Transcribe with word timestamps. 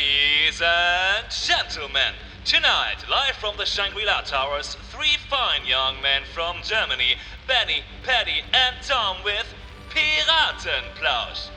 Ladies 0.00 0.62
and 0.62 1.26
gentlemen, 1.30 2.14
tonight, 2.46 2.96
live 3.10 3.36
from 3.36 3.58
the 3.58 3.66
Shangri 3.66 4.06
La 4.06 4.22
Towers, 4.22 4.76
three 4.88 5.18
fine 5.28 5.66
young 5.66 6.00
men 6.00 6.22
from 6.32 6.56
Germany 6.62 7.16
Benny, 7.46 7.82
Paddy, 8.02 8.40
and 8.54 8.76
Tom 8.82 9.18
with 9.24 9.44
Piratenplausch. 9.90 11.50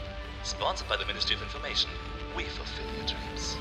Sponsored 0.43 0.89
by 0.89 0.97
the 0.97 1.05
Ministry 1.05 1.37
of 1.37 1.41
Information. 1.41 1.89
We 2.35 2.43
fulfill 2.43 2.85
your 2.97 3.05
dreams. 3.07 3.55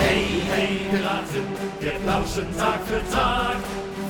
Hey, 0.00 0.24
hey, 0.48 0.78
Piraten, 0.90 1.46
wir 1.78 1.98
plauschen 2.00 2.56
Tag 2.56 2.80
für 2.86 3.02
Tag 3.12 3.58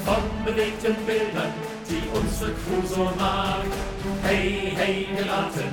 von 0.05 0.45
bewegten 0.45 0.95
Bildern, 1.05 1.53
die 1.89 2.09
unsere 2.17 2.53
Crew 2.53 2.87
so 2.87 3.11
mag. 3.19 3.67
Hey, 4.23 4.73
hey, 4.77 5.09
Piraten, 5.17 5.73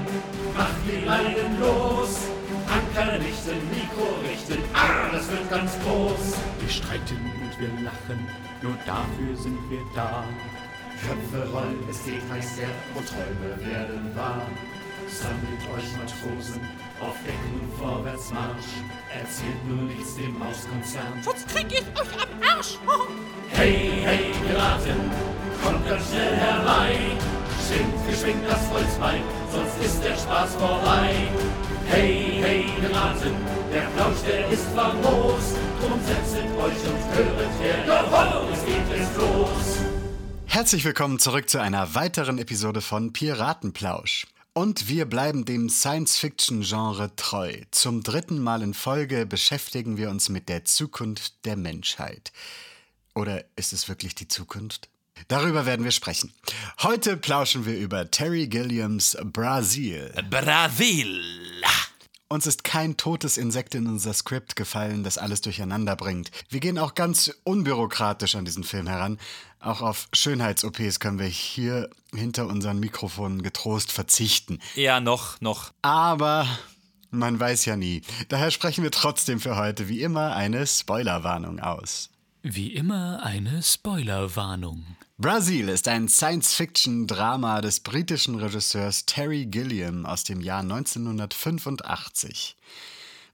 macht 0.58 0.82
die 0.88 1.06
Leinen 1.06 1.60
los. 1.60 2.30
Anker 2.70 3.14
richten, 3.20 3.58
Mikro 3.74 4.08
richten, 4.22 4.64
ah, 4.74 5.10
das 5.12 5.30
wird 5.32 5.50
ganz 5.50 5.72
groß. 5.84 6.38
Wir 6.60 6.70
streiten 6.70 7.32
und 7.42 7.60
wir 7.60 7.70
lachen, 7.84 8.28
nur 8.62 8.78
dafür 8.86 9.36
sind 9.36 9.58
wir 9.70 9.82
da. 9.96 10.24
Köpfe 11.02 11.50
rollen, 11.52 11.80
es 11.90 12.04
geht 12.04 12.22
heiß 12.30 12.60
her 12.60 12.70
und 12.94 13.08
Träume 13.08 13.56
werden 13.66 14.16
wahr. 14.16 14.46
Sammelt 15.08 15.64
euch 15.76 15.90
Matrosen, 15.98 16.62
auf 17.00 17.16
Deck 17.26 17.40
nun 17.52 17.72
vorwärts 17.80 18.32
Marsch. 18.32 18.84
Erzählt 19.18 19.66
nur 19.68 19.84
nichts 19.84 20.16
dem 20.16 20.38
Mauskonzern. 20.38 21.24
Sonst 21.24 21.48
krieg 21.48 21.68
ich 21.72 21.88
euch 22.00 22.14
am 22.22 22.58
Arsch. 22.58 22.78
Hey, 23.52 23.92
hey, 24.04 24.32
Piraten, 24.46 25.10
kommt 25.64 25.90
ganz 25.90 26.08
schnell 26.10 26.36
herein. 26.36 27.18
Schwingt 27.68 28.08
geschwingt 28.08 28.48
das 28.48 28.70
Holzbein, 28.70 29.22
sonst 29.52 29.84
ist 29.84 30.04
der 30.04 30.16
Spaß 30.16 30.56
vorbei. 30.56 31.28
Hey, 31.92 32.40
hey, 32.40 32.66
Piraten, 32.80 33.34
der 33.74 33.82
Plausch, 33.96 34.22
der 34.28 34.48
ist 34.50 34.66
famos. 34.76 35.56
Drum 35.82 36.00
setzet 36.06 36.46
euch 36.58 36.88
und 36.88 37.16
höret 37.16 37.60
her, 37.62 37.84
jawohl, 37.88 38.54
es 38.54 38.64
geht 38.64 39.02
es 39.02 39.18
los. 39.18 39.78
Herzlich 40.46 40.86
willkommen 40.86 41.18
zurück 41.18 41.50
zu 41.50 41.60
einer 41.60 41.96
weiteren 41.96 42.38
Episode 42.38 42.82
von 42.82 43.12
Piratenplausch. 43.12 44.28
Und 44.54 44.88
wir 44.88 45.06
bleiben 45.08 45.46
dem 45.46 45.68
Science-Fiction-Genre 45.68 47.16
treu. 47.16 47.56
Zum 47.72 48.04
dritten 48.04 48.40
Mal 48.40 48.62
in 48.62 48.76
Folge 48.76 49.26
beschäftigen 49.26 49.98
wir 49.98 50.12
uns 50.12 50.30
mit 50.30 50.48
der 50.48 50.66
Zukunft 50.66 51.44
der 51.46 51.56
Menschheit. 51.56 52.32
Oder 53.16 53.46
ist 53.56 53.74
es 53.74 53.90
wirklich 53.90 54.14
die 54.14 54.28
Zukunft? 54.28 54.90
Darüber 55.28 55.66
werden 55.66 55.84
wir 55.84 55.92
sprechen. 55.92 56.34
Heute 56.82 57.18
plauschen 57.18 57.66
wir 57.66 57.78
über 57.78 58.10
Terry 58.10 58.48
Gilliams 58.48 59.18
Brasil. 59.22 60.14
Brasil! 60.30 61.22
Uns 62.32 62.46
ist 62.46 62.64
kein 62.64 62.96
totes 62.96 63.38
Insekt 63.38 63.74
in 63.74 63.88
unser 63.88 64.14
Skript 64.14 64.56
gefallen, 64.56 65.04
das 65.04 65.18
alles 65.18 65.42
durcheinander 65.42 65.96
bringt. 65.96 66.30
Wir 66.48 66.60
gehen 66.60 66.78
auch 66.78 66.94
ganz 66.94 67.34
unbürokratisch 67.44 68.36
an 68.36 68.46
diesen 68.46 68.64
Film 68.64 68.86
heran. 68.86 69.18
Auch 69.60 69.82
auf 69.82 70.08
Schönheits-OPs 70.14 71.00
können 71.00 71.18
wir 71.18 71.26
hier 71.26 71.90
hinter 72.14 72.46
unseren 72.46 72.80
Mikrofonen 72.80 73.42
getrost 73.42 73.92
verzichten. 73.92 74.60
Ja, 74.76 75.00
noch, 75.00 75.42
noch. 75.42 75.74
Aber 75.82 76.46
man 77.10 77.40
weiß 77.40 77.66
ja 77.66 77.76
nie. 77.76 78.04
Daher 78.28 78.52
sprechen 78.52 78.84
wir 78.84 78.92
trotzdem 78.92 79.40
für 79.40 79.56
heute 79.56 79.88
wie 79.90 80.04
immer 80.04 80.36
eine 80.36 80.68
Spoilerwarnung 80.68 81.60
aus. 81.60 82.12
Wie 82.44 82.76
immer 82.76 83.24
eine 83.24 83.64
Spoilerwarnung. 83.64 84.86
Brasil 85.22 85.68
ist 85.68 85.90
ein 85.90 86.08
Science-Fiction-Drama 86.08 87.60
des 87.60 87.82
britischen 87.82 88.36
Regisseurs 88.36 89.06
Terry 89.06 89.48
Gilliam 89.48 90.06
aus 90.06 90.24
dem 90.24 90.40
Jahr 90.40 90.62
1985. 90.62 92.56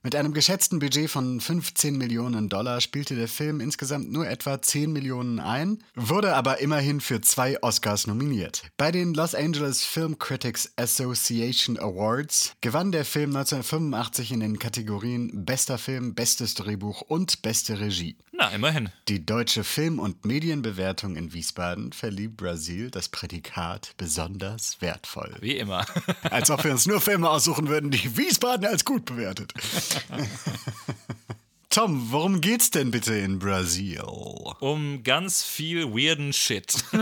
Mit 0.06 0.14
einem 0.14 0.32
geschätzten 0.32 0.78
Budget 0.78 1.10
von 1.10 1.40
15 1.40 1.98
Millionen 1.98 2.48
Dollar 2.48 2.80
spielte 2.80 3.16
der 3.16 3.26
Film 3.26 3.58
insgesamt 3.58 4.12
nur 4.12 4.28
etwa 4.28 4.62
10 4.62 4.92
Millionen 4.92 5.40
ein, 5.40 5.82
wurde 5.96 6.36
aber 6.36 6.60
immerhin 6.60 7.00
für 7.00 7.20
zwei 7.22 7.60
Oscars 7.60 8.06
nominiert. 8.06 8.62
Bei 8.76 8.92
den 8.92 9.14
Los 9.14 9.34
Angeles 9.34 9.84
Film 9.84 10.16
Critics 10.20 10.70
Association 10.76 11.76
Awards 11.76 12.54
gewann 12.60 12.92
der 12.92 13.04
Film 13.04 13.34
1985 13.34 14.30
in 14.30 14.38
den 14.38 14.60
Kategorien 14.60 15.44
Bester 15.44 15.76
Film, 15.76 16.14
Bestes 16.14 16.54
Drehbuch 16.54 17.00
und 17.00 17.42
Beste 17.42 17.80
Regie. 17.80 18.16
Na, 18.38 18.50
immerhin. 18.50 18.90
Die 19.08 19.24
deutsche 19.24 19.64
Film- 19.64 19.98
und 19.98 20.24
Medienbewertung 20.24 21.16
in 21.16 21.32
Wiesbaden 21.32 21.92
verlieh 21.92 22.28
Brasil 22.28 22.90
das 22.90 23.08
Prädikat 23.08 23.94
besonders 23.96 24.76
wertvoll. 24.80 25.34
Wie 25.40 25.56
immer. 25.56 25.86
Als 26.30 26.50
ob 26.50 26.62
wir 26.62 26.70
uns 26.70 26.86
nur 26.86 27.00
Filme 27.00 27.30
aussuchen 27.30 27.68
würden, 27.68 27.90
die 27.90 28.16
Wiesbaden 28.16 28.66
als 28.66 28.84
gut 28.84 29.06
bewertet. 29.06 29.54
Tom, 31.76 32.10
worum 32.10 32.40
geht's 32.40 32.70
denn 32.70 32.90
bitte 32.90 33.14
in 33.14 33.38
Brasil? 33.38 34.00
Um 34.60 35.02
ganz 35.02 35.42
viel 35.42 35.84
weirden 35.88 36.32
Shit. 36.32 36.74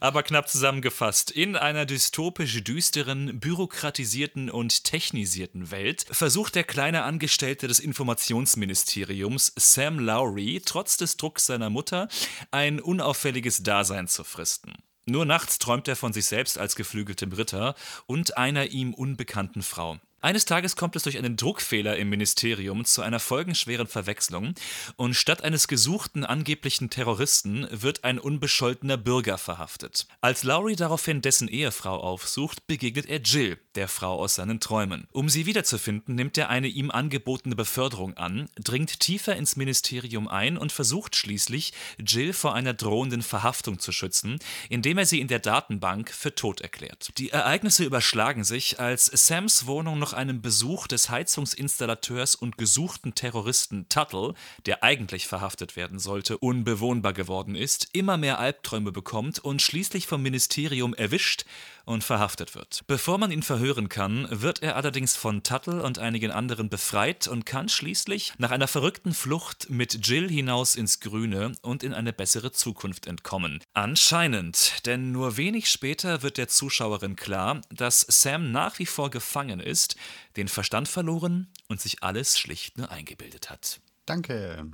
Aber 0.00 0.22
knapp 0.22 0.50
zusammengefasst. 0.50 1.30
In 1.30 1.56
einer 1.56 1.86
dystopisch 1.86 2.62
düsteren, 2.62 3.40
bürokratisierten 3.40 4.50
und 4.50 4.84
technisierten 4.84 5.70
Welt 5.70 6.04
versucht 6.10 6.54
der 6.54 6.64
kleine 6.64 7.04
Angestellte 7.04 7.66
des 7.66 7.78
Informationsministeriums, 7.78 9.54
Sam 9.56 9.98
Lowry, 9.98 10.60
trotz 10.62 10.98
des 10.98 11.16
Drucks 11.16 11.46
seiner 11.46 11.70
Mutter, 11.70 12.08
ein 12.50 12.78
unauffälliges 12.78 13.62
Dasein 13.62 14.06
zu 14.06 14.22
fristen. 14.22 14.74
Nur 15.06 15.24
nachts 15.24 15.58
träumt 15.58 15.88
er 15.88 15.96
von 15.96 16.12
sich 16.12 16.26
selbst 16.26 16.58
als 16.58 16.76
geflügeltem 16.76 17.32
Ritter 17.32 17.74
und 18.06 18.36
einer 18.36 18.66
ihm 18.66 18.92
unbekannten 18.92 19.62
Frau. 19.62 19.98
Eines 20.24 20.44
Tages 20.44 20.76
kommt 20.76 20.94
es 20.94 21.02
durch 21.02 21.18
einen 21.18 21.36
Druckfehler 21.36 21.96
im 21.96 22.08
Ministerium 22.08 22.84
zu 22.84 23.02
einer 23.02 23.18
folgenschweren 23.18 23.88
Verwechslung 23.88 24.54
und 24.94 25.14
statt 25.14 25.42
eines 25.42 25.66
gesuchten 25.66 26.24
angeblichen 26.24 26.90
Terroristen 26.90 27.66
wird 27.72 28.04
ein 28.04 28.20
unbescholtener 28.20 28.96
Bürger 28.96 29.36
verhaftet. 29.36 30.06
Als 30.20 30.44
Lowry 30.44 30.76
daraufhin 30.76 31.22
dessen 31.22 31.48
Ehefrau 31.48 31.98
aufsucht, 31.98 32.68
begegnet 32.68 33.06
er 33.06 33.20
Jill, 33.20 33.58
der 33.74 33.88
Frau 33.88 34.20
aus 34.20 34.36
seinen 34.36 34.60
Träumen. 34.60 35.08
Um 35.10 35.28
sie 35.28 35.44
wiederzufinden, 35.46 36.14
nimmt 36.14 36.38
er 36.38 36.50
eine 36.50 36.68
ihm 36.68 36.92
angebotene 36.92 37.56
Beförderung 37.56 38.16
an, 38.16 38.48
dringt 38.62 39.00
tiefer 39.00 39.34
ins 39.34 39.56
Ministerium 39.56 40.28
ein 40.28 40.56
und 40.56 40.70
versucht 40.70 41.16
schließlich, 41.16 41.72
Jill 41.98 42.32
vor 42.32 42.54
einer 42.54 42.74
drohenden 42.74 43.22
Verhaftung 43.22 43.80
zu 43.80 43.90
schützen, 43.90 44.38
indem 44.68 44.98
er 44.98 45.06
sie 45.06 45.18
in 45.18 45.26
der 45.26 45.40
Datenbank 45.40 46.10
für 46.10 46.32
tot 46.32 46.60
erklärt. 46.60 47.10
Die 47.18 47.30
Ereignisse 47.30 47.82
überschlagen 47.82 48.44
sich, 48.44 48.78
als 48.78 49.06
Sams 49.06 49.66
Wohnung 49.66 49.98
noch 49.98 50.11
einem 50.14 50.42
Besuch 50.42 50.86
des 50.86 51.10
Heizungsinstallateurs 51.10 52.34
und 52.34 52.58
gesuchten 52.58 53.14
Terroristen 53.14 53.88
Tuttle, 53.88 54.34
der 54.66 54.82
eigentlich 54.82 55.26
verhaftet 55.26 55.76
werden 55.76 55.98
sollte, 55.98 56.38
unbewohnbar 56.38 57.12
geworden 57.12 57.54
ist, 57.54 57.88
immer 57.92 58.16
mehr 58.16 58.38
Albträume 58.38 58.92
bekommt 58.92 59.38
und 59.38 59.62
schließlich 59.62 60.06
vom 60.06 60.22
Ministerium 60.22 60.94
erwischt 60.94 61.44
und 61.84 62.04
verhaftet 62.04 62.54
wird. 62.54 62.82
Bevor 62.86 63.18
man 63.18 63.30
ihn 63.30 63.42
verhören 63.42 63.88
kann, 63.88 64.28
wird 64.30 64.62
er 64.62 64.76
allerdings 64.76 65.16
von 65.16 65.42
Tuttle 65.42 65.82
und 65.82 65.98
einigen 65.98 66.30
anderen 66.30 66.68
befreit 66.68 67.28
und 67.28 67.46
kann 67.46 67.68
schließlich 67.68 68.32
nach 68.38 68.50
einer 68.50 68.68
verrückten 68.68 69.14
Flucht 69.14 69.70
mit 69.70 70.06
Jill 70.06 70.28
hinaus 70.28 70.74
ins 70.74 71.00
Grüne 71.00 71.52
und 71.62 71.82
in 71.82 71.94
eine 71.94 72.12
bessere 72.12 72.52
Zukunft 72.52 73.06
entkommen. 73.06 73.62
Anscheinend, 73.72 74.86
denn 74.86 75.12
nur 75.12 75.36
wenig 75.36 75.70
später 75.70 76.22
wird 76.22 76.38
der 76.38 76.48
Zuschauerin 76.48 77.16
klar, 77.16 77.60
dass 77.70 78.00
Sam 78.08 78.52
nach 78.52 78.78
wie 78.78 78.86
vor 78.86 79.10
gefangen 79.10 79.60
ist, 79.60 79.96
den 80.36 80.48
Verstand 80.48 80.88
verloren 80.88 81.48
und 81.68 81.80
sich 81.80 82.02
alles 82.02 82.38
schlicht 82.38 82.78
nur 82.78 82.90
eingebildet 82.90 83.50
hat. 83.50 83.80
Danke. 84.06 84.70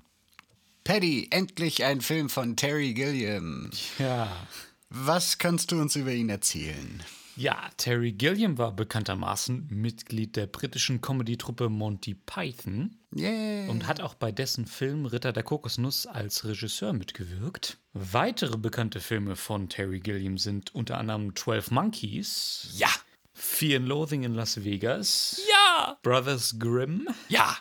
Paddy, 0.85 1.29
endlich 1.31 1.85
ein 1.85 2.01
Film 2.01 2.31
von 2.31 2.57
Terry 2.57 2.95
Gilliam. 2.95 3.71
Ja. 3.99 4.47
Was 4.91 5.39
kannst 5.39 5.71
du 5.73 5.81
uns 5.81 5.97
über 5.97 6.13
ihn 6.13 6.31
erzählen? 6.31 7.03
Ja, 7.37 7.71
Terry 7.77 8.13
Gilliam 8.13 8.59
war 8.59 8.73
bekanntermaßen 8.73 9.69
Mitglied 9.71 10.35
der 10.35 10.47
britischen 10.49 11.01
Comedy-Truppe 11.01 11.69
Monty 11.69 12.15
Python 12.15 12.97
Yeah. 13.17 13.71
und 13.71 13.87
hat 13.87 14.01
auch 14.01 14.15
bei 14.15 14.33
dessen 14.33 14.67
Film 14.67 15.07
Ritter 15.07 15.33
der 15.33 15.43
Kokosnuss 15.45 16.07
als 16.07 16.45
Regisseur 16.45 16.93
mitgewirkt. 16.93 17.79
Weitere 17.93 18.57
bekannte 18.59 19.01
Filme 19.01 19.37
von 19.37 19.69
Terry 19.69 20.01
Gilliam 20.01 20.37
sind 20.37 20.75
unter 20.75 20.99
anderem 20.99 21.35
12 21.37 21.71
Monkeys, 21.71 22.69
Ja! 22.75 22.89
Fear 23.35 23.79
and 23.81 23.89
Loathing 23.89 24.25
in 24.25 24.35
Las 24.35 24.65
Vegas, 24.65 25.41
Ja! 25.49 25.97
Brothers 26.03 26.57
Grimm, 26.59 27.09
Ja! 27.29 27.57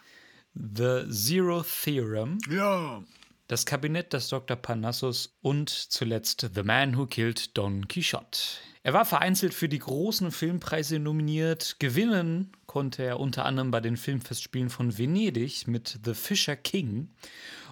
The 0.55 1.05
Zero 1.11 1.63
Theorem, 1.63 2.39
Ja. 2.49 3.03
Das 3.47 3.65
Kabinett 3.65 4.11
des 4.11 4.27
Dr. 4.27 4.57
Parnassus 4.57 5.37
und 5.41 5.69
zuletzt 5.69 6.49
The 6.53 6.63
Man 6.63 6.97
Who 6.97 7.05
Killed 7.05 7.57
Don 7.57 7.87
Quixote. 7.87 8.39
Er 8.83 8.93
war 8.93 9.05
vereinzelt 9.05 9.53
für 9.53 9.69
die 9.69 9.79
großen 9.79 10.31
Filmpreise 10.31 10.99
nominiert. 10.99 11.77
Gewinnen 11.79 12.51
konnte 12.65 13.03
er 13.03 13.21
unter 13.21 13.45
anderem 13.45 13.71
bei 13.71 13.79
den 13.79 13.95
Filmfestspielen 13.95 14.69
von 14.69 14.97
Venedig 14.97 15.65
mit 15.65 15.97
The 16.03 16.13
Fisher 16.13 16.57
King 16.57 17.09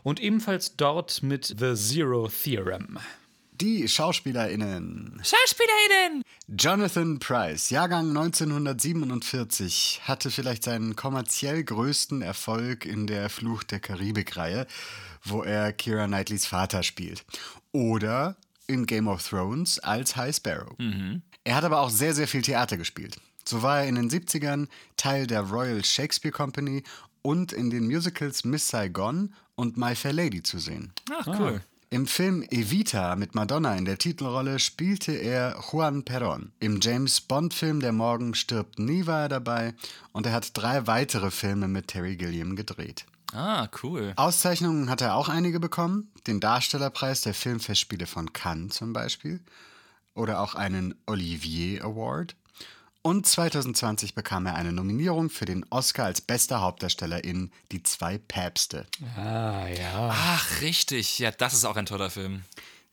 und 0.02 0.22
ebenfalls 0.22 0.78
dort 0.78 1.24
mit 1.24 1.56
The 1.60 1.76
Zero 1.76 2.30
Theorem. 2.30 2.98
Die 3.60 3.88
SchauspielerInnen. 3.88 5.22
SchauspielerInnen! 5.24 6.24
Jonathan 6.48 7.20
Price, 7.20 7.70
Jahrgang 7.70 8.10
1947, 8.10 10.02
hatte 10.04 10.30
vielleicht 10.30 10.64
seinen 10.64 10.98
kommerziell 10.98 11.64
größten 11.64 12.22
Erfolg 12.22 12.86
in 12.86 13.08
der 13.08 13.30
Fluch 13.30 13.64
der 13.64 13.80
Karibik-Reihe, 13.80 14.68
wo 15.26 15.44
er 15.44 15.74
Kira 15.74 16.08
Knightleys 16.08 16.46
Vater 16.46 16.84
spielt. 16.84 17.26
Oder 17.72 18.38
in 18.68 18.86
Game 18.86 19.08
of 19.08 19.28
Thrones 19.28 19.80
als 19.80 20.16
High 20.16 20.36
Sparrow. 20.36 20.76
Er 21.44 21.56
hat 21.56 21.64
aber 21.64 21.82
auch 21.82 21.90
sehr, 21.90 22.14
sehr 22.14 22.28
viel 22.28 22.42
Theater 22.42 22.78
gespielt. 22.78 23.18
So 23.48 23.62
war 23.62 23.82
er 23.82 23.88
in 23.88 23.96
den 23.96 24.10
70ern 24.10 24.68
Teil 24.98 25.28
der 25.28 25.42
Royal 25.42 25.84
Shakespeare 25.84 26.34
Company 26.34 26.84
und 27.22 27.54
in 27.54 27.70
den 27.70 27.86
Musicals 27.86 28.44
Miss 28.44 28.68
Saigon 28.68 29.34
und 29.56 29.78
My 29.78 29.96
Fair 29.96 30.14
Lady 30.14 30.42
zu 30.42 30.58
sehen. 30.60 30.94
Ach, 31.12 31.28
cool. 31.40 31.62
Im 31.92 32.08
Film 32.08 32.44
Evita 32.50 33.16
mit 33.16 33.36
Madonna 33.36 33.76
in 33.76 33.86
der 33.86 33.98
Titelrolle 33.98 34.60
spielte 34.60 35.12
er 35.14 35.64
Juan 35.72 36.04
Perón. 36.04 36.50
Im 36.60 36.82
James 36.82 37.22
Bond-Film 37.22 37.80
Der 37.80 37.94
Morgen 37.94 38.34
stirbt 38.34 38.80
nie 38.80 39.06
war 39.06 39.22
er 39.22 39.30
dabei 39.30 39.74
und 40.12 40.26
er 40.26 40.34
hat 40.34 40.58
drei 40.58 40.88
weitere 40.88 41.30
Filme 41.30 41.68
mit 41.68 41.88
Terry 41.88 42.16
Gilliam 42.16 42.56
gedreht. 42.56 43.06
Ah, 43.34 43.68
cool. 43.84 44.14
Auszeichnungen 44.16 44.90
hat 44.90 45.02
er 45.02 45.16
auch 45.16 45.30
einige 45.30 45.60
bekommen. 45.60 46.12
Den 46.28 46.40
Darstellerpreis 46.40 47.22
der 47.22 47.34
Filmfestspiele 47.34 48.08
von 48.08 48.34
Cannes 48.34 48.76
zum 48.76 48.94
Beispiel. 48.94 49.42
Oder 50.14 50.40
auch 50.40 50.56
einen 50.56 50.96
Olivier 51.06 51.84
Award. 51.84 52.36
Und 53.02 53.28
2020 53.28 54.16
bekam 54.16 54.48
er 54.48 54.56
eine 54.56 54.72
Nominierung 54.72 55.30
für 55.30 55.46
den 55.46 55.64
Oscar 55.70 56.06
als 56.06 56.22
bester 56.22 56.62
Hauptdarsteller 56.62 57.24
in 57.24 57.52
Die 57.72 57.84
zwei 57.84 58.18
Päpste. 58.18 58.88
Ah, 59.16 59.68
ja. 59.68 60.10
Ach, 60.12 60.62
richtig. 60.62 61.20
Ja, 61.20 61.30
das 61.30 61.54
ist 61.54 61.66
auch 61.66 61.76
ein 61.76 61.86
toller 61.86 62.10
Film. 62.10 62.44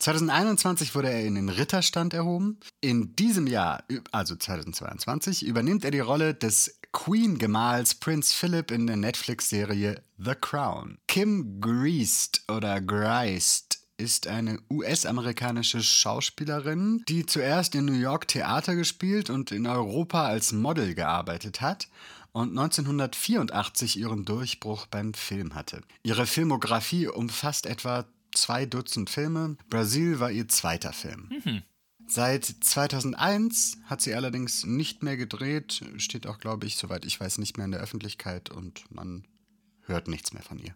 2021 0.00 0.94
wurde 0.94 1.10
er 1.10 1.24
in 1.24 1.36
den 1.36 1.48
Ritterstand 1.48 2.12
erhoben. 2.12 2.58
In 2.80 3.16
diesem 3.16 3.46
Jahr, 3.46 3.84
also 4.10 4.36
2022, 4.36 5.46
übernimmt 5.46 5.84
er 5.84 5.92
die 5.92 6.00
Rolle 6.00 6.34
des 6.34 6.76
Queen-Gemahls 6.92 7.94
Prince 7.96 8.34
Philip 8.34 8.70
in 8.70 8.86
der 8.86 8.96
Netflix-Serie 8.96 10.02
The 10.18 10.34
Crown. 10.40 10.98
Kim 11.08 11.60
Greist 11.60 12.44
oder 12.48 12.80
Greist 12.80 13.80
ist 13.96 14.26
eine 14.26 14.58
US-amerikanische 14.70 15.82
Schauspielerin, 15.82 17.02
die 17.08 17.24
zuerst 17.24 17.74
in 17.74 17.86
New 17.86 17.92
York 17.92 18.28
Theater 18.28 18.74
gespielt 18.74 19.30
und 19.30 19.52
in 19.52 19.66
Europa 19.66 20.26
als 20.26 20.52
Model 20.52 20.94
gearbeitet 20.94 21.60
hat 21.60 21.88
und 22.32 22.50
1984 22.50 23.98
ihren 23.98 24.24
Durchbruch 24.24 24.86
beim 24.86 25.14
Film 25.14 25.54
hatte. 25.54 25.80
Ihre 26.02 26.26
Filmografie 26.26 27.08
umfasst 27.08 27.66
etwa 27.66 28.04
zwei 28.34 28.66
Dutzend 28.66 29.10
Filme. 29.10 29.56
Brasil 29.68 30.20
war 30.20 30.30
ihr 30.30 30.48
zweiter 30.48 30.92
Film. 30.92 31.62
Seit 32.14 32.44
2001 32.44 33.78
hat 33.86 34.02
sie 34.02 34.14
allerdings 34.14 34.66
nicht 34.66 35.02
mehr 35.02 35.16
gedreht, 35.16 35.80
steht 35.96 36.26
auch, 36.26 36.38
glaube 36.40 36.66
ich, 36.66 36.76
soweit 36.76 37.06
ich 37.06 37.18
weiß, 37.18 37.38
nicht 37.38 37.56
mehr 37.56 37.64
in 37.64 37.72
der 37.72 37.80
Öffentlichkeit 37.80 38.50
und 38.50 38.84
man 38.90 39.24
hört 39.86 40.08
nichts 40.08 40.34
mehr 40.34 40.42
von 40.42 40.58
ihr. 40.58 40.74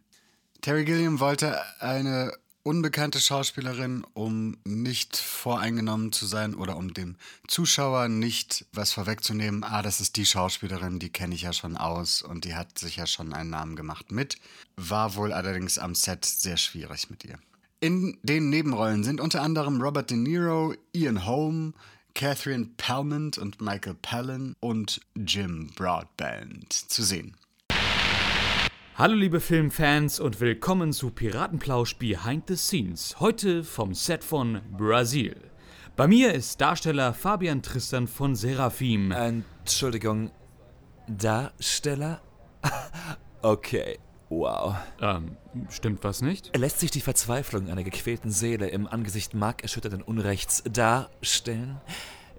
Terry 0.62 0.86
Gilliam 0.86 1.20
wollte 1.20 1.60
eine 1.78 2.32
unbekannte 2.62 3.20
Schauspielerin, 3.20 4.06
um 4.14 4.56
nicht 4.64 5.18
voreingenommen 5.18 6.10
zu 6.10 6.24
sein 6.24 6.54
oder 6.54 6.78
um 6.78 6.94
dem 6.94 7.16
Zuschauer 7.48 8.08
nicht 8.08 8.64
was 8.72 8.92
vorwegzunehmen. 8.92 9.62
Ah, 9.62 9.82
das 9.82 10.00
ist 10.00 10.16
die 10.16 10.24
Schauspielerin, 10.24 11.00
die 11.00 11.10
kenne 11.10 11.34
ich 11.34 11.42
ja 11.42 11.52
schon 11.52 11.76
aus 11.76 12.22
und 12.22 12.46
die 12.46 12.54
hat 12.54 12.78
sich 12.78 12.96
ja 12.96 13.06
schon 13.06 13.34
einen 13.34 13.50
Namen 13.50 13.76
gemacht 13.76 14.10
mit. 14.10 14.38
War 14.76 15.16
wohl 15.16 15.34
allerdings 15.34 15.76
am 15.76 15.94
Set 15.94 16.24
sehr 16.24 16.56
schwierig 16.56 17.10
mit 17.10 17.26
ihr. 17.26 17.38
In 17.78 18.16
den 18.22 18.48
Nebenrollen 18.48 19.04
sind 19.04 19.20
unter 19.20 19.42
anderem 19.42 19.82
Robert 19.82 20.10
De 20.10 20.16
Niro, 20.16 20.72
Ian 20.94 21.26
Holm, 21.26 21.74
Catherine 22.14 22.70
Palmont 22.78 23.36
und 23.36 23.60
Michael 23.60 23.96
Palin 24.00 24.56
und 24.60 25.02
Jim 25.14 25.70
Broadband 25.76 26.72
zu 26.72 27.02
sehen. 27.02 27.36
Hallo 28.94 29.14
liebe 29.14 29.40
Filmfans 29.40 30.20
und 30.20 30.40
willkommen 30.40 30.94
zu 30.94 31.10
Piratenplausch 31.10 31.96
Behind 31.96 32.44
the 32.48 32.56
Scenes. 32.56 33.20
Heute 33.20 33.62
vom 33.62 33.92
Set 33.92 34.24
von 34.24 34.62
Brasil. 34.78 35.36
Bei 35.96 36.08
mir 36.08 36.32
ist 36.32 36.58
Darsteller 36.58 37.12
Fabian 37.12 37.60
Tristan 37.60 38.08
von 38.08 38.34
Seraphim. 38.34 39.12
Entschuldigung. 39.12 40.30
Darsteller? 41.08 42.22
okay. 43.42 43.98
Wow. 44.28 44.74
Ähm, 45.00 45.36
stimmt 45.70 46.02
was 46.02 46.20
nicht? 46.20 46.56
Lässt 46.56 46.80
sich 46.80 46.90
die 46.90 47.00
Verzweiflung 47.00 47.68
einer 47.70 47.84
gequälten 47.84 48.30
Seele 48.32 48.68
im 48.68 48.86
Angesicht 48.88 49.34
markerschütternden 49.34 50.02
Unrechts 50.02 50.62
darstellen? 50.70 51.80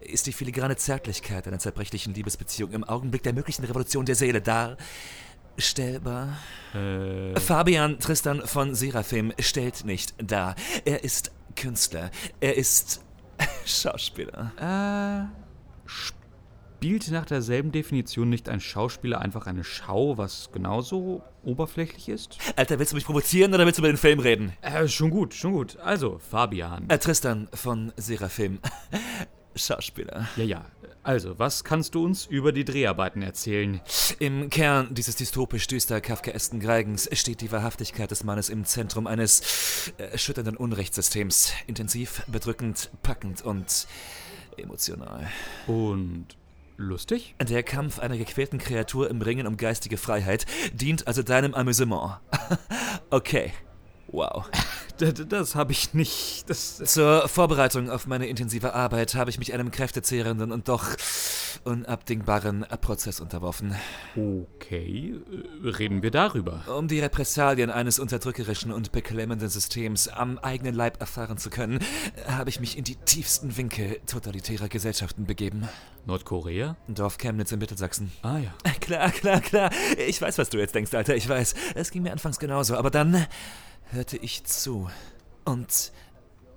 Ist 0.01 0.28
die 0.28 0.34
filigrane 0.34 0.75
Zärtlichkeit 0.75 1.48
einer 1.48 1.60
zerbrechlichen 1.60 2.13
Liebesbeziehung 2.13 2.72
im 2.72 2.84
Augenblick 2.84 3.24
der 3.24 3.34
möglichen 3.34 3.63
Revolution 3.63 4.06
der 4.06 4.16
Seele 4.16 4.42
darstellbar? 4.42 6.38
Äh, 6.74 7.39
Fabian 7.39 8.00
Tristan 8.00 8.42
von 8.45 8.75
Seraphim 8.75 9.33
stellt 9.40 9.86
nicht 9.86 10.13
dar. 10.22 10.56
Er 10.86 11.04
ist 11.04 11.31
Künstler. 11.56 12.12
Er 12.42 12.57
ist 12.57 13.01
Schauspieler. 13.66 14.51
äh, 14.60 15.90
spielt 16.77 17.09
nach 17.09 17.25
derselben 17.25 17.71
Definition 17.71 18.29
nicht 18.29 18.50
ein 18.50 18.59
Schauspieler 18.59 19.19
einfach 19.19 19.47
eine 19.47 19.63
Schau, 19.63 20.19
was 20.19 20.51
genauso 20.53 21.24
oberflächlich 21.44 22.07
ist? 22.07 22.38
Alter, 22.56 22.77
willst 22.77 22.91
du 22.91 22.95
mich 22.95 23.06
provozieren 23.06 23.51
oder 23.51 23.65
willst 23.65 23.79
du 23.79 23.81
über 23.81 23.91
den 23.91 23.97
Film 23.97 24.19
reden? 24.19 24.53
Äh, 24.62 24.88
schon 24.88 25.09
gut, 25.09 25.33
schon 25.33 25.53
gut. 25.53 25.77
Also, 25.77 26.19
Fabian. 26.19 26.88
Äh, 26.88 27.00
Tristan 27.00 27.47
von 27.51 27.91
Seraphim. 27.97 28.59
Schauspieler. 29.56 30.27
ja, 30.35 30.44
ja. 30.44 30.65
Also, 31.01 31.39
was 31.39 31.63
kannst 31.63 31.95
du 31.95 32.06
uns 32.06 32.27
über 32.27 32.51
die 32.51 32.63
Dreharbeiten 32.63 33.23
erzählen? 33.23 33.81
Im 34.19 34.51
Kern 34.51 34.94
dieses 34.94 35.15
dystopisch 35.15 35.65
düster 35.65 36.00
kafkaesken 36.00 36.59
Greigens 36.59 37.09
steht 37.13 37.41
die 37.41 37.51
Wahrhaftigkeit 37.51 38.12
des 38.12 38.23
Mannes 38.23 38.50
im 38.50 38.65
Zentrum 38.65 39.07
eines 39.07 39.94
äh, 39.97 40.03
erschütternden 40.03 40.56
Unrechtssystems. 40.57 41.53
Intensiv, 41.65 42.21
bedrückend, 42.27 42.91
packend 43.01 43.41
und 43.41 43.88
emotional. 44.57 45.27
Und 45.65 46.38
lustig? 46.77 47.35
Der 47.41 47.63
Kampf 47.63 48.00
einer 48.00 48.18
gequälten 48.18 48.59
Kreatur 48.59 49.09
im 49.09 49.21
Ringen 49.21 49.47
um 49.47 49.57
geistige 49.57 49.97
Freiheit 49.97 50.45
dient 50.74 51.07
also 51.07 51.24
deinem 51.24 51.53
Amüsement. 51.53 52.19
okay. 53.09 53.51
Wow. 54.07 54.45
Das 55.30 55.54
habe 55.54 55.74
ich 55.74 55.94
nicht. 55.94 56.50
Das, 56.50 56.77
Zur 56.86 57.27
Vorbereitung 57.27 57.92
auf 57.92 58.07
meine 58.07 58.25
intensive 58.25 58.74
Arbeit 58.74 59.13
habe 59.13 59.30
ich 59.30 59.38
mich 59.38 59.54
einem 59.54 59.69
kräftezehrenden 59.69 60.51
und 60.51 60.69
doch 60.69 60.88
unabdingbaren 61.65 62.65
Prozess 62.81 63.19
unterworfen. 63.19 63.75
okay, 64.16 65.14
äh, 65.64 65.69
reden 65.69 66.02
wir 66.02 66.09
darüber. 66.09 66.64
Um 66.76 66.87
die 66.87 66.99
Repressalien 66.99 67.69
eines 67.69 67.99
unterdrückerischen 67.99 68.71
und 68.71 68.92
beklemmenden 68.92 69.49
Systems 69.49 70.07
am 70.07 70.40
eigenen 70.40 70.73
Leib 70.73 70.99
erfahren 70.99 71.37
zu 71.37 71.52
können, 71.52 71.78
habe 72.28 72.49
ich 72.49 72.59
mich 72.59 72.76
in 72.76 72.83
die 72.83 72.95
tiefsten 72.95 73.56
Winkel 73.56 73.99
totalitärer 74.07 74.68
Gesellschaften 74.68 75.26
begeben. 75.26 75.68
Nordkorea? 76.07 76.76
Dorf 76.87 77.19
Chemnitz 77.19 77.52
in 77.52 77.59
Mittelsachsen. 77.59 78.11
Ah 78.23 78.40
ja. 78.40 78.52
Klar, 78.80 79.11
klar, 79.11 79.42
klar. 79.42 79.69
Ich 80.07 80.19
weiß, 80.19 80.37
was 80.37 80.49
du 80.49 80.57
jetzt 80.57 80.73
denkst, 80.73 80.94
Alter. 80.95 81.16
Ich 81.16 81.28
weiß. 81.28 81.54
Es 81.76 81.92
ging 81.92 82.02
mir 82.04 82.14
anfangs 82.14 82.40
genauso. 82.40 82.78
Aber 82.78 82.90
dann 82.90 83.28
hörte 83.91 84.17
ich 84.17 84.44
zu 84.44 84.89
und 85.45 85.91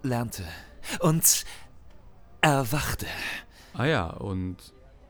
lernte 0.03 0.45
und 1.01 1.45
erwachte. 2.41 3.07
Ah 3.75 3.87
ja, 3.87 4.07
und 4.09 4.57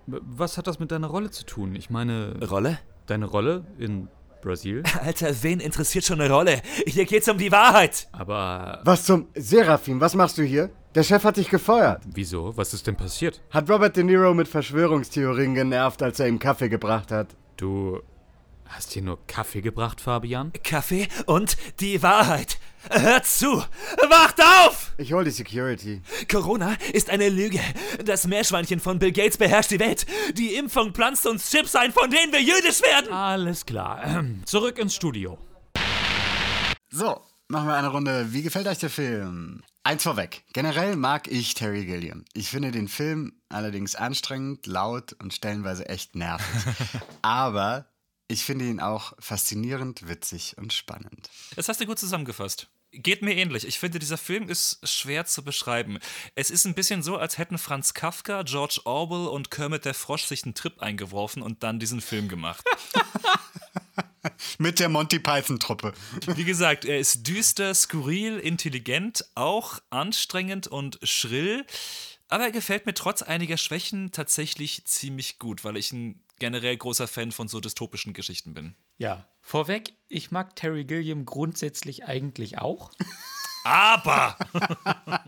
was 0.06 0.58
hat 0.58 0.66
das 0.66 0.78
mit 0.78 0.90
deiner 0.90 1.06
Rolle 1.06 1.30
zu 1.30 1.44
tun? 1.44 1.74
Ich 1.74 1.90
meine, 1.90 2.36
Rolle? 2.48 2.78
deine 3.06 3.26
Rolle 3.26 3.64
in 3.78 4.08
Brasil? 4.42 4.82
Alter, 5.02 5.30
wen 5.42 5.60
interessiert 5.60 6.04
schon 6.04 6.20
eine 6.20 6.32
Rolle? 6.32 6.60
Hier 6.86 7.04
geht's 7.04 7.28
um 7.28 7.38
die 7.38 7.52
Wahrheit. 7.52 8.08
Aber 8.12 8.80
Was 8.84 9.04
zum 9.04 9.28
Seraphim, 9.34 10.00
was 10.00 10.14
machst 10.14 10.38
du 10.38 10.42
hier? 10.42 10.70
Der 10.94 11.04
Chef 11.04 11.22
hat 11.22 11.36
dich 11.36 11.48
gefeuert. 11.48 12.02
wieso? 12.12 12.56
Was 12.56 12.74
ist 12.74 12.86
denn 12.88 12.96
passiert? 12.96 13.40
Hat 13.50 13.70
Robert 13.70 13.96
De 13.96 14.02
Niro 14.02 14.34
mit 14.34 14.48
Verschwörungstheorien 14.48 15.54
genervt, 15.54 16.02
als 16.02 16.18
er 16.18 16.26
ihm 16.26 16.40
Kaffee 16.40 16.68
gebracht 16.68 17.12
hat. 17.12 17.28
Du 17.56 18.00
hast 18.70 18.92
hier 18.92 19.02
nur 19.02 19.24
Kaffee 19.26 19.60
gebracht, 19.60 20.00
Fabian? 20.00 20.52
Kaffee 20.64 21.08
und 21.26 21.56
die 21.80 22.02
Wahrheit. 22.02 22.58
Hört 22.90 23.26
zu! 23.26 23.62
Wacht 24.08 24.40
auf! 24.40 24.92
Ich 24.96 25.12
hol 25.12 25.24
die 25.24 25.30
Security. 25.30 26.00
Corona 26.30 26.76
ist 26.92 27.10
eine 27.10 27.28
Lüge. 27.28 27.60
Das 28.04 28.26
Meerschweinchen 28.26 28.80
von 28.80 28.98
Bill 28.98 29.12
Gates 29.12 29.36
beherrscht 29.36 29.70
die 29.70 29.80
Welt. 29.80 30.06
Die 30.34 30.54
Impfung 30.54 30.92
pflanzt 30.94 31.26
uns 31.26 31.50
Chips 31.50 31.76
ein, 31.76 31.92
von 31.92 32.10
denen 32.10 32.32
wir 32.32 32.40
jüdisch 32.40 32.80
werden. 32.82 33.12
Alles 33.12 33.66
klar. 33.66 34.02
Ähm, 34.04 34.42
Zurück 34.46 34.78
ins 34.78 34.94
Studio. 34.94 35.36
So, 36.90 37.20
machen 37.48 37.68
wir 37.68 37.74
eine 37.74 37.88
Runde. 37.88 38.32
Wie 38.32 38.42
gefällt 38.42 38.66
euch 38.66 38.78
der 38.78 38.90
Film? 38.90 39.62
Eins 39.82 40.02
vorweg. 40.02 40.44
Generell 40.52 40.96
mag 40.96 41.26
ich 41.28 41.54
Terry 41.54 41.84
Gilliam. 41.84 42.24
Ich 42.32 42.48
finde 42.48 42.70
den 42.70 42.88
Film 42.88 43.32
allerdings 43.48 43.94
anstrengend, 43.94 44.66
laut 44.66 45.14
und 45.22 45.32
stellenweise 45.34 45.88
echt 45.88 46.14
nervig. 46.14 46.74
Aber 47.22 47.86
ich 48.30 48.44
finde 48.44 48.66
ihn 48.66 48.80
auch 48.80 49.12
faszinierend, 49.18 50.06
witzig 50.08 50.56
und 50.56 50.72
spannend. 50.72 51.28
Das 51.56 51.68
hast 51.68 51.80
du 51.80 51.86
gut 51.86 51.98
zusammengefasst. 51.98 52.68
Geht 52.92 53.22
mir 53.22 53.34
ähnlich. 53.34 53.66
Ich 53.66 53.78
finde, 53.78 53.98
dieser 53.98 54.18
Film 54.18 54.48
ist 54.48 54.78
schwer 54.88 55.26
zu 55.26 55.44
beschreiben. 55.44 55.98
Es 56.34 56.50
ist 56.50 56.64
ein 56.64 56.74
bisschen 56.74 57.02
so, 57.02 57.16
als 57.16 57.38
hätten 57.38 57.58
Franz 57.58 57.92
Kafka, 57.92 58.42
George 58.42 58.80
Orwell 58.84 59.28
und 59.28 59.50
Kermit 59.50 59.84
der 59.84 59.94
Frosch 59.94 60.24
sich 60.24 60.44
einen 60.44 60.54
Trip 60.54 60.80
eingeworfen 60.80 61.42
und 61.42 61.62
dann 61.62 61.80
diesen 61.80 62.00
Film 62.00 62.28
gemacht. 62.28 62.64
Mit 64.58 64.78
der 64.78 64.88
Monty 64.88 65.18
Python-Truppe. 65.18 65.92
Wie 66.34 66.44
gesagt, 66.44 66.84
er 66.84 66.98
ist 66.98 67.26
düster, 67.26 67.74
skurril, 67.74 68.38
intelligent, 68.38 69.24
auch 69.34 69.78
anstrengend 69.90 70.66
und 70.66 70.98
schrill. 71.02 71.64
Aber 72.28 72.44
er 72.44 72.52
gefällt 72.52 72.86
mir 72.86 72.94
trotz 72.94 73.22
einiger 73.22 73.56
Schwächen 73.56 74.12
tatsächlich 74.12 74.84
ziemlich 74.84 75.38
gut, 75.38 75.64
weil 75.64 75.76
ich 75.76 75.92
ein 75.92 76.22
generell 76.40 76.76
großer 76.76 77.06
Fan 77.06 77.30
von 77.30 77.46
so 77.46 77.60
dystopischen 77.60 78.12
Geschichten 78.12 78.54
bin. 78.54 78.74
Ja, 78.98 79.28
vorweg, 79.40 79.94
ich 80.08 80.32
mag 80.32 80.56
Terry 80.56 80.84
Gilliam 80.84 81.24
grundsätzlich 81.24 82.04
eigentlich 82.04 82.58
auch. 82.58 82.90
Aber! 83.64 84.36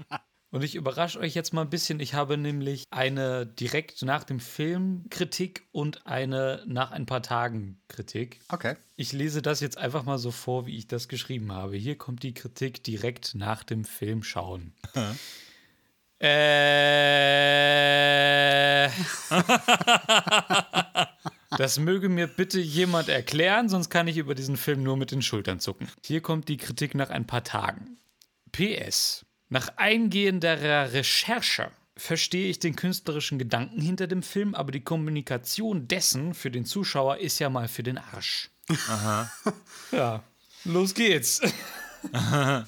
Und 0.52 0.62
ich 0.62 0.74
überrasche 0.74 1.18
euch 1.18 1.34
jetzt 1.34 1.54
mal 1.54 1.62
ein 1.62 1.70
bisschen. 1.70 1.98
Ich 1.98 2.12
habe 2.12 2.36
nämlich 2.36 2.84
eine 2.90 3.46
direkt 3.46 4.02
nach 4.02 4.22
dem 4.22 4.38
Film 4.38 5.06
Kritik 5.08 5.66
und 5.72 6.06
eine 6.06 6.62
nach 6.66 6.90
ein 6.90 7.06
paar 7.06 7.22
Tagen 7.22 7.80
Kritik. 7.88 8.38
Okay. 8.50 8.76
Ich 8.94 9.12
lese 9.12 9.40
das 9.40 9.60
jetzt 9.60 9.78
einfach 9.78 10.04
mal 10.04 10.18
so 10.18 10.30
vor, 10.30 10.66
wie 10.66 10.76
ich 10.76 10.86
das 10.86 11.08
geschrieben 11.08 11.52
habe. 11.52 11.78
Hier 11.78 11.96
kommt 11.96 12.22
die 12.22 12.34
Kritik 12.34 12.84
direkt 12.84 13.34
nach 13.34 13.64
dem 13.64 13.86
Film 13.86 14.22
schauen. 14.22 14.74
äh. 16.18 18.88
Das 21.62 21.78
möge 21.78 22.08
mir 22.08 22.26
bitte 22.26 22.58
jemand 22.58 23.08
erklären, 23.08 23.68
sonst 23.68 23.88
kann 23.88 24.08
ich 24.08 24.16
über 24.16 24.34
diesen 24.34 24.56
Film 24.56 24.82
nur 24.82 24.96
mit 24.96 25.12
den 25.12 25.22
Schultern 25.22 25.60
zucken. 25.60 25.86
Hier 26.04 26.20
kommt 26.20 26.48
die 26.48 26.56
Kritik 26.56 26.96
nach 26.96 27.08
ein 27.08 27.24
paar 27.24 27.44
Tagen. 27.44 27.98
PS. 28.50 29.24
Nach 29.48 29.68
eingehender 29.76 30.92
Recherche 30.92 31.70
verstehe 31.96 32.48
ich 32.48 32.58
den 32.58 32.74
künstlerischen 32.74 33.38
Gedanken 33.38 33.80
hinter 33.80 34.08
dem 34.08 34.24
Film, 34.24 34.56
aber 34.56 34.72
die 34.72 34.82
Kommunikation 34.82 35.86
dessen 35.86 36.34
für 36.34 36.50
den 36.50 36.64
Zuschauer 36.64 37.18
ist 37.18 37.38
ja 37.38 37.48
mal 37.48 37.68
für 37.68 37.84
den 37.84 37.98
Arsch. 37.98 38.50
Aha. 38.88 39.30
ja, 39.92 40.24
los 40.64 40.94
geht's. 40.94 41.42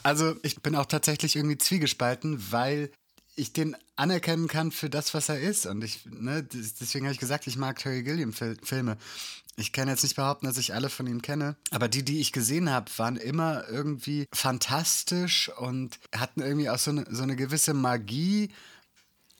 Also 0.04 0.36
ich 0.44 0.62
bin 0.62 0.76
auch 0.76 0.86
tatsächlich 0.86 1.34
irgendwie 1.34 1.58
zwiegespalten, 1.58 2.52
weil 2.52 2.92
ich 3.36 3.52
den 3.52 3.76
anerkennen 3.96 4.48
kann 4.48 4.70
für 4.70 4.90
das, 4.90 5.14
was 5.14 5.28
er 5.28 5.40
ist. 5.40 5.66
Und 5.66 5.82
ich, 5.84 6.04
ne, 6.06 6.42
deswegen 6.42 7.06
habe 7.06 7.12
ich 7.12 7.20
gesagt, 7.20 7.46
ich 7.46 7.56
mag 7.56 7.78
Terry 7.78 8.02
Gilliam-Filme. 8.02 8.96
Ich 9.56 9.72
kann 9.72 9.88
jetzt 9.88 10.02
nicht 10.02 10.16
behaupten, 10.16 10.46
dass 10.46 10.58
ich 10.58 10.74
alle 10.74 10.90
von 10.90 11.06
ihm 11.06 11.22
kenne, 11.22 11.56
aber 11.70 11.86
die, 11.86 12.04
die 12.04 12.20
ich 12.20 12.32
gesehen 12.32 12.70
habe, 12.70 12.90
waren 12.96 13.16
immer 13.16 13.68
irgendwie 13.68 14.26
fantastisch 14.32 15.48
und 15.48 16.00
hatten 16.12 16.40
irgendwie 16.40 16.70
auch 16.70 16.78
so 16.78 16.90
eine, 16.90 17.06
so 17.08 17.22
eine 17.22 17.36
gewisse 17.36 17.72
Magie. 17.72 18.50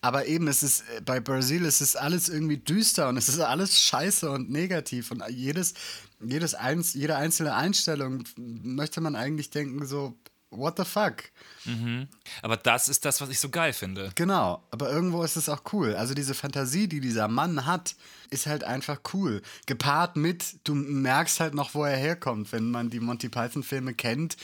Aber 0.03 0.27
eben, 0.27 0.47
es 0.49 0.63
ist 0.63 0.85
bei 1.05 1.19
Brazil, 1.19 1.65
es 1.65 1.97
alles 1.97 2.29
irgendwie 2.29 2.59
düster 2.59 3.09
und 3.09 3.17
es 3.17 3.29
ist 3.29 3.41
alles 3.41 3.81
scheiße 3.81 4.31
und 4.31 4.51
negativ. 4.51 5.11
Und 5.11 5.25
jedes, 5.31 5.75
jedes 6.21 6.55
eins, 6.55 6.95
jede 6.95 7.17
einzelne 7.17 7.55
Einstellung 7.55 8.23
möchte 8.37 9.01
man 9.01 9.17
eigentlich 9.17 9.51
denken, 9.51 9.85
so, 9.87 10.15
what 10.57 10.77
the 10.77 10.85
fuck? 10.85 11.25
Mhm. 11.65 12.09
Aber 12.43 12.57
das 12.57 12.89
ist 12.89 13.05
das, 13.05 13.21
was 13.21 13.29
ich 13.29 13.41
so 13.41 13.49
geil 13.49 13.73
finde. 13.73 14.11
Genau, 14.15 14.63
aber 14.71 14.91
irgendwo 14.91 15.23
ist 15.23 15.37
es 15.37 15.49
auch 15.49 15.63
cool. 15.73 15.95
Also 15.95 16.15
diese 16.15 16.35
Fantasie, 16.35 16.89
die 16.89 17.01
dieser 17.01 17.29
Mann 17.29 17.67
hat, 17.67 17.95
ist 18.31 18.47
halt 18.47 18.65
einfach 18.65 19.01
cool. 19.13 19.43
Gepaart 19.67 20.17
mit, 20.17 20.57
du 20.65 20.75
merkst 20.75 21.41
halt 21.41 21.55
noch, 21.55 21.75
wo 21.75 21.85
er 21.85 21.97
herkommt, 21.97 22.53
wenn 22.53 22.71
man 22.71 22.91
die 22.91 23.01
Monty 23.01 23.29
Python-Filme 23.29 23.95
kennt. 23.95 24.37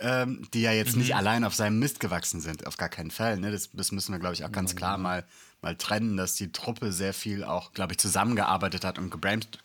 Ähm, 0.00 0.46
die 0.54 0.60
ja 0.60 0.70
jetzt 0.70 0.92
mhm. 0.92 1.00
nicht 1.00 1.16
allein 1.16 1.42
auf 1.42 1.56
seinem 1.56 1.80
Mist 1.80 1.98
gewachsen 1.98 2.40
sind, 2.40 2.68
auf 2.68 2.76
gar 2.76 2.88
keinen 2.88 3.10
Fall. 3.10 3.36
Ne? 3.36 3.50
Das, 3.50 3.70
das 3.72 3.90
müssen 3.90 4.12
wir, 4.12 4.20
glaube 4.20 4.34
ich, 4.34 4.44
auch 4.44 4.52
ganz 4.52 4.76
klar 4.76 4.96
mal 4.96 5.24
mal 5.62 5.76
trennen, 5.76 6.16
dass 6.16 6.34
die 6.34 6.52
Truppe 6.52 6.92
sehr 6.92 7.12
viel 7.12 7.44
auch, 7.44 7.72
glaube 7.72 7.92
ich, 7.92 7.98
zusammengearbeitet 7.98 8.84
hat 8.84 8.98
und 8.98 9.10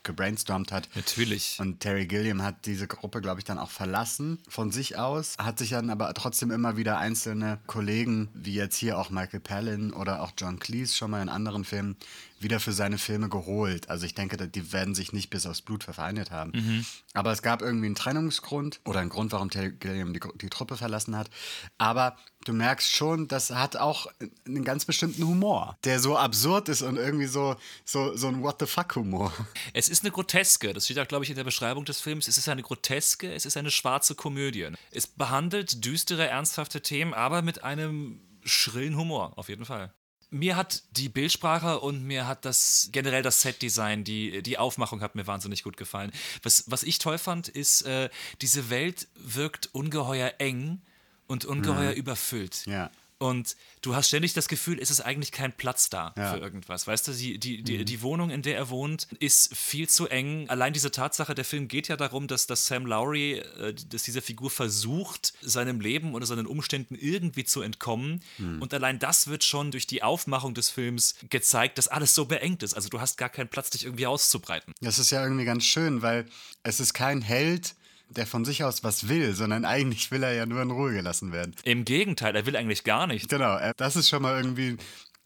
gebrainstormt 0.03 0.71
hat. 0.71 0.89
Natürlich. 0.95 1.57
Und 1.59 1.79
Terry 1.79 2.07
Gilliam 2.07 2.41
hat 2.41 2.65
diese 2.65 2.87
Gruppe, 2.87 3.21
glaube 3.21 3.39
ich, 3.39 3.45
dann 3.45 3.59
auch 3.59 3.69
verlassen 3.69 4.39
von 4.47 4.71
sich 4.71 4.97
aus, 4.97 5.35
hat 5.37 5.59
sich 5.59 5.69
dann 5.69 5.89
aber 5.89 6.13
trotzdem 6.13 6.51
immer 6.51 6.77
wieder 6.77 6.97
einzelne 6.97 7.59
Kollegen, 7.67 8.29
wie 8.33 8.53
jetzt 8.53 8.77
hier 8.77 8.97
auch 8.97 9.09
Michael 9.09 9.39
Palin 9.39 9.93
oder 9.93 10.21
auch 10.21 10.31
John 10.37 10.59
Cleese 10.59 10.95
schon 10.95 11.11
mal 11.11 11.21
in 11.21 11.29
anderen 11.29 11.63
Filmen, 11.63 11.95
wieder 12.43 12.59
für 12.59 12.73
seine 12.73 12.97
Filme 12.97 13.29
geholt. 13.29 13.89
Also 13.89 14.05
ich 14.05 14.13
denke, 14.13 14.47
die 14.47 14.73
werden 14.73 14.95
sich 14.95 15.13
nicht 15.13 15.29
bis 15.29 15.45
aufs 15.45 15.61
Blut 15.61 15.83
verfeindet 15.83 16.31
haben. 16.31 16.51
Mhm. 16.53 16.85
Aber 17.13 17.31
es 17.31 17.41
gab 17.41 17.61
irgendwie 17.61 17.87
einen 17.87 17.95
Trennungsgrund 17.95 18.81
oder 18.85 18.99
einen 18.99 19.09
Grund, 19.09 19.31
warum 19.31 19.49
Gilliam 19.49 20.13
die, 20.13 20.19
die 20.41 20.49
Truppe 20.49 20.77
verlassen 20.77 21.17
hat. 21.17 21.29
Aber 21.77 22.17
du 22.45 22.53
merkst 22.53 22.91
schon, 22.91 23.27
das 23.27 23.49
hat 23.51 23.77
auch 23.77 24.07
einen 24.45 24.63
ganz 24.63 24.85
bestimmten 24.85 25.25
Humor, 25.25 25.77
der 25.83 25.99
so 25.99 26.17
absurd 26.17 26.69
ist 26.69 26.81
und 26.81 26.97
irgendwie 26.97 27.27
so, 27.27 27.55
so, 27.85 28.15
so 28.15 28.27
ein 28.27 28.41
What 28.43 28.57
the 28.59 28.65
fuck-Humor. 28.65 29.33
Es 29.73 29.89
ist 29.89 30.03
eine 30.03 30.11
Groteske, 30.11 30.73
das 30.73 30.85
steht 30.85 30.99
auch, 30.99 31.07
glaube 31.07 31.23
ich, 31.23 31.29
in 31.29 31.35
der 31.35 31.43
Beschreibung 31.43 31.85
des 31.85 31.99
Films. 32.01 32.27
Es 32.27 32.37
ist 32.37 32.49
eine 32.49 32.61
Groteske, 32.61 33.33
es 33.33 33.45
ist 33.45 33.57
eine 33.57 33.71
schwarze 33.71 34.15
Komödie. 34.15 34.67
Es 34.91 35.07
behandelt 35.07 35.83
düstere, 35.85 36.27
ernsthafte 36.27 36.81
Themen, 36.81 37.13
aber 37.13 37.41
mit 37.41 37.63
einem 37.63 38.21
schrillen 38.43 38.97
Humor, 38.97 39.37
auf 39.37 39.49
jeden 39.49 39.65
Fall. 39.65 39.93
Mir 40.33 40.55
hat 40.55 40.81
die 40.97 41.09
Bildsprache 41.09 41.79
und 41.79 42.03
mir 42.03 42.27
hat 42.27 42.43
das 42.43 42.89
generell 42.91 43.21
das 43.21 43.41
Setdesign, 43.41 44.03
die, 44.03 44.41
die 44.41 44.57
Aufmachung 44.57 45.01
hat 45.01 45.13
mir 45.13 45.27
wahnsinnig 45.27 45.63
gut 45.63 45.77
gefallen. 45.77 46.11
Was, 46.41 46.63
was 46.67 46.81
ich 46.81 46.97
toll 46.97 47.19
fand, 47.19 47.49
ist, 47.49 47.83
äh, 47.83 48.09
diese 48.41 48.71
Welt 48.71 49.07
wirkt 49.15 49.69
ungeheuer 49.73 50.33
eng 50.39 50.81
und 51.27 51.45
ungeheuer 51.45 51.91
mhm. 51.91 51.97
überfüllt. 51.97 52.65
Ja. 52.65 52.89
Und 53.23 53.55
du 53.81 53.95
hast 53.95 54.09
ständig 54.09 54.33
das 54.33 54.49
Gefühl, 54.49 54.79
es 54.81 54.91
ist 54.91 54.99
eigentlich 54.99 55.31
kein 55.31 55.53
Platz 55.53 55.89
da 55.89 56.13
ja. 56.17 56.33
für 56.33 56.39
irgendwas. 56.39 56.87
Weißt 56.87 57.07
du, 57.07 57.13
die, 57.13 57.37
die, 57.39 57.63
die, 57.63 57.77
mhm. 57.77 57.85
die, 57.85 58.01
Wohnung, 58.01 58.29
in 58.29 58.41
der 58.41 58.57
er 58.57 58.69
wohnt, 58.69 59.07
ist 59.19 59.55
viel 59.55 59.87
zu 59.87 60.09
eng. 60.09 60.49
Allein 60.49 60.73
diese 60.73 60.91
Tatsache, 60.91 61.33
der 61.33 61.45
Film 61.45 61.69
geht 61.69 61.87
ja 61.87 61.95
darum, 61.95 62.27
dass, 62.27 62.47
dass 62.47 62.67
Sam 62.67 62.85
Lowry, 62.85 63.35
äh, 63.35 63.73
dass 63.87 64.03
diese 64.03 64.21
Figur 64.21 64.49
versucht, 64.49 65.33
seinem 65.41 65.79
Leben 65.79 66.15
oder 66.15 66.25
seinen 66.25 66.45
Umständen 66.45 66.95
irgendwie 66.95 67.45
zu 67.45 67.61
entkommen. 67.61 68.21
Mhm. 68.39 68.61
Und 68.61 68.73
allein 68.73 68.99
das 68.99 69.27
wird 69.27 69.45
schon 69.45 69.71
durch 69.71 69.87
die 69.87 70.03
Aufmachung 70.03 70.53
des 70.53 70.69
Films 70.69 71.15
gezeigt, 71.29 71.77
dass 71.77 71.87
alles 71.87 72.13
so 72.13 72.25
beengt 72.25 72.61
ist. 72.61 72.73
Also 72.73 72.89
du 72.89 72.99
hast 72.99 73.17
gar 73.17 73.29
keinen 73.29 73.47
Platz, 73.47 73.69
dich 73.69 73.85
irgendwie 73.85 74.05
auszubreiten. 74.05 74.73
Das 74.81 74.99
ist 74.99 75.11
ja 75.11 75.23
irgendwie 75.23 75.45
ganz 75.45 75.63
schön, 75.63 76.01
weil 76.01 76.25
es 76.63 76.81
ist 76.81 76.93
kein 76.93 77.21
Held, 77.21 77.73
der 78.09 78.27
von 78.27 78.45
sich 78.45 78.63
aus 78.63 78.83
was 78.83 79.07
will, 79.09 79.33
sondern 79.33 79.65
eigentlich 79.65 80.11
will 80.11 80.23
er 80.23 80.33
ja 80.33 80.45
nur 80.45 80.61
in 80.61 80.71
Ruhe 80.71 80.93
gelassen 80.93 81.31
werden. 81.31 81.55
Im 81.63 81.85
Gegenteil, 81.85 82.35
er 82.35 82.45
will 82.45 82.55
eigentlich 82.55 82.83
gar 82.83 83.07
nicht. 83.07 83.29
Genau, 83.29 83.57
das 83.77 83.95
ist 83.95 84.09
schon 84.09 84.21
mal 84.21 84.37
irgendwie 84.37 84.77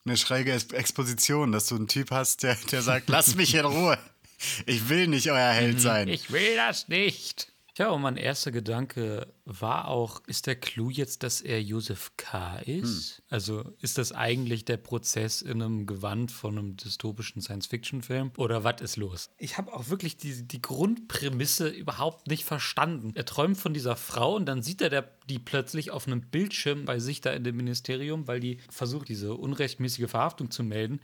eine 0.06 0.18
schräge 0.18 0.54
Exposition, 0.54 1.52
dass 1.52 1.68
du 1.68 1.76
einen 1.76 1.88
Typ 1.88 2.12
hast, 2.12 2.44
der, 2.44 2.56
der 2.72 2.82
sagt, 2.82 3.10
lass 3.10 3.36
mich 3.36 3.54
in 3.56 3.66
Ruhe. 3.66 3.98
Ich 4.66 4.90
will 4.90 5.08
nicht 5.08 5.32
euer 5.32 5.52
Held 5.52 5.76
mhm. 5.76 5.80
sein. 5.80 6.08
Ich 6.08 6.32
will 6.32 6.56
das 6.56 6.88
nicht. 6.88 7.52
Tja, 7.78 7.92
und 7.92 8.02
mein 8.02 8.18
erster 8.18 8.52
Gedanke 8.52 9.32
war 9.46 9.88
auch, 9.88 10.24
ist 10.26 10.48
der 10.48 10.56
Clou 10.56 10.90
jetzt, 10.90 11.22
dass 11.22 11.42
er 11.42 11.62
Josef 11.62 12.12
K. 12.18 12.58
ist? 12.62 13.18
Hm. 13.18 13.24
Also 13.30 13.72
ist 13.82 14.00
das 14.00 14.14
eigentlich 14.14 14.66
der 14.66 14.78
Prozess 14.78 15.44
in 15.44 15.62
einem 15.62 15.86
Gewand 15.86 16.32
von 16.32 16.58
einem 16.58 16.76
dystopischen 16.76 17.40
Science-Fiction-Film? 17.40 18.32
Oder 18.38 18.64
was 18.64 18.82
ist 18.82 18.98
los? 18.98 19.30
Ich 19.38 19.60
habe 19.60 19.72
auch 19.76 19.90
wirklich 19.90 20.18
die, 20.18 20.48
die 20.48 20.60
Grundprämisse 20.60 21.68
überhaupt 21.68 22.26
nicht 22.26 22.46
verstanden. 22.46 23.12
Er 23.14 23.26
träumt 23.26 23.58
von 23.58 23.76
dieser 23.76 23.96
Frau 23.96 24.36
und 24.36 24.48
dann 24.48 24.64
sieht 24.64 24.82
er 24.82 24.90
der, 24.90 25.12
die 25.30 25.38
plötzlich 25.38 25.92
auf 25.92 26.08
einem 26.08 26.22
Bildschirm 26.22 26.86
bei 26.86 26.98
sich 26.98 27.22
da 27.22 27.30
in 27.30 27.44
dem 27.44 27.58
Ministerium, 27.58 28.28
weil 28.28 28.40
die 28.40 28.58
versucht, 28.72 29.08
diese 29.08 29.36
unrechtmäßige 29.36 30.10
Verhaftung 30.10 30.50
zu 30.50 30.64
melden. 30.64 31.00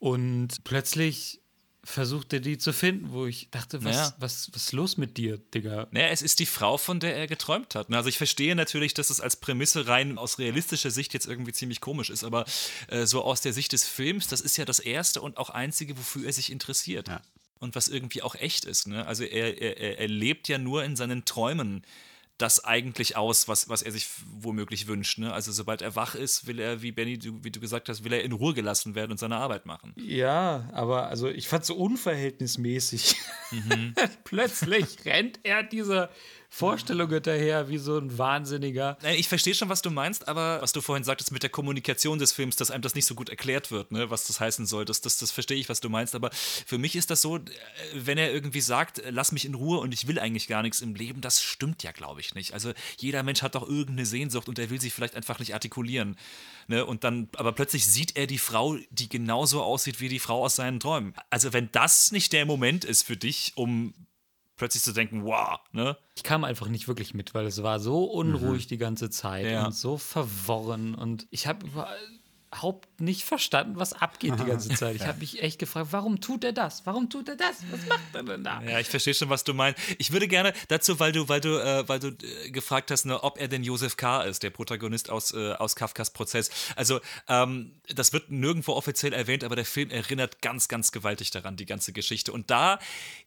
Und 0.00 0.64
plötzlich 0.64 1.42
versucht 1.88 2.34
er 2.34 2.40
die 2.40 2.58
zu 2.58 2.72
finden, 2.72 3.12
wo 3.12 3.26
ich 3.26 3.48
dachte, 3.50 3.82
was, 3.82 3.96
ja. 3.96 4.14
was, 4.18 4.50
was 4.52 4.64
ist 4.64 4.72
los 4.72 4.98
mit 4.98 5.16
dir, 5.16 5.38
Digga? 5.38 5.88
Naja, 5.90 6.08
es 6.08 6.20
ist 6.20 6.38
die 6.38 6.46
Frau, 6.46 6.76
von 6.76 7.00
der 7.00 7.16
er 7.16 7.26
geträumt 7.26 7.74
hat. 7.74 7.90
Also 7.92 8.10
ich 8.10 8.18
verstehe 8.18 8.54
natürlich, 8.54 8.92
dass 8.92 9.08
es 9.08 9.20
als 9.20 9.36
Prämisse 9.36 9.86
rein 9.86 10.18
aus 10.18 10.38
realistischer 10.38 10.90
Sicht 10.90 11.14
jetzt 11.14 11.26
irgendwie 11.26 11.52
ziemlich 11.52 11.80
komisch 11.80 12.10
ist, 12.10 12.24
aber 12.24 12.44
äh, 12.88 13.06
so 13.06 13.22
aus 13.24 13.40
der 13.40 13.54
Sicht 13.54 13.72
des 13.72 13.84
Films, 13.84 14.28
das 14.28 14.42
ist 14.42 14.58
ja 14.58 14.66
das 14.66 14.80
erste 14.80 15.22
und 15.22 15.38
auch 15.38 15.48
einzige, 15.48 15.96
wofür 15.96 16.26
er 16.26 16.32
sich 16.32 16.52
interessiert. 16.52 17.08
Ja. 17.08 17.22
Und 17.58 17.74
was 17.74 17.88
irgendwie 17.88 18.22
auch 18.22 18.34
echt 18.34 18.66
ist. 18.66 18.86
Ne? 18.86 19.06
Also 19.06 19.24
er, 19.24 19.60
er, 19.60 19.98
er 19.98 20.08
lebt 20.08 20.46
ja 20.46 20.58
nur 20.58 20.84
in 20.84 20.94
seinen 20.94 21.24
Träumen 21.24 21.84
das 22.38 22.64
eigentlich 22.64 23.16
aus, 23.16 23.48
was, 23.48 23.68
was 23.68 23.82
er 23.82 23.90
sich 23.90 24.08
womöglich 24.40 24.86
wünscht. 24.86 25.18
Ne? 25.18 25.32
Also 25.32 25.50
sobald 25.50 25.82
er 25.82 25.96
wach 25.96 26.14
ist, 26.14 26.46
will 26.46 26.60
er, 26.60 26.82
wie 26.82 26.92
Benny, 26.92 27.18
du, 27.18 27.42
wie 27.42 27.50
du 27.50 27.58
gesagt 27.58 27.88
hast, 27.88 28.04
will 28.04 28.12
er 28.12 28.22
in 28.22 28.30
Ruhe 28.30 28.54
gelassen 28.54 28.94
werden 28.94 29.10
und 29.10 29.18
seine 29.18 29.36
Arbeit 29.36 29.66
machen. 29.66 29.92
Ja, 29.96 30.68
aber 30.72 31.08
also 31.08 31.28
ich 31.28 31.48
fand 31.48 31.62
es 31.62 31.68
so 31.68 31.74
unverhältnismäßig. 31.74 33.16
Mhm. 33.50 33.94
Plötzlich 34.24 35.04
rennt 35.04 35.40
er 35.42 35.64
dieser 35.64 36.10
Vorstellungen 36.50 37.22
daher, 37.22 37.68
wie 37.68 37.78
so 37.78 37.98
ein 37.98 38.16
Wahnsinniger. 38.16 38.96
Nein, 39.02 39.16
Ich 39.16 39.28
verstehe 39.28 39.54
schon, 39.54 39.68
was 39.68 39.82
du 39.82 39.90
meinst, 39.90 40.28
aber 40.28 40.62
was 40.62 40.72
du 40.72 40.80
vorhin 40.80 41.04
sagtest 41.04 41.30
mit 41.30 41.42
der 41.42 41.50
Kommunikation 41.50 42.18
des 42.18 42.32
Films, 42.32 42.56
dass 42.56 42.70
einem 42.70 42.82
das 42.82 42.94
nicht 42.94 43.04
so 43.04 43.14
gut 43.14 43.28
erklärt 43.28 43.70
wird, 43.70 43.92
ne, 43.92 44.10
was 44.10 44.26
das 44.26 44.40
heißen 44.40 44.66
soll, 44.66 44.84
das, 44.84 45.00
das, 45.00 45.18
das 45.18 45.30
verstehe 45.30 45.58
ich, 45.58 45.68
was 45.68 45.80
du 45.80 45.90
meinst. 45.90 46.14
Aber 46.14 46.30
für 46.32 46.78
mich 46.78 46.96
ist 46.96 47.10
das 47.10 47.20
so, 47.20 47.36
äh, 47.36 47.40
wenn 47.94 48.16
er 48.16 48.32
irgendwie 48.32 48.62
sagt, 48.62 48.98
äh, 49.00 49.10
lass 49.10 49.30
mich 49.30 49.44
in 49.44 49.54
Ruhe 49.54 49.78
und 49.78 49.92
ich 49.92 50.06
will 50.08 50.18
eigentlich 50.18 50.48
gar 50.48 50.62
nichts 50.62 50.80
im 50.80 50.94
Leben, 50.94 51.20
das 51.20 51.42
stimmt 51.42 51.82
ja, 51.82 51.92
glaube 51.92 52.20
ich, 52.20 52.34
nicht. 52.34 52.54
Also 52.54 52.72
jeder 52.98 53.22
Mensch 53.22 53.42
hat 53.42 53.54
doch 53.54 53.68
irgendeine 53.68 54.06
Sehnsucht 54.06 54.48
und 54.48 54.58
er 54.58 54.70
will 54.70 54.80
sie 54.80 54.90
vielleicht 54.90 55.16
einfach 55.16 55.38
nicht 55.38 55.52
artikulieren. 55.52 56.16
Ne? 56.66 56.84
Und 56.84 57.04
dann, 57.04 57.28
aber 57.36 57.52
plötzlich 57.52 57.86
sieht 57.86 58.16
er 58.16 58.26
die 58.26 58.38
Frau, 58.38 58.78
die 58.90 59.08
genauso 59.08 59.62
aussieht 59.62 60.00
wie 60.00 60.08
die 60.08 60.18
Frau 60.18 60.44
aus 60.44 60.56
seinen 60.56 60.80
Träumen. 60.80 61.14
Also 61.30 61.52
wenn 61.52 61.70
das 61.72 62.10
nicht 62.10 62.32
der 62.32 62.46
Moment 62.46 62.84
ist 62.84 63.02
für 63.02 63.16
dich, 63.16 63.52
um 63.56 63.92
plötzlich 64.58 64.82
zu 64.82 64.92
denken, 64.92 65.24
wow, 65.24 65.58
ne? 65.72 65.96
Ich 66.16 66.22
kam 66.22 66.44
einfach 66.44 66.68
nicht 66.68 66.86
wirklich 66.88 67.14
mit, 67.14 67.32
weil 67.32 67.46
es 67.46 67.62
war 67.62 67.80
so 67.80 68.04
unruhig 68.04 68.66
die 68.66 68.76
ganze 68.76 69.08
Zeit 69.08 69.46
Ja. 69.46 69.64
und 69.66 69.74
so 69.74 69.96
verworren 69.96 70.94
und 70.94 71.26
ich 71.30 71.46
habe 71.46 71.64
überhaupt 72.50 73.00
nicht 73.00 73.24
verstanden, 73.24 73.78
was 73.78 73.92
abgeht 73.92 74.34
die 74.38 74.44
ganze 74.44 74.68
Zeit. 74.74 74.96
Ich 74.96 75.06
habe 75.06 75.18
mich 75.18 75.42
echt 75.42 75.58
gefragt, 75.58 75.88
warum 75.90 76.20
tut 76.20 76.44
er 76.44 76.52
das? 76.52 76.86
Warum 76.86 77.10
tut 77.10 77.28
er 77.28 77.36
das? 77.36 77.62
Was 77.70 77.86
macht 77.86 78.14
er 78.14 78.22
denn 78.22 78.44
da? 78.44 78.62
Ja, 78.62 78.80
ich 78.80 78.88
verstehe 78.88 79.14
schon, 79.14 79.28
was 79.28 79.44
du 79.44 79.54
meinst. 79.54 79.80
Ich 79.98 80.12
würde 80.12 80.28
gerne 80.28 80.52
dazu, 80.68 80.98
weil 80.98 81.12
du, 81.12 81.28
weil 81.28 81.40
du, 81.40 81.58
äh, 81.58 81.88
weil 81.88 82.00
du 82.00 82.08
äh, 82.08 82.50
gefragt 82.50 82.90
hast, 82.90 83.04
ne, 83.04 83.22
ob 83.22 83.38
er 83.38 83.48
denn 83.48 83.62
Josef 83.62 83.96
K. 83.96 84.22
ist, 84.22 84.42
der 84.42 84.50
Protagonist 84.50 85.10
aus, 85.10 85.32
äh, 85.34 85.52
aus 85.52 85.76
Kafkas 85.76 86.10
Prozess. 86.10 86.50
Also, 86.76 87.00
ähm, 87.28 87.72
das 87.94 88.12
wird 88.12 88.30
nirgendwo 88.30 88.72
offiziell 88.72 89.12
erwähnt, 89.12 89.44
aber 89.44 89.56
der 89.56 89.66
Film 89.66 89.90
erinnert 89.90 90.40
ganz, 90.40 90.68
ganz 90.68 90.90
gewaltig 90.92 91.30
daran, 91.30 91.56
die 91.56 91.66
ganze 91.66 91.92
Geschichte. 91.92 92.32
Und 92.32 92.50
da 92.50 92.78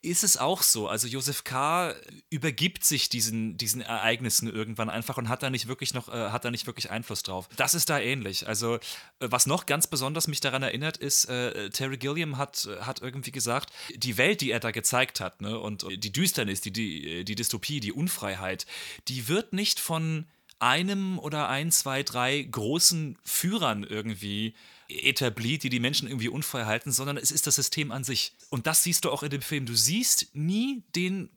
ist 0.01 0.23
es 0.23 0.37
auch 0.37 0.63
so. 0.63 0.87
Also, 0.87 1.07
Josef 1.07 1.43
K. 1.43 1.93
übergibt 2.29 2.83
sich 2.83 3.09
diesen, 3.09 3.57
diesen 3.57 3.81
Ereignissen 3.81 4.51
irgendwann 4.51 4.89
einfach 4.89 5.17
und 5.17 5.29
hat 5.29 5.43
da 5.43 5.49
nicht 5.49 5.67
wirklich 5.67 5.93
noch, 5.93 6.09
äh, 6.09 6.29
hat 6.31 6.43
da 6.43 6.51
nicht 6.51 6.65
wirklich 6.65 6.89
Einfluss 6.89 7.23
drauf. 7.23 7.47
Das 7.55 7.73
ist 7.75 7.89
da 7.89 7.99
ähnlich. 7.99 8.47
Also, 8.47 8.79
was 9.21 9.45
noch 9.45 9.65
ganz 9.65 9.87
besonders 9.87 10.27
mich 10.27 10.39
daran 10.39 10.63
erinnert, 10.63 10.97
ist, 10.97 11.25
äh, 11.25 11.69
Terry 11.69 11.97
Gilliam 11.97 12.37
hat, 12.37 12.65
äh, 12.65 12.81
hat 12.81 13.01
irgendwie 13.01 13.31
gesagt, 13.31 13.71
die 13.95 14.17
Welt, 14.17 14.41
die 14.41 14.51
er 14.51 14.59
da 14.59 14.71
gezeigt 14.71 15.19
hat, 15.19 15.41
ne, 15.41 15.59
und 15.59 15.85
die 15.91 16.11
Düsternis, 16.11 16.61
die, 16.61 16.71
die, 16.71 17.23
die 17.23 17.35
Dystopie, 17.35 17.79
die 17.79 17.91
Unfreiheit, 17.91 18.65
die 19.07 19.27
wird 19.27 19.53
nicht 19.53 19.79
von 19.79 20.25
einem 20.59 21.17
oder 21.17 21.49
ein, 21.49 21.71
zwei, 21.71 22.03
drei 22.03 22.41
großen 22.43 23.17
Führern 23.23 23.83
irgendwie 23.83 24.53
etabliert, 24.87 25.63
die 25.63 25.69
die 25.69 25.79
Menschen 25.79 26.07
irgendwie 26.07 26.29
unfrei 26.29 26.65
halten, 26.65 26.91
sondern 26.91 27.17
es 27.17 27.31
ist 27.31 27.47
das 27.47 27.55
System 27.55 27.91
an 27.91 28.03
sich. 28.03 28.33
Und 28.49 28.67
das 28.67 28.83
siehst 28.83 29.05
du 29.05 29.11
auch 29.11 29.23
in 29.23 29.29
dem 29.29 29.41
Film. 29.41 29.65
Du 29.65 29.75
siehst 29.75 30.35
nie 30.35 30.83
den 30.95 31.29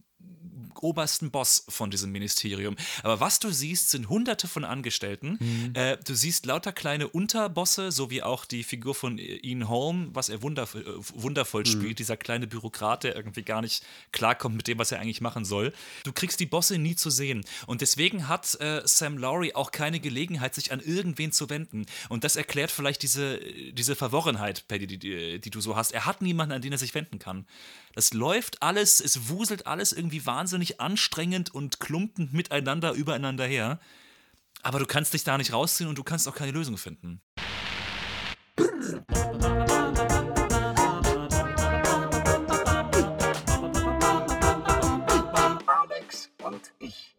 obersten 0.84 1.30
Boss 1.30 1.64
von 1.68 1.90
diesem 1.90 2.12
Ministerium. 2.12 2.76
Aber 3.02 3.18
was 3.20 3.38
du 3.38 3.50
siehst, 3.50 3.90
sind 3.90 4.08
hunderte 4.08 4.46
von 4.46 4.64
Angestellten. 4.64 5.38
Äh, 5.74 5.96
du 6.04 6.14
siehst 6.14 6.46
lauter 6.46 6.72
kleine 6.72 7.08
Unterbosse, 7.08 7.90
so 7.90 8.10
wie 8.10 8.22
auch 8.22 8.44
die 8.44 8.62
Figur 8.62 8.94
von 8.94 9.18
Ian 9.18 9.68
Holm, 9.68 10.10
was 10.12 10.28
er 10.28 10.42
wundervoll, 10.42 10.82
äh, 10.82 11.22
wundervoll 11.22 11.66
spielt, 11.66 11.98
dieser 11.98 12.16
kleine 12.16 12.46
Bürokrat, 12.46 13.04
der 13.04 13.16
irgendwie 13.16 13.42
gar 13.42 13.62
nicht 13.62 13.84
klarkommt 14.12 14.56
mit 14.56 14.68
dem, 14.68 14.78
was 14.78 14.92
er 14.92 15.00
eigentlich 15.00 15.20
machen 15.20 15.44
soll. 15.44 15.72
Du 16.04 16.12
kriegst 16.12 16.38
die 16.38 16.46
Bosse 16.46 16.78
nie 16.78 16.96
zu 16.96 17.10
sehen. 17.10 17.44
Und 17.66 17.80
deswegen 17.80 18.28
hat 18.28 18.54
äh, 18.60 18.82
Sam 18.84 19.16
Lowry 19.16 19.54
auch 19.54 19.70
keine 19.70 20.00
Gelegenheit, 20.00 20.54
sich 20.54 20.72
an 20.72 20.80
irgendwen 20.80 21.32
zu 21.32 21.48
wenden. 21.48 21.86
Und 22.08 22.24
das 22.24 22.36
erklärt 22.36 22.70
vielleicht 22.70 23.02
diese, 23.02 23.40
diese 23.72 23.96
Verworrenheit, 23.96 24.68
Paddy, 24.68 24.86
die, 24.86 24.98
die, 24.98 25.40
die 25.40 25.50
du 25.50 25.60
so 25.60 25.76
hast. 25.76 25.92
Er 25.92 26.04
hat 26.06 26.20
niemanden, 26.20 26.52
an 26.52 26.62
den 26.62 26.72
er 26.72 26.78
sich 26.78 26.94
wenden 26.94 27.18
kann. 27.18 27.46
Das 27.94 28.12
läuft 28.12 28.60
alles, 28.60 29.00
es 29.00 29.28
wuselt 29.28 29.68
alles 29.68 29.92
irgendwie 29.92 30.26
wahnsinnig 30.26 30.80
anstrengend 30.80 31.54
und 31.54 31.78
klumpend 31.78 32.32
miteinander 32.32 32.92
übereinander 32.92 33.46
her. 33.46 33.78
Aber 34.62 34.80
du 34.80 34.86
kannst 34.86 35.14
dich 35.14 35.22
da 35.22 35.38
nicht 35.38 35.52
rausziehen 35.52 35.88
und 35.88 35.96
du 35.96 36.02
kannst 36.02 36.26
auch 36.26 36.34
keine 36.34 36.50
Lösung 36.50 36.76
finden. 36.76 37.20
Alex 45.66 46.30
und 46.42 46.72
ich. 46.80 47.14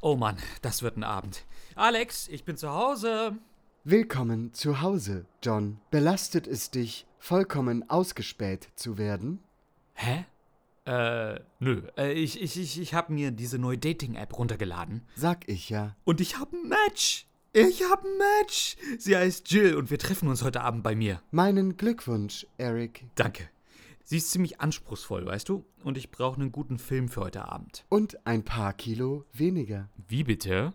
Oh 0.00 0.16
Mann, 0.16 0.36
das 0.62 0.82
wird 0.82 0.96
ein 0.96 1.04
Abend. 1.04 1.44
Alex, 1.76 2.26
ich 2.26 2.44
bin 2.44 2.56
zu 2.56 2.70
Hause. 2.70 3.36
Willkommen 3.84 4.54
zu 4.54 4.80
Hause, 4.80 5.26
John. 5.42 5.80
Belastet 5.90 6.46
es 6.46 6.70
dich, 6.70 7.04
vollkommen 7.18 7.90
ausgespäht 7.90 8.68
zu 8.76 8.96
werden? 8.96 9.40
Hä? 9.94 10.24
Äh, 10.84 11.40
nö. 11.58 11.82
Äh, 11.98 12.12
ich 12.12 12.40
ich, 12.40 12.60
ich, 12.60 12.80
ich 12.80 12.94
habe 12.94 13.12
mir 13.12 13.32
diese 13.32 13.58
neue 13.58 13.78
Dating-App 13.78 14.38
runtergeladen. 14.38 15.02
Sag 15.16 15.48
ich 15.48 15.68
ja. 15.68 15.96
Und 16.04 16.20
ich 16.20 16.38
habe 16.38 16.56
ein 16.56 16.68
Match. 16.68 17.26
Ich 17.52 17.82
habe 17.82 18.06
ein 18.06 18.18
Match. 18.18 18.76
Sie 18.98 19.16
heißt 19.16 19.50
Jill 19.50 19.74
und 19.74 19.90
wir 19.90 19.98
treffen 19.98 20.28
uns 20.28 20.44
heute 20.44 20.60
Abend 20.60 20.84
bei 20.84 20.94
mir. 20.94 21.20
Meinen 21.32 21.76
Glückwunsch, 21.76 22.46
Eric. 22.58 23.04
Danke. 23.16 23.48
Sie 24.04 24.18
ist 24.18 24.30
ziemlich 24.30 24.60
anspruchsvoll, 24.60 25.26
weißt 25.26 25.48
du? 25.48 25.64
Und 25.82 25.98
ich 25.98 26.12
brauche 26.12 26.40
einen 26.40 26.52
guten 26.52 26.78
Film 26.78 27.08
für 27.08 27.22
heute 27.22 27.48
Abend. 27.48 27.84
Und 27.88 28.24
ein 28.28 28.44
paar 28.44 28.74
Kilo 28.74 29.24
weniger. 29.32 29.88
Wie 30.06 30.22
bitte? 30.22 30.72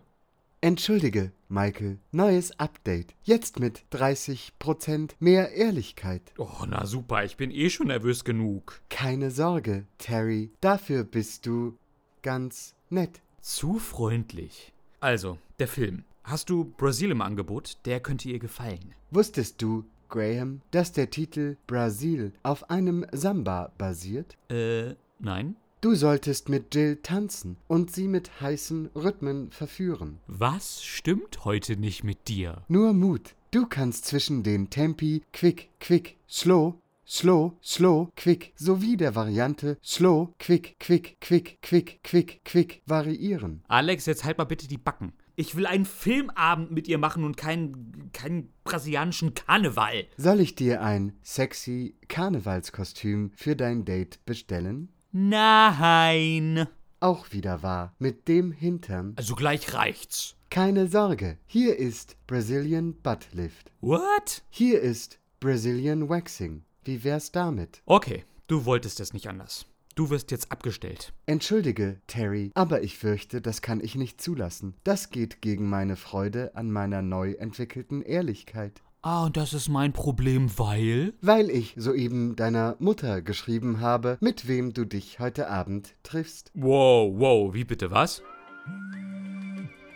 Entschuldige, 0.60 1.30
Michael. 1.48 1.98
Neues 2.10 2.58
Update. 2.58 3.14
Jetzt 3.22 3.60
mit 3.60 3.84
30% 3.92 5.12
mehr 5.20 5.52
Ehrlichkeit. 5.52 6.32
Oh, 6.36 6.64
na 6.66 6.84
super, 6.84 7.24
ich 7.24 7.36
bin 7.36 7.52
eh 7.52 7.70
schon 7.70 7.86
nervös 7.86 8.24
genug. 8.24 8.80
Keine 8.88 9.30
Sorge, 9.30 9.86
Terry. 9.98 10.50
Dafür 10.60 11.04
bist 11.04 11.46
du 11.46 11.78
ganz 12.22 12.74
nett. 12.90 13.20
Zu 13.40 13.78
freundlich. 13.78 14.72
Also, 14.98 15.38
der 15.60 15.68
Film. 15.68 16.02
Hast 16.24 16.50
du 16.50 16.64
Brasil 16.76 17.12
im 17.12 17.22
Angebot? 17.22 17.78
Der 17.84 18.00
könnte 18.00 18.28
ihr 18.28 18.40
gefallen. 18.40 18.94
Wusstest 19.12 19.62
du, 19.62 19.84
Graham, 20.08 20.62
dass 20.72 20.90
der 20.90 21.10
Titel 21.10 21.56
Brasil 21.68 22.32
auf 22.42 22.68
einem 22.68 23.06
Samba 23.12 23.72
basiert? 23.78 24.36
Äh, 24.50 24.96
nein? 25.20 25.54
Du 25.80 25.94
solltest 25.94 26.48
mit 26.48 26.74
Jill 26.74 26.96
tanzen 27.04 27.56
und 27.68 27.92
sie 27.94 28.08
mit 28.08 28.40
heißen 28.40 28.90
Rhythmen 28.96 29.52
verführen. 29.52 30.18
Was 30.26 30.82
stimmt 30.82 31.44
heute 31.44 31.76
nicht 31.76 32.02
mit 32.02 32.26
dir? 32.26 32.64
Nur 32.66 32.92
Mut. 32.92 33.36
Du 33.52 33.64
kannst 33.64 34.04
zwischen 34.04 34.42
den 34.42 34.70
Tempi 34.70 35.22
Quick, 35.32 35.68
Quick, 35.78 36.16
Slow, 36.28 36.74
Slow, 37.06 37.52
Slow, 37.62 38.08
Quick 38.16 38.52
sowie 38.56 38.96
der 38.96 39.14
Variante 39.14 39.78
Slow, 39.84 40.34
Quick, 40.40 40.80
Quick, 40.80 41.20
Quick, 41.20 41.62
Quick, 41.62 42.00
Quick, 42.02 42.40
Quick 42.44 42.82
variieren. 42.84 43.62
Alex, 43.68 44.06
jetzt 44.06 44.24
halt 44.24 44.38
mal 44.38 44.46
bitte 44.46 44.66
die 44.66 44.78
Backen. 44.78 45.12
Ich 45.36 45.54
will 45.54 45.66
einen 45.66 45.84
Filmabend 45.84 46.72
mit 46.72 46.88
ihr 46.88 46.98
machen 46.98 47.22
und 47.22 47.36
keinen, 47.36 48.10
keinen 48.12 48.52
brasilianischen 48.64 49.34
Karneval. 49.34 50.06
Soll 50.16 50.40
ich 50.40 50.56
dir 50.56 50.82
ein 50.82 51.12
sexy 51.22 51.94
Karnevalskostüm 52.08 53.30
für 53.36 53.54
dein 53.54 53.84
Date 53.84 54.18
bestellen? 54.26 54.88
Nein. 55.10 56.68
Auch 57.00 57.32
wieder 57.32 57.62
wahr. 57.62 57.94
Mit 57.98 58.28
dem 58.28 58.52
Hintern. 58.52 59.14
Also 59.16 59.34
gleich 59.34 59.72
reicht's. 59.72 60.36
Keine 60.50 60.86
Sorge. 60.86 61.38
Hier 61.46 61.76
ist 61.76 62.16
Brazilian 62.26 62.94
Butt 62.94 63.28
Lift. 63.32 63.70
What? 63.80 64.42
Hier 64.50 64.80
ist 64.80 65.18
Brazilian 65.40 66.08
Waxing. 66.10 66.62
Wie 66.84 67.04
wär's 67.04 67.32
damit? 67.32 67.82
Okay, 67.86 68.24
du 68.48 68.64
wolltest 68.66 69.00
es 69.00 69.12
nicht 69.12 69.28
anders. 69.28 69.66
Du 69.94 70.10
wirst 70.10 70.30
jetzt 70.30 70.52
abgestellt. 70.52 71.12
Entschuldige, 71.26 72.00
Terry, 72.06 72.52
aber 72.54 72.82
ich 72.82 72.98
fürchte, 72.98 73.40
das 73.40 73.62
kann 73.62 73.80
ich 73.80 73.94
nicht 73.96 74.20
zulassen. 74.20 74.74
Das 74.84 75.10
geht 75.10 75.40
gegen 75.40 75.68
meine 75.68 75.96
Freude 75.96 76.54
an 76.54 76.70
meiner 76.70 77.02
neu 77.02 77.32
entwickelten 77.32 78.02
Ehrlichkeit. 78.02 78.80
Ah, 79.00 79.26
und 79.26 79.36
das 79.36 79.52
ist 79.52 79.68
mein 79.68 79.92
Problem, 79.92 80.58
weil? 80.58 81.14
Weil 81.20 81.50
ich 81.50 81.74
soeben 81.76 82.34
deiner 82.34 82.74
Mutter 82.80 83.22
geschrieben 83.22 83.78
habe, 83.78 84.18
mit 84.20 84.48
wem 84.48 84.72
du 84.74 84.84
dich 84.84 85.20
heute 85.20 85.48
Abend 85.48 85.94
triffst. 86.02 86.50
Wow, 86.54 87.12
wow, 87.16 87.54
wie 87.54 87.62
bitte 87.62 87.92
was? 87.92 88.22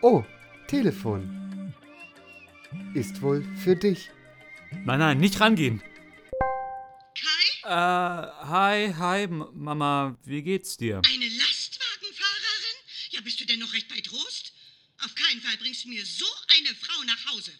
Oh, 0.02 0.22
Telefon. 0.68 1.74
Ist 2.94 3.22
wohl 3.22 3.42
für 3.56 3.74
dich. 3.74 4.10
Nein, 4.84 5.00
nein, 5.00 5.18
nicht 5.18 5.40
rangehen. 5.40 5.82
Kai? 7.18 7.68
Äh, 7.68 8.46
hi, 8.46 8.94
hi, 8.96 9.22
M 9.24 9.48
Mama, 9.52 10.16
wie 10.22 10.42
geht's 10.42 10.76
dir? 10.76 11.02
Eine 11.04 11.24
Lastwagenfahrerin? 11.24 12.76
Ja, 13.10 13.20
bist 13.22 13.40
du 13.40 13.46
denn 13.46 13.58
noch 13.58 13.72
recht 13.72 13.88
bei 13.88 14.00
Trost? 14.00 14.52
Auf 15.04 15.14
keinen 15.16 15.40
Fall 15.40 15.56
bringst 15.58 15.84
du 15.84 15.88
mir 15.88 16.06
so 16.06 16.26
eine 16.56 16.72
Frau 16.76 17.02
nach 17.04 17.32
Hause. 17.32 17.50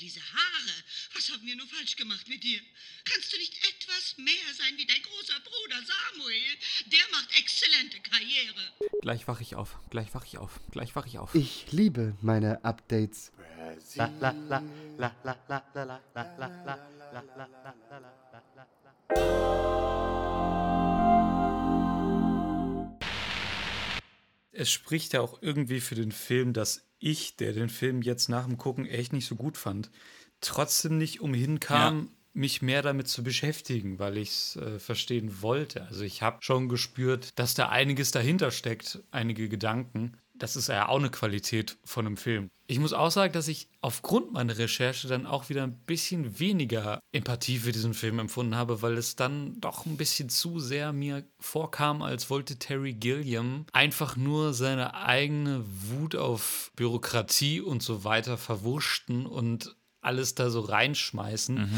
Diese 0.00 0.20
Haare. 0.20 0.72
Was 1.14 1.28
haben 1.30 1.46
wir 1.46 1.54
nur 1.56 1.66
falsch 1.66 1.94
gemacht 1.94 2.26
mit 2.26 2.42
dir? 2.42 2.58
Kannst 3.04 3.34
du 3.34 3.36
nicht 3.36 3.52
etwas 3.68 4.16
mehr 4.16 4.54
sein 4.56 4.72
wie 4.78 4.86
dein 4.86 5.02
großer 5.02 5.38
Bruder 5.40 5.82
Samuel? 5.84 6.56
Der 6.86 7.00
macht 7.12 7.38
exzellente 7.38 8.00
Karriere. 8.00 8.72
Gleich 9.02 9.28
wach 9.28 9.42
ich 9.42 9.56
auf, 9.56 9.76
gleich 9.90 10.14
wach 10.14 10.24
ich 10.24 10.38
auf, 10.38 10.58
gleich 10.70 10.96
wach 10.96 11.04
ich 11.04 11.18
auf. 11.18 11.34
Ich 11.34 11.70
liebe 11.70 12.16
meine 12.22 12.64
Updates. 12.64 13.32
Es 24.52 24.70
spricht 24.70 25.12
ja 25.12 25.20
auch 25.20 25.42
irgendwie 25.42 25.80
für 25.80 25.94
den 25.94 26.12
Film, 26.12 26.54
dass 26.54 26.89
ich, 27.00 27.36
der 27.36 27.52
den 27.52 27.68
Film 27.68 28.02
jetzt 28.02 28.28
nach 28.28 28.46
dem 28.46 28.58
Gucken 28.58 28.86
echt 28.86 29.12
nicht 29.12 29.26
so 29.26 29.36
gut 29.36 29.56
fand, 29.56 29.90
trotzdem 30.40 30.98
nicht 30.98 31.20
umhin 31.20 31.60
kam, 31.60 32.08
Ja. 32.08 32.16
mich 32.32 32.62
mehr 32.62 32.82
damit 32.82 33.08
zu 33.08 33.22
beschäftigen, 33.24 33.98
weil 33.98 34.16
ich 34.18 34.30
es 34.30 34.56
äh, 34.56 34.78
verstehen 34.78 35.42
wollte. 35.42 35.82
Also 35.86 36.04
ich 36.04 36.22
habe 36.22 36.38
schon 36.42 36.68
gespürt, 36.68 37.38
dass 37.38 37.54
da 37.54 37.68
einiges 37.70 38.10
dahinter 38.12 38.50
steckt, 38.52 39.02
einige 39.10 39.48
Gedanken. 39.48 40.16
Das 40.40 40.56
ist 40.56 40.68
ja 40.68 40.88
auch 40.88 40.98
eine 40.98 41.10
Qualität 41.10 41.76
von 41.84 42.06
einem 42.06 42.16
Film. 42.16 42.50
Ich 42.66 42.78
muss 42.78 42.92
auch 42.92 43.10
sagen, 43.10 43.32
dass 43.32 43.46
ich 43.46 43.68
aufgrund 43.80 44.32
meiner 44.32 44.56
Recherche 44.56 45.06
dann 45.06 45.26
auch 45.26 45.48
wieder 45.50 45.64
ein 45.64 45.76
bisschen 45.86 46.38
weniger 46.40 47.00
Empathie 47.12 47.58
für 47.58 47.72
diesen 47.72 47.94
Film 47.94 48.18
empfunden 48.18 48.54
habe, 48.54 48.80
weil 48.80 48.96
es 48.96 49.16
dann 49.16 49.60
doch 49.60 49.86
ein 49.86 49.96
bisschen 49.96 50.28
zu 50.28 50.58
sehr 50.58 50.92
mir 50.92 51.24
vorkam, 51.38 52.00
als 52.00 52.30
wollte 52.30 52.56
Terry 52.56 52.94
Gilliam 52.94 53.66
einfach 53.72 54.16
nur 54.16 54.54
seine 54.54 54.94
eigene 54.94 55.64
Wut 55.66 56.16
auf 56.16 56.72
Bürokratie 56.74 57.60
und 57.60 57.82
so 57.82 58.04
weiter 58.04 58.38
verwurschten 58.38 59.26
und 59.26 59.76
alles 60.00 60.34
da 60.34 60.48
so 60.48 60.60
reinschmeißen, 60.60 61.68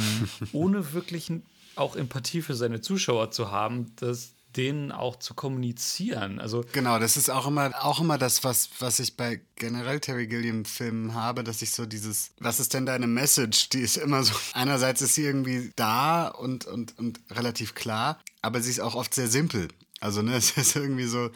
ohne 0.52 0.92
wirklich 0.92 1.32
auch 1.74 1.96
Empathie 1.96 2.42
für 2.42 2.54
seine 2.54 2.80
Zuschauer 2.80 3.32
zu 3.32 3.50
haben, 3.50 3.96
das 3.96 4.34
denen 4.56 4.92
auch 4.92 5.16
zu 5.16 5.34
kommunizieren. 5.34 6.38
Also 6.38 6.64
Genau, 6.72 6.98
das 6.98 7.16
ist 7.16 7.30
auch 7.30 7.46
immer, 7.46 7.72
auch 7.84 8.00
immer 8.00 8.18
das, 8.18 8.44
was, 8.44 8.70
was 8.78 8.98
ich 8.98 9.16
bei 9.16 9.40
generell 9.56 10.00
Terry 10.00 10.26
Gilliam-Filmen 10.26 11.14
habe, 11.14 11.44
dass 11.44 11.62
ich 11.62 11.72
so 11.72 11.86
dieses, 11.86 12.32
was 12.38 12.60
ist 12.60 12.74
denn 12.74 12.86
deine 12.86 13.06
Message? 13.06 13.68
Die 13.70 13.80
ist 13.80 13.96
immer 13.96 14.22
so, 14.22 14.34
einerseits 14.52 15.02
ist 15.02 15.14
sie 15.14 15.24
irgendwie 15.24 15.72
da 15.76 16.28
und, 16.28 16.66
und, 16.66 16.98
und 16.98 17.20
relativ 17.30 17.74
klar, 17.74 18.20
aber 18.42 18.60
sie 18.60 18.70
ist 18.70 18.80
auch 18.80 18.94
oft 18.94 19.14
sehr 19.14 19.28
simpel. 19.28 19.68
Also, 20.00 20.22
ne, 20.22 20.34
es 20.36 20.56
ist 20.56 20.76
irgendwie 20.76 21.06
so, 21.06 21.30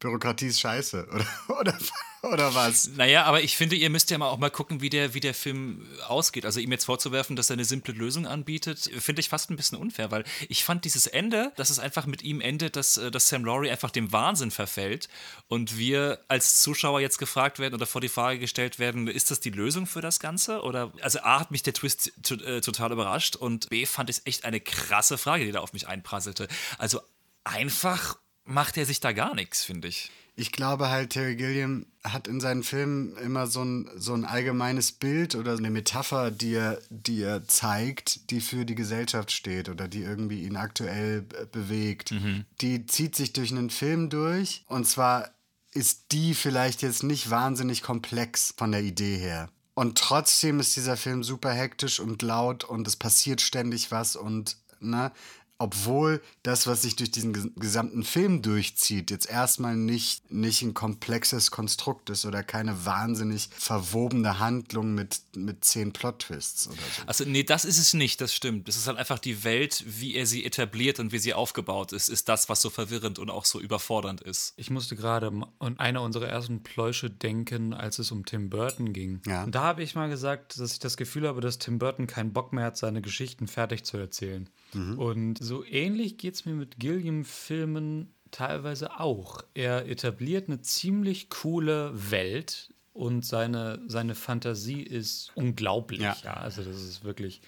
Bürokratie 0.00 0.46
ist 0.46 0.60
scheiße, 0.60 1.06
oder, 1.48 1.58
oder, 1.60 1.78
oder 2.22 2.54
was? 2.54 2.88
Naja, 2.96 3.24
aber 3.24 3.42
ich 3.42 3.56
finde, 3.56 3.76
ihr 3.76 3.90
müsst 3.90 4.10
ja 4.10 4.18
mal 4.18 4.28
auch 4.28 4.38
mal 4.38 4.50
gucken, 4.50 4.80
wie 4.80 4.90
der, 4.90 5.14
wie 5.14 5.20
der 5.20 5.34
Film 5.34 5.86
ausgeht. 6.06 6.44
Also 6.44 6.60
ihm 6.60 6.70
jetzt 6.70 6.84
vorzuwerfen, 6.84 7.36
dass 7.36 7.50
er 7.50 7.54
eine 7.54 7.64
simple 7.64 7.94
Lösung 7.94 8.26
anbietet, 8.26 8.90
finde 8.98 9.20
ich 9.20 9.28
fast 9.28 9.50
ein 9.50 9.56
bisschen 9.56 9.78
unfair, 9.78 10.10
weil 10.10 10.24
ich 10.48 10.64
fand 10.64 10.84
dieses 10.84 11.06
Ende, 11.06 11.52
dass 11.56 11.70
es 11.70 11.78
einfach 11.78 12.06
mit 12.06 12.22
ihm 12.22 12.40
endet, 12.40 12.76
dass, 12.76 12.96
äh, 12.96 13.10
dass 13.10 13.28
Sam 13.28 13.44
Laurie 13.44 13.70
einfach 13.70 13.90
dem 13.90 14.12
Wahnsinn 14.12 14.50
verfällt 14.50 15.08
und 15.48 15.78
wir 15.78 16.20
als 16.28 16.60
Zuschauer 16.60 17.00
jetzt 17.00 17.18
gefragt 17.18 17.58
werden 17.58 17.74
oder 17.74 17.86
vor 17.86 18.00
die 18.00 18.08
Frage 18.08 18.38
gestellt 18.38 18.78
werden, 18.78 19.08
ist 19.08 19.30
das 19.30 19.40
die 19.40 19.50
Lösung 19.50 19.86
für 19.86 20.00
das 20.00 20.20
Ganze? 20.20 20.62
Oder 20.62 20.92
also 21.00 21.20
A 21.20 21.40
hat 21.40 21.50
mich 21.50 21.62
der 21.62 21.74
Twist 21.74 22.12
äh, 22.30 22.60
total 22.60 22.92
überrascht 22.92 23.36
und 23.36 23.68
B 23.68 23.86
fand 23.86 24.10
ich 24.10 24.26
echt 24.26 24.44
eine 24.44 24.60
krasse 24.60 25.18
Frage, 25.18 25.44
die 25.44 25.52
da 25.52 25.60
auf 25.60 25.72
mich 25.72 25.88
einprasselte. 25.88 26.46
Also 26.78 27.00
einfach 27.44 28.16
macht 28.48 28.76
er 28.76 28.86
sich 28.86 29.00
da 29.00 29.12
gar 29.12 29.34
nichts, 29.34 29.64
finde 29.64 29.88
ich. 29.88 30.10
Ich 30.34 30.52
glaube 30.52 30.88
halt, 30.88 31.10
Terry 31.10 31.34
Gilliam 31.34 31.86
hat 32.04 32.28
in 32.28 32.40
seinen 32.40 32.62
Filmen 32.62 33.16
immer 33.16 33.48
so 33.48 33.64
ein, 33.64 33.90
so 33.96 34.14
ein 34.14 34.24
allgemeines 34.24 34.92
Bild 34.92 35.34
oder 35.34 35.56
eine 35.56 35.70
Metapher, 35.70 36.30
die 36.30 36.54
er, 36.54 36.80
die 36.90 37.22
er 37.22 37.46
zeigt, 37.48 38.30
die 38.30 38.40
für 38.40 38.64
die 38.64 38.76
Gesellschaft 38.76 39.32
steht 39.32 39.68
oder 39.68 39.88
die 39.88 40.02
irgendwie 40.02 40.44
ihn 40.44 40.56
aktuell 40.56 41.22
bewegt. 41.50 42.14
Die 42.60 42.86
zieht 42.86 43.16
sich 43.16 43.32
durch 43.32 43.50
einen 43.50 43.70
Film 43.70 44.10
durch 44.10 44.64
und 44.68 44.86
zwar 44.86 45.30
ist 45.72 46.12
die 46.12 46.34
vielleicht 46.34 46.82
jetzt 46.82 47.02
nicht 47.02 47.30
wahnsinnig 47.30 47.82
komplex 47.82 48.54
von 48.56 48.72
der 48.72 48.82
Idee 48.82 49.16
her. 49.16 49.48
Und 49.74 49.98
trotzdem 49.98 50.58
ist 50.60 50.74
dieser 50.76 50.96
Film 50.96 51.22
super 51.22 51.52
hektisch 51.52 52.00
und 52.00 52.22
laut 52.22 52.64
und 52.64 52.88
es 52.88 52.96
passiert 52.96 53.40
ständig 53.40 53.92
was 53.92 54.16
und, 54.16 54.56
ne, 54.80 55.12
obwohl 55.58 56.22
das, 56.44 56.66
was 56.66 56.82
sich 56.82 56.94
durch 56.96 57.10
diesen 57.10 57.34
ges- 57.34 57.50
gesamten 57.58 58.04
Film 58.04 58.42
durchzieht, 58.42 59.10
jetzt 59.10 59.28
erstmal 59.28 59.76
nicht, 59.76 60.30
nicht 60.30 60.62
ein 60.62 60.72
komplexes 60.72 61.50
Konstrukt 61.50 62.10
ist 62.10 62.24
oder 62.24 62.42
keine 62.42 62.86
wahnsinnig 62.86 63.48
verwobene 63.52 64.38
Handlung 64.38 64.94
mit, 64.94 65.20
mit 65.34 65.64
zehn 65.64 65.92
Plot-Twists 65.92 66.68
oder 66.68 66.76
so. 66.76 67.02
Also, 67.06 67.24
nee, 67.24 67.42
das 67.42 67.64
ist 67.64 67.78
es 67.78 67.92
nicht, 67.92 68.20
das 68.20 68.32
stimmt. 68.32 68.68
Das 68.68 68.76
ist 68.76 68.86
halt 68.86 68.98
einfach 68.98 69.18
die 69.18 69.42
Welt, 69.44 69.84
wie 69.86 70.14
er 70.14 70.26
sie 70.26 70.44
etabliert 70.44 71.00
und 71.00 71.10
wie 71.10 71.18
sie 71.18 71.34
aufgebaut 71.34 71.92
ist, 71.92 72.08
ist 72.08 72.28
das, 72.28 72.48
was 72.48 72.62
so 72.62 72.70
verwirrend 72.70 73.18
und 73.18 73.28
auch 73.28 73.44
so 73.44 73.60
überfordernd 73.60 74.20
ist. 74.20 74.54
Ich 74.56 74.70
musste 74.70 74.94
gerade 74.94 75.32
an 75.58 75.78
eine 75.78 76.00
unserer 76.00 76.28
ersten 76.28 76.62
Pläusche 76.62 77.10
denken, 77.10 77.74
als 77.74 77.98
es 77.98 78.12
um 78.12 78.24
Tim 78.24 78.48
Burton 78.48 78.92
ging. 78.92 79.20
Ja. 79.26 79.42
Und 79.42 79.54
da 79.54 79.62
habe 79.64 79.82
ich 79.82 79.96
mal 79.96 80.08
gesagt, 80.08 80.58
dass 80.58 80.72
ich 80.72 80.78
das 80.78 80.96
Gefühl 80.96 81.26
habe, 81.26 81.40
dass 81.40 81.58
Tim 81.58 81.78
Burton 81.78 82.06
keinen 82.06 82.32
Bock 82.32 82.52
mehr 82.52 82.66
hat, 82.66 82.76
seine 82.76 83.02
Geschichten 83.02 83.48
fertig 83.48 83.84
zu 83.84 83.96
erzählen. 83.96 84.48
Und 84.74 85.38
so 85.48 85.64
ähnlich 85.64 86.18
geht 86.18 86.34
es 86.34 86.44
mir 86.44 86.54
mit 86.54 86.78
Gilliam-Filmen 86.78 88.12
teilweise 88.30 89.00
auch. 89.00 89.42
Er 89.54 89.88
etabliert 89.88 90.48
eine 90.48 90.60
ziemlich 90.60 91.30
coole 91.30 91.90
Welt 92.10 92.72
und 92.92 93.24
seine, 93.24 93.80
seine 93.86 94.14
Fantasie 94.14 94.82
ist 94.82 95.32
unglaublich. 95.34 96.00
Ja. 96.00 96.16
Ja. 96.22 96.34
also 96.34 96.62
das 96.62 96.82
ist 96.82 97.04
wirklich 97.04 97.40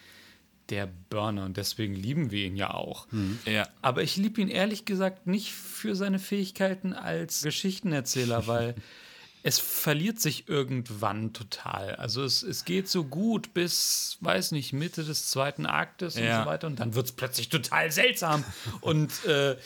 der 0.71 0.87
Burner 0.87 1.45
und 1.45 1.57
deswegen 1.57 1.95
lieben 1.95 2.31
wir 2.31 2.47
ihn 2.47 2.57
ja 2.57 2.73
auch. 2.73 3.09
Ja. 3.45 3.69
Aber 3.83 4.03
ich 4.03 4.17
liebe 4.17 4.41
ihn 4.41 4.49
ehrlich 4.49 4.85
gesagt 4.85 5.27
nicht 5.27 5.53
für 5.53 5.97
seine 5.97 6.19
Fähigkeiten 6.19 6.93
als 6.93 7.43
Geschichtenerzähler, 7.43 8.47
weil 8.47 8.75
es 9.43 9.59
verliert 9.59 10.21
sich 10.21 10.49
irgendwann 10.49 11.33
total. 11.33 11.95
Also 11.97 12.23
es, 12.25 12.43
es 12.43 12.65
geht 12.65 12.89
so 12.89 13.05
gut 13.05 13.55
bis, 13.55 14.19
weiß 14.21 14.53
nicht, 14.53 14.73
Mitte 14.73 15.05
des 15.05 15.29
zweiten 15.29 15.67
Aktes 15.67 16.17
und 16.17 16.25
Ja. 16.25 16.43
so 16.43 16.49
weiter. 16.49 16.67
Und 16.67 16.79
dann 16.81 16.95
wird 16.95 17.07
es 17.07 17.13
plötzlich 17.13 17.49
total 17.49 17.91
seltsam. 17.91 18.45
und 18.81 19.25
äh, 19.25 19.57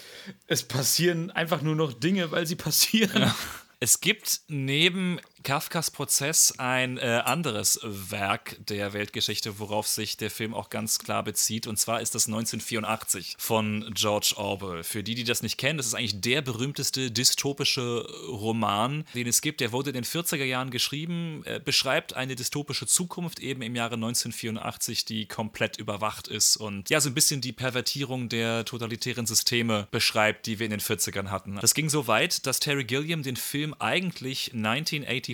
es 0.46 0.62
passieren 0.62 1.30
einfach 1.30 1.62
nur 1.62 1.74
noch 1.76 1.92
Dinge, 1.92 2.30
weil 2.30 2.46
sie 2.46 2.56
passieren. 2.56 3.32
Es 3.80 4.00
gibt 4.00 4.42
neben 4.48 5.20
Kafkas 5.44 5.90
Prozess 5.90 6.54
ein 6.56 6.96
äh, 6.96 7.20
anderes 7.22 7.78
Werk 7.82 8.56
der 8.66 8.94
Weltgeschichte, 8.94 9.58
worauf 9.58 9.86
sich 9.86 10.16
der 10.16 10.30
Film 10.30 10.54
auch 10.54 10.70
ganz 10.70 10.98
klar 10.98 11.22
bezieht. 11.22 11.66
Und 11.66 11.78
zwar 11.78 12.00
ist 12.00 12.14
das 12.14 12.26
1984 12.26 13.36
von 13.38 13.92
George 13.94 14.32
Orwell. 14.36 14.82
Für 14.82 15.02
die, 15.02 15.14
die 15.14 15.24
das 15.24 15.42
nicht 15.42 15.58
kennen, 15.58 15.76
das 15.76 15.86
ist 15.86 15.94
eigentlich 15.94 16.22
der 16.22 16.40
berühmteste 16.40 17.10
dystopische 17.10 18.06
Roman, 18.26 19.04
den 19.14 19.26
es 19.26 19.42
gibt. 19.42 19.60
Der 19.60 19.72
wurde 19.72 19.90
in 19.90 19.94
den 19.94 20.04
40er 20.04 20.44
Jahren 20.44 20.70
geschrieben, 20.70 21.42
äh, 21.44 21.60
beschreibt 21.62 22.14
eine 22.14 22.36
dystopische 22.36 22.86
Zukunft 22.86 23.38
eben 23.38 23.60
im 23.60 23.76
Jahre 23.76 23.96
1984, 23.96 25.04
die 25.04 25.26
komplett 25.26 25.76
überwacht 25.76 26.26
ist 26.26 26.56
und 26.56 26.88
ja, 26.88 27.02
so 27.02 27.10
ein 27.10 27.14
bisschen 27.14 27.42
die 27.42 27.52
Pervertierung 27.52 28.30
der 28.30 28.64
totalitären 28.64 29.26
Systeme 29.26 29.88
beschreibt, 29.90 30.46
die 30.46 30.58
wir 30.58 30.64
in 30.64 30.70
den 30.70 30.80
40ern 30.80 31.28
hatten. 31.28 31.58
Das 31.60 31.74
ging 31.74 31.90
so 31.90 32.06
weit, 32.06 32.46
dass 32.46 32.60
Terry 32.60 32.84
Gilliam 32.84 33.22
den 33.22 33.36
Film 33.36 33.74
eigentlich 33.78 34.54
1984 34.54 35.33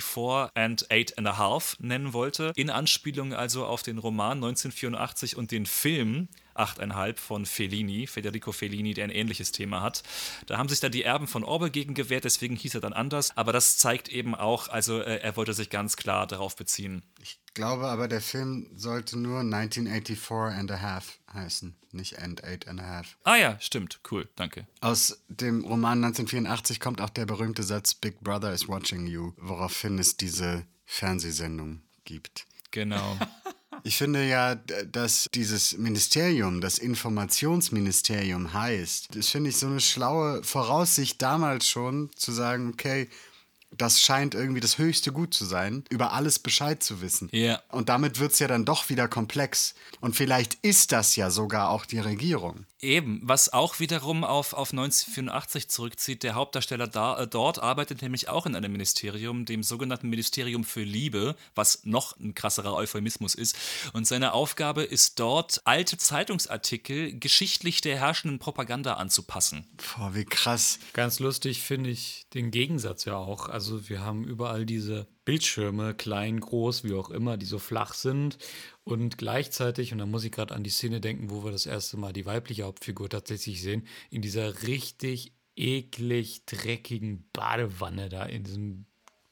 and 0.55 0.87
Eight 0.91 1.17
and 1.19 1.27
a 1.27 1.39
Half 1.39 1.77
nennen 1.81 2.13
wollte, 2.13 2.53
in 2.57 2.71
Anspielung 2.71 3.33
also 3.33 3.67
auf 3.67 3.83
den 3.83 3.99
Roman 3.99 4.39
1984 4.39 5.37
und 5.37 5.51
den 5.51 5.67
Film 5.67 6.29
8,5 6.55 7.17
von 7.17 7.47
Fellini, 7.47 8.07
Federico 8.07 8.53
Fellini, 8.53 8.95
der 8.95 9.05
ein 9.05 9.11
ähnliches 9.11 9.53
Thema 9.53 9.83
hat. 9.83 10.03
Da 10.47 10.59
haben 10.59 10.69
sich 10.69 10.81
dann 10.81 10.93
die 10.93 11.05
Erben 11.05 11.27
von 11.27 11.45
Orwell 11.45 11.71
gegen 11.71 11.95
gewehrt, 11.95 12.25
deswegen 12.25 12.57
hieß 12.57 12.75
er 12.75 12.81
dann 12.81 12.93
anders. 12.93 13.37
Aber 13.37 13.53
das 13.53 13.77
zeigt 13.77 14.09
eben 14.09 14.35
auch, 14.35 14.69
also 14.69 15.01
äh, 15.01 15.21
er 15.21 15.37
wollte 15.37 15.55
sich 15.55 15.71
ganz 15.71 15.97
klar 15.97 16.27
darauf 16.27 16.57
beziehen. 16.57 17.03
Ich 17.23 17.40
glaube 17.55 17.89
aber, 17.89 18.09
der 18.09 18.21
Film 18.21 18.69
sollte 18.75 19.19
nur 19.19 19.41
1984 19.41 20.59
and 20.59 20.71
a 20.71 20.81
half 20.81 21.19
heißen, 21.33 21.75
nicht 21.93 22.19
and 22.19 22.45
eight 22.45 22.69
and 22.69 22.81
a 22.81 22.85
half. 22.85 23.17
Ah 23.25 23.37
ja, 23.37 23.57
stimmt, 23.61 24.01
cool, 24.11 24.29
danke. 24.37 24.67
Aus 24.81 25.23
dem 25.29 25.65
Roman 25.65 26.05
1984 26.05 26.81
kommt 26.81 27.01
auch 27.01 27.11
der 27.11 27.27
berühmte 27.27 27.63
Satz 27.63 27.95
Big 27.95 28.21
Brother 28.21 28.53
is 28.53 28.69
watching 28.69 29.07
you, 29.07 29.33
woraufhin 29.37 29.99
es 29.99 30.17
diese 30.17 30.65
Fernsehsendung 30.87 31.83
gibt. 32.05 32.47
Genau. 32.71 33.17
Ich 33.83 33.97
finde 33.97 34.27
ja, 34.29 34.57
dass 34.57 35.27
dieses 35.33 35.79
Ministerium, 35.79 36.61
das 36.61 36.79
Informationsministerium 36.79 38.53
heißt, 38.53 39.15
das 39.15 39.29
finde 39.29 39.51
ich 39.51 39.57
so 39.57 39.69
eine 39.69 39.81
schlaue 39.81 40.43
Voraussicht 40.45 41.23
damals 41.23 41.67
schon, 41.67 42.11
zu 42.15 42.33
sagen, 42.33 42.71
okay, 42.75 43.09
das 43.77 44.01
scheint 44.01 44.35
irgendwie 44.35 44.61
das 44.61 44.79
höchste 44.79 45.13
Gut 45.13 45.33
zu 45.35 45.45
sein, 45.45 45.85
über 45.91 46.13
alles 46.13 46.39
Bescheid 46.39 46.83
zu 46.83 47.01
wissen. 47.01 47.29
Ja. 47.33 47.63
Und 47.69 47.89
damit 47.89 48.19
wird 48.19 48.33
es 48.33 48.39
ja 48.39 48.49
dann 48.49 48.65
doch 48.65 48.89
wieder 48.89 49.09
komplex. 49.09 49.75
Und 50.01 50.17
vielleicht 50.17 50.55
ist 50.63 50.93
das 50.93 51.17
ja 51.17 51.31
sogar 51.31 51.71
auch 51.71 51.87
die 51.87 51.99
Regierung. 51.99 52.67
Eben, 52.83 53.21
was 53.23 53.53
auch 53.53 53.79
wiederum 53.79 54.25
auf, 54.25 54.55
auf 54.55 54.73
1984 54.73 55.69
zurückzieht. 55.69 56.23
Der 56.23 56.35
Hauptdarsteller 56.35 56.87
da, 56.87 57.21
äh, 57.21 57.27
dort 57.27 57.59
arbeitet 57.63 58.01
nämlich 58.01 58.29
auch 58.31 58.47
in 58.47 58.57
einem 58.57 58.73
Ministerium, 58.73 59.45
dem 59.45 59.63
sogenannten 59.63 60.09
Ministerium 60.09 60.65
für 60.65 60.83
Liebe, 60.83 61.37
was 61.55 61.85
noch 61.85 62.19
ein 62.19 62.35
krasserer 62.35 62.75
Euphemismus 62.75 63.35
ist. 63.35 63.55
Und 63.93 64.07
seine 64.07 64.33
Aufgabe 64.33 64.83
ist 64.83 65.21
dort, 65.21 65.61
alte 65.65 65.99
Zeitungsartikel 65.99 67.19
geschichtlich 67.19 67.83
der 67.83 67.99
herrschenden 67.99 68.39
Propaganda 68.39 68.95
anzupassen. 68.95 69.67
Boah, 69.77 70.15
wie 70.15 70.25
krass. 70.25 70.79
Ganz 70.95 71.21
lustig 71.21 71.61
finde 71.61 71.91
ich 71.91 72.25
den 72.33 72.51
Gegensatz 72.51 73.05
ja 73.05 73.17
auch. 73.17 73.51
Also 73.51 73.60
wir 73.61 74.01
haben 74.01 74.25
überall 74.25 74.67
diese 74.67 75.07
Bildschirme, 75.25 75.95
klein, 75.95 76.41
groß, 76.41 76.85
wie 76.85 76.95
auch 76.95 77.11
immer, 77.11 77.37
die 77.37 77.47
so 77.47 77.59
flach 77.59 77.95
sind. 77.95 78.39
Und 78.85 79.19
gleichzeitig, 79.19 79.93
und 79.93 79.99
da 79.99 80.07
muss 80.07 80.25
ich 80.25 80.33
gerade 80.33 80.55
an 80.55 80.65
die 80.65 80.71
Szene 80.71 81.01
denken, 81.01 81.31
wo 81.31 81.45
wir 81.45 81.53
das 81.53 81.67
erste 81.67 81.97
Mal 81.97 82.13
die 82.13 82.27
weibliche 82.27 82.65
Hauptfigur 82.65 83.09
tatsächlich 83.09 83.63
sehen, 83.63 83.87
in 84.11 84.23
dieser 84.23 84.63
richtig 84.63 85.33
eklig 85.57 86.47
dreckigen 86.47 87.29
Badewanne 87.33 88.09
da 88.09 88.25
in 88.25 88.45
diesem 88.45 88.87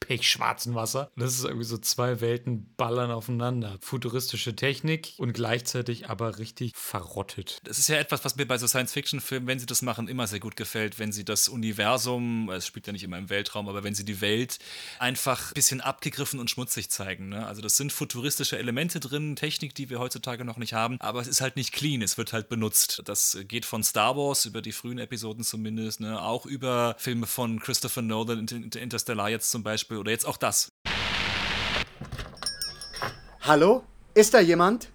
pechschwarzen 0.08 0.74
Wasser. 0.74 1.12
Das 1.16 1.34
ist 1.34 1.44
irgendwie 1.44 1.66
so 1.66 1.76
zwei 1.76 2.22
Welten 2.22 2.72
ballern 2.78 3.10
aufeinander. 3.10 3.76
Futuristische 3.82 4.56
Technik 4.56 5.12
und 5.18 5.34
gleichzeitig 5.34 6.08
aber 6.08 6.38
richtig 6.38 6.72
verrottet. 6.74 7.60
Das 7.64 7.78
ist 7.78 7.88
ja 7.88 7.96
etwas, 7.96 8.24
was 8.24 8.36
mir 8.36 8.46
bei 8.46 8.56
so 8.56 8.66
Science-Fiction-Filmen, 8.66 9.46
wenn 9.46 9.58
sie 9.58 9.66
das 9.66 9.82
machen, 9.82 10.08
immer 10.08 10.26
sehr 10.26 10.40
gut 10.40 10.56
gefällt, 10.56 10.98
wenn 10.98 11.12
sie 11.12 11.26
das 11.26 11.46
Universum, 11.48 12.48
es 12.48 12.66
spielt 12.66 12.86
ja 12.86 12.94
nicht 12.94 13.02
immer 13.02 13.18
im 13.18 13.28
Weltraum, 13.28 13.68
aber 13.68 13.84
wenn 13.84 13.94
sie 13.94 14.06
die 14.06 14.22
Welt 14.22 14.58
einfach 14.98 15.50
ein 15.50 15.54
bisschen 15.54 15.82
abgegriffen 15.82 16.40
und 16.40 16.48
schmutzig 16.48 16.88
zeigen. 16.88 17.28
Ne? 17.28 17.46
Also 17.46 17.60
das 17.60 17.76
sind 17.76 17.92
futuristische 17.92 18.56
Elemente 18.56 19.00
drin, 19.00 19.36
Technik, 19.36 19.74
die 19.74 19.90
wir 19.90 19.98
heutzutage 19.98 20.46
noch 20.46 20.56
nicht 20.56 20.72
haben, 20.72 20.96
aber 21.00 21.20
es 21.20 21.28
ist 21.28 21.42
halt 21.42 21.56
nicht 21.56 21.72
clean, 21.72 22.00
es 22.00 22.16
wird 22.16 22.32
halt 22.32 22.48
benutzt. 22.48 23.02
Das 23.04 23.36
geht 23.46 23.66
von 23.66 23.82
Star 23.82 24.16
Wars 24.16 24.46
über 24.46 24.62
die 24.62 24.72
frühen 24.72 24.98
Episoden 24.98 25.44
zumindest, 25.44 26.00
ne? 26.00 26.22
auch 26.22 26.46
über 26.46 26.96
Filme 26.98 27.26
von 27.26 27.60
Christopher 27.60 28.00
Nolan, 28.00 28.46
Interstellar 28.46 29.28
jetzt 29.28 29.50
zum 29.50 29.62
Beispiel 29.62 29.97
oder 29.98 30.10
jetzt 30.10 30.26
auch 30.26 30.36
das. 30.36 30.68
Hallo? 33.40 33.84
Ist 34.14 34.34
da 34.34 34.40
jemand? 34.40 34.90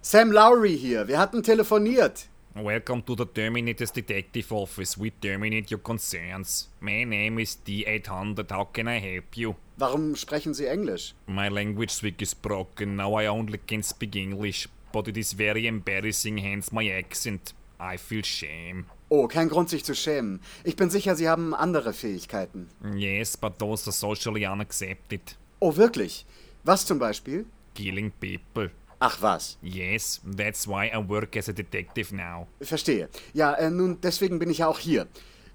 Sam 0.00 0.32
Lowry 0.32 0.76
hier. 0.76 1.08
Wir 1.08 1.18
hatten 1.18 1.42
telefoniert. 1.42 2.28
Welcome 2.54 3.02
to 3.06 3.16
the 3.16 3.24
Terminator's 3.24 3.90
Detective 3.90 4.52
Office. 4.54 4.96
We 4.96 5.10
terminate 5.10 5.72
your 5.74 5.82
concerns. 5.82 6.68
My 6.80 7.04
name 7.04 7.40
is 7.40 7.58
D800. 7.66 8.50
How 8.52 8.64
can 8.72 8.86
I 8.86 9.00
help 9.00 9.36
you? 9.36 9.56
Warum 9.76 10.14
sprechen 10.14 10.54
Sie 10.54 10.66
Englisch? 10.66 11.14
My 11.26 11.48
language 11.48 11.90
switch 11.90 12.22
is 12.22 12.32
broken. 12.32 12.94
Now 12.94 13.18
I 13.18 13.26
only 13.26 13.58
can 13.58 13.82
speak 13.82 14.14
English. 14.14 14.68
But 14.92 15.08
it 15.08 15.16
is 15.16 15.32
very 15.32 15.66
embarrassing, 15.66 16.38
hence 16.38 16.70
my 16.70 16.88
accent. 16.90 17.54
I 17.80 17.96
feel 17.96 18.22
shame. 18.22 18.86
Oh, 19.16 19.28
kein 19.28 19.48
Grund, 19.48 19.70
sich 19.70 19.84
zu 19.84 19.94
schämen. 19.94 20.40
Ich 20.64 20.74
bin 20.74 20.90
sicher, 20.90 21.14
Sie 21.14 21.28
haben 21.28 21.54
andere 21.54 21.92
Fähigkeiten. 21.92 22.68
Yes, 22.96 23.36
but 23.36 23.60
those 23.60 23.86
are 23.86 23.92
socially 23.92 24.44
unaccepted. 24.44 25.36
Oh, 25.60 25.76
wirklich? 25.76 26.26
Was 26.64 26.84
zum 26.84 26.98
Beispiel? 26.98 27.46
Killing 27.76 28.10
people. 28.18 28.72
Ach 28.98 29.22
was. 29.22 29.56
Yes, 29.62 30.20
that's 30.36 30.66
why 30.66 30.90
I 30.92 31.08
work 31.08 31.36
as 31.36 31.48
a 31.48 31.52
detective 31.52 32.12
now. 32.12 32.48
Verstehe. 32.60 33.08
Ja, 33.34 33.54
äh, 33.54 33.70
nun, 33.70 33.98
deswegen 34.02 34.40
bin 34.40 34.50
ich 34.50 34.58
ja 34.58 34.66
auch 34.66 34.80
hier. 34.80 35.06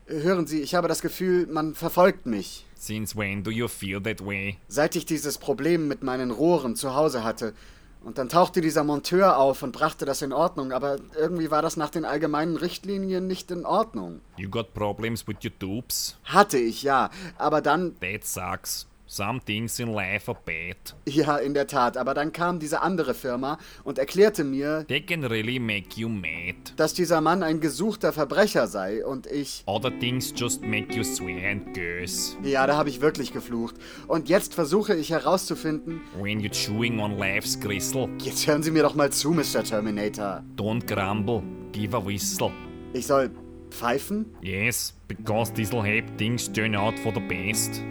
Hören 0.08 0.48
Sie, 0.48 0.62
ich 0.62 0.74
habe 0.74 0.88
das 0.88 1.02
Gefühl, 1.02 1.46
man 1.48 1.76
verfolgt 1.76 2.26
mich. 2.28 2.66
Since 2.76 3.18
when 3.18 3.44
do 3.44 3.52
you 3.52 3.68
feel 3.68 4.02
that 4.04 4.26
way? 4.26 4.56
Seit 4.70 4.96
ich 4.96 5.06
dieses 5.06 5.38
Problem 5.38 5.90
mit 5.90 6.02
meinen 6.02 6.32
Rohren 6.32 6.78
zu 6.78 6.96
Hause 6.96 7.26
hatte. 7.26 7.54
Und 8.02 8.18
dann 8.18 8.30
tauchte 8.30 8.62
dieser 8.62 8.84
Monteur 8.84 9.38
auf 9.38 9.62
und 9.62 9.74
brachte 9.74 10.06
das 10.06 10.22
in 10.22 10.32
Ordnung, 10.32 10.72
aber 10.72 10.98
irgendwie 11.18 11.52
war 11.52 11.62
das 11.62 11.76
nach 11.76 11.90
den 11.90 12.06
allgemeinen 12.06 12.56
Richtlinien 12.56 13.28
nicht 13.28 13.52
in 13.52 13.66
Ordnung. 13.66 14.22
You 14.38 14.50
got 14.50 14.74
problems 14.74 15.28
with 15.28 15.38
your 15.44 15.52
tubes? 15.60 16.18
Hatte 16.24 16.58
ich, 16.58 16.84
ja. 16.84 17.10
Aber 17.38 17.62
dann, 17.62 18.00
That 18.00 18.26
sucks. 18.26 18.88
Some 19.12 19.40
things 19.44 19.80
in 19.80 19.92
life 19.92 20.30
are 20.30 20.38
bad. 20.46 20.96
ja, 21.08 21.38
in 21.38 21.56
der 21.56 21.66
Tat, 21.66 21.98
aber 21.98 22.14
dann 22.14 22.32
kam 22.32 22.60
diese 22.60 22.82
andere 22.84 23.16
Firma 23.16 23.58
und 23.84 23.98
erklärte 23.98 24.44
mir, 24.44 24.86
They 24.88 25.02
can 25.02 25.24
really 25.24 25.58
make 25.58 26.00
you 26.00 26.08
mad. 26.08 26.74
dass 26.76 26.94
dieser 26.94 27.20
Mann 27.20 27.42
ein 27.42 27.60
gesuchter 27.60 28.14
Verbrecher 28.14 28.68
sei 28.68 29.04
und 29.04 29.26
ich. 29.26 29.64
Other 29.66 29.90
things 30.00 30.32
just 30.36 30.62
make 30.62 30.94
you 30.96 31.04
swear 31.04 31.50
and 31.50 31.74
curse. 31.76 32.38
Ja, 32.44 32.68
da 32.68 32.78
habe 32.78 32.90
ich 32.90 33.02
wirklich 33.02 33.34
geflucht. 33.34 33.78
Und 34.08 34.30
jetzt 34.30 34.54
versuche 34.54 34.94
ich 34.96 35.10
herauszufinden. 35.10 36.02
When 36.22 36.40
you're 36.40 36.52
chewing 36.54 37.00
on 37.00 37.18
life's 37.18 37.60
gristle, 37.60 38.10
Jetzt 38.22 38.46
hören 38.46 38.62
Sie 38.62 38.70
mir 38.70 38.84
doch 38.84 38.94
mal 38.94 39.12
zu, 39.12 39.32
Mr. 39.32 39.64
Terminator. 39.64 40.44
don't 40.56 40.86
grumble, 40.86 41.42
give 41.72 41.98
a 41.98 42.06
whistle. 42.06 42.52
Ich 42.94 43.08
soll 43.08 43.32
pfeifen 43.72 44.28
Yes, 44.44 44.94
because 45.08 45.52
this'll 45.54 45.84
help 45.84 46.06
things 46.20 46.52
turn 46.52 46.76
out 46.76 47.00
for 47.00 47.12
the 47.12 47.20
best. 47.22 47.82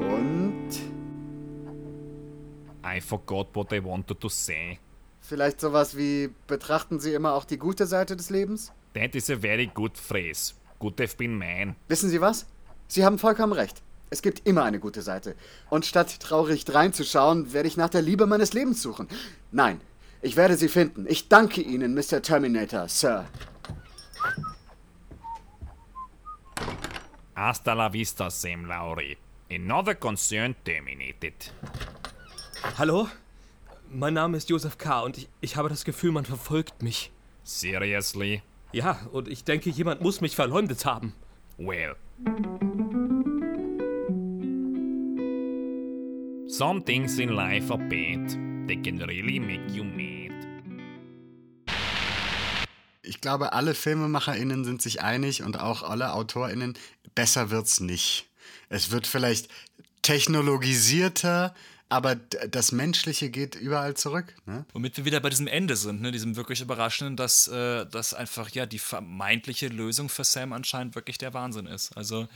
Und 0.00 0.68
I 2.84 3.00
forgot 3.00 3.54
what 3.54 3.72
I 3.72 3.82
wanted 3.84 4.20
to 4.20 4.28
say. 4.28 4.78
vielleicht 5.20 5.60
sowas 5.60 5.96
wie 5.96 6.30
betrachten 6.46 6.98
Sie 6.98 7.14
immer 7.14 7.34
auch 7.34 7.44
die 7.44 7.58
gute 7.58 7.86
Seite 7.86 8.16
des 8.16 8.30
Lebens? 8.30 8.72
That 8.94 9.14
is 9.14 9.30
a 9.30 9.36
very 9.36 9.66
good 9.66 9.96
phrase. 9.96 10.54
Could 10.80 10.98
have 11.00 11.16
been 11.16 11.38
mine. 11.38 11.76
Wissen 11.88 12.10
Sie 12.10 12.20
was? 12.20 12.46
Sie 12.88 13.04
haben 13.04 13.18
vollkommen 13.18 13.52
recht. 13.52 13.82
Es 14.08 14.22
gibt 14.22 14.44
immer 14.48 14.64
eine 14.64 14.80
gute 14.80 15.02
Seite. 15.02 15.36
Und 15.68 15.86
statt 15.86 16.18
traurig 16.18 16.64
dreinzuschauen, 16.64 17.52
werde 17.52 17.68
ich 17.68 17.76
nach 17.76 17.90
der 17.90 18.02
Liebe 18.02 18.26
meines 18.26 18.52
Lebens 18.54 18.82
suchen. 18.82 19.06
Nein, 19.52 19.80
ich 20.20 20.36
werde 20.36 20.56
sie 20.56 20.68
finden. 20.68 21.06
Ich 21.08 21.28
danke 21.28 21.60
Ihnen, 21.60 21.94
Mr. 21.94 22.20
Terminator, 22.20 22.88
Sir. 22.88 23.26
Hasta 27.36 27.72
la 27.74 27.92
vista, 27.92 28.28
Sam 28.30 28.64
Lowry. 28.64 29.16
Another 29.52 29.96
concern 29.96 30.54
terminated. 30.64 31.52
Hallo? 32.78 33.08
Mein 33.90 34.14
Name 34.14 34.36
ist 34.36 34.48
Josef 34.48 34.78
K. 34.78 35.00
und 35.00 35.18
ich, 35.18 35.28
ich 35.40 35.56
habe 35.56 35.68
das 35.68 35.84
Gefühl, 35.84 36.12
man 36.12 36.24
verfolgt 36.24 36.84
mich. 36.84 37.10
Seriously? 37.42 38.42
Ja, 38.70 39.00
und 39.10 39.26
ich 39.26 39.42
denke, 39.42 39.70
jemand 39.70 40.02
muss 40.02 40.20
mich 40.20 40.36
verleumdet 40.36 40.84
haben. 40.84 41.14
Well. 41.58 41.96
Some 46.46 46.84
things 46.84 47.18
in 47.18 47.30
life 47.30 47.72
are 47.72 47.82
bad. 47.88 48.30
They 48.68 48.80
can 48.80 49.02
really 49.02 49.40
make 49.40 49.66
you 49.72 49.82
mad. 49.82 50.30
Ich 53.02 53.20
glaube, 53.20 53.52
alle 53.52 53.74
FilmemacherInnen 53.74 54.64
sind 54.64 54.80
sich 54.80 55.02
einig 55.02 55.42
und 55.42 55.58
auch 55.58 55.82
alle 55.82 56.12
AutorInnen, 56.12 56.74
besser 57.16 57.50
wird's 57.50 57.80
nicht. 57.80 58.29
Es 58.70 58.90
wird 58.90 59.06
vielleicht 59.06 59.48
technologisierter, 60.00 61.54
aber 61.90 62.14
das 62.14 62.70
Menschliche 62.72 63.30
geht 63.30 63.56
überall 63.56 63.94
zurück. 63.94 64.34
Ne? 64.46 64.64
Womit 64.72 64.96
wir 64.96 65.04
wieder 65.04 65.20
bei 65.20 65.28
diesem 65.28 65.48
Ende 65.48 65.76
sind, 65.76 66.00
ne? 66.00 66.12
diesem 66.12 66.36
wirklich 66.36 66.60
überraschenden, 66.60 67.16
dass, 67.16 67.48
äh, 67.48 67.84
dass 67.86 68.14
einfach 68.14 68.48
ja 68.50 68.64
die 68.64 68.78
vermeintliche 68.78 69.68
Lösung 69.68 70.08
für 70.08 70.24
Sam 70.24 70.52
anscheinend 70.52 70.94
wirklich 70.94 71.18
der 71.18 71.34
Wahnsinn 71.34 71.66
ist. 71.66 71.96
Also, 71.96 72.28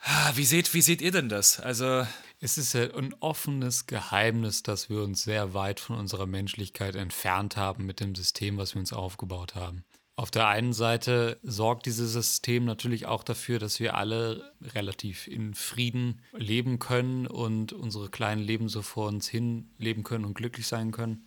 ah, 0.00 0.32
wie, 0.36 0.44
seht, 0.44 0.72
wie 0.72 0.82
seht 0.82 1.02
ihr 1.02 1.10
denn 1.10 1.28
das? 1.28 1.58
Also, 1.60 2.06
Es 2.40 2.58
ist 2.58 2.74
ja 2.74 2.94
ein 2.94 3.14
offenes 3.20 3.86
Geheimnis, 3.86 4.62
dass 4.62 4.88
wir 4.88 5.02
uns 5.02 5.22
sehr 5.24 5.54
weit 5.54 5.80
von 5.80 5.96
unserer 5.98 6.26
Menschlichkeit 6.26 6.94
entfernt 6.94 7.56
haben 7.56 7.86
mit 7.86 8.00
dem 8.00 8.14
System, 8.14 8.56
was 8.58 8.74
wir 8.74 8.80
uns 8.80 8.92
aufgebaut 8.92 9.54
haben. 9.54 9.84
Auf 10.16 10.30
der 10.30 10.46
einen 10.46 10.72
Seite 10.72 11.38
sorgt 11.42 11.86
dieses 11.86 12.12
System 12.12 12.64
natürlich 12.64 13.06
auch 13.06 13.24
dafür, 13.24 13.58
dass 13.58 13.80
wir 13.80 13.96
alle 13.96 14.52
relativ 14.62 15.26
in 15.26 15.54
Frieden 15.54 16.20
leben 16.32 16.78
können 16.78 17.26
und 17.26 17.72
unsere 17.72 18.10
kleinen 18.10 18.42
Leben 18.42 18.68
so 18.68 18.82
vor 18.82 19.08
uns 19.08 19.26
hin 19.26 19.70
leben 19.76 20.04
können 20.04 20.24
und 20.24 20.34
glücklich 20.34 20.68
sein 20.68 20.92
können. 20.92 21.26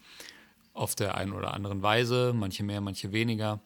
Auf 0.74 0.96
der 0.96 1.16
einen 1.16 1.34
oder 1.34 1.54
anderen 1.54 1.82
Weise, 1.82 2.32
manche 2.34 2.64
mehr, 2.64 2.80
manche 2.80 3.12
weniger. 3.12 3.60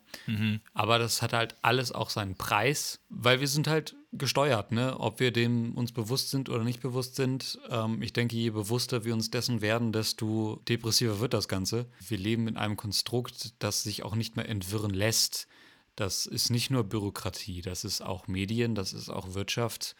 Aber 0.73 0.97
das 0.97 1.21
hat 1.21 1.33
halt 1.33 1.55
alles 1.61 1.91
auch 1.91 2.09
seinen 2.09 2.35
Preis, 2.35 2.99
weil 3.09 3.41
wir 3.41 3.47
sind 3.47 3.67
halt 3.67 3.95
gesteuert, 4.13 4.71
ne? 4.71 4.99
Ob 4.99 5.19
wir 5.19 5.31
dem 5.31 5.73
uns 5.73 5.91
bewusst 5.91 6.29
sind 6.29 6.49
oder 6.49 6.63
nicht 6.63 6.81
bewusst 6.81 7.15
sind. 7.15 7.59
Ähm, 7.69 8.01
ich 8.01 8.13
denke, 8.13 8.35
je 8.35 8.49
bewusster 8.49 9.05
wir 9.05 9.13
uns 9.13 9.31
dessen 9.31 9.61
werden, 9.61 9.91
desto 9.91 10.61
depressiver 10.67 11.19
wird 11.19 11.33
das 11.33 11.47
Ganze. 11.47 11.85
Wir 12.07 12.17
leben 12.17 12.47
in 12.47 12.57
einem 12.57 12.77
Konstrukt, 12.77 13.53
das 13.59 13.83
sich 13.83 14.03
auch 14.03 14.15
nicht 14.15 14.35
mehr 14.35 14.49
entwirren 14.49 14.93
lässt. 14.93 15.47
Das 15.95 16.25
ist 16.25 16.49
nicht 16.49 16.71
nur 16.71 16.83
Bürokratie, 16.83 17.61
das 17.61 17.83
ist 17.83 18.01
auch 18.01 18.27
Medien, 18.27 18.75
das 18.75 18.93
ist 18.93 19.09
auch 19.09 19.33
Wirtschaft. 19.33 19.95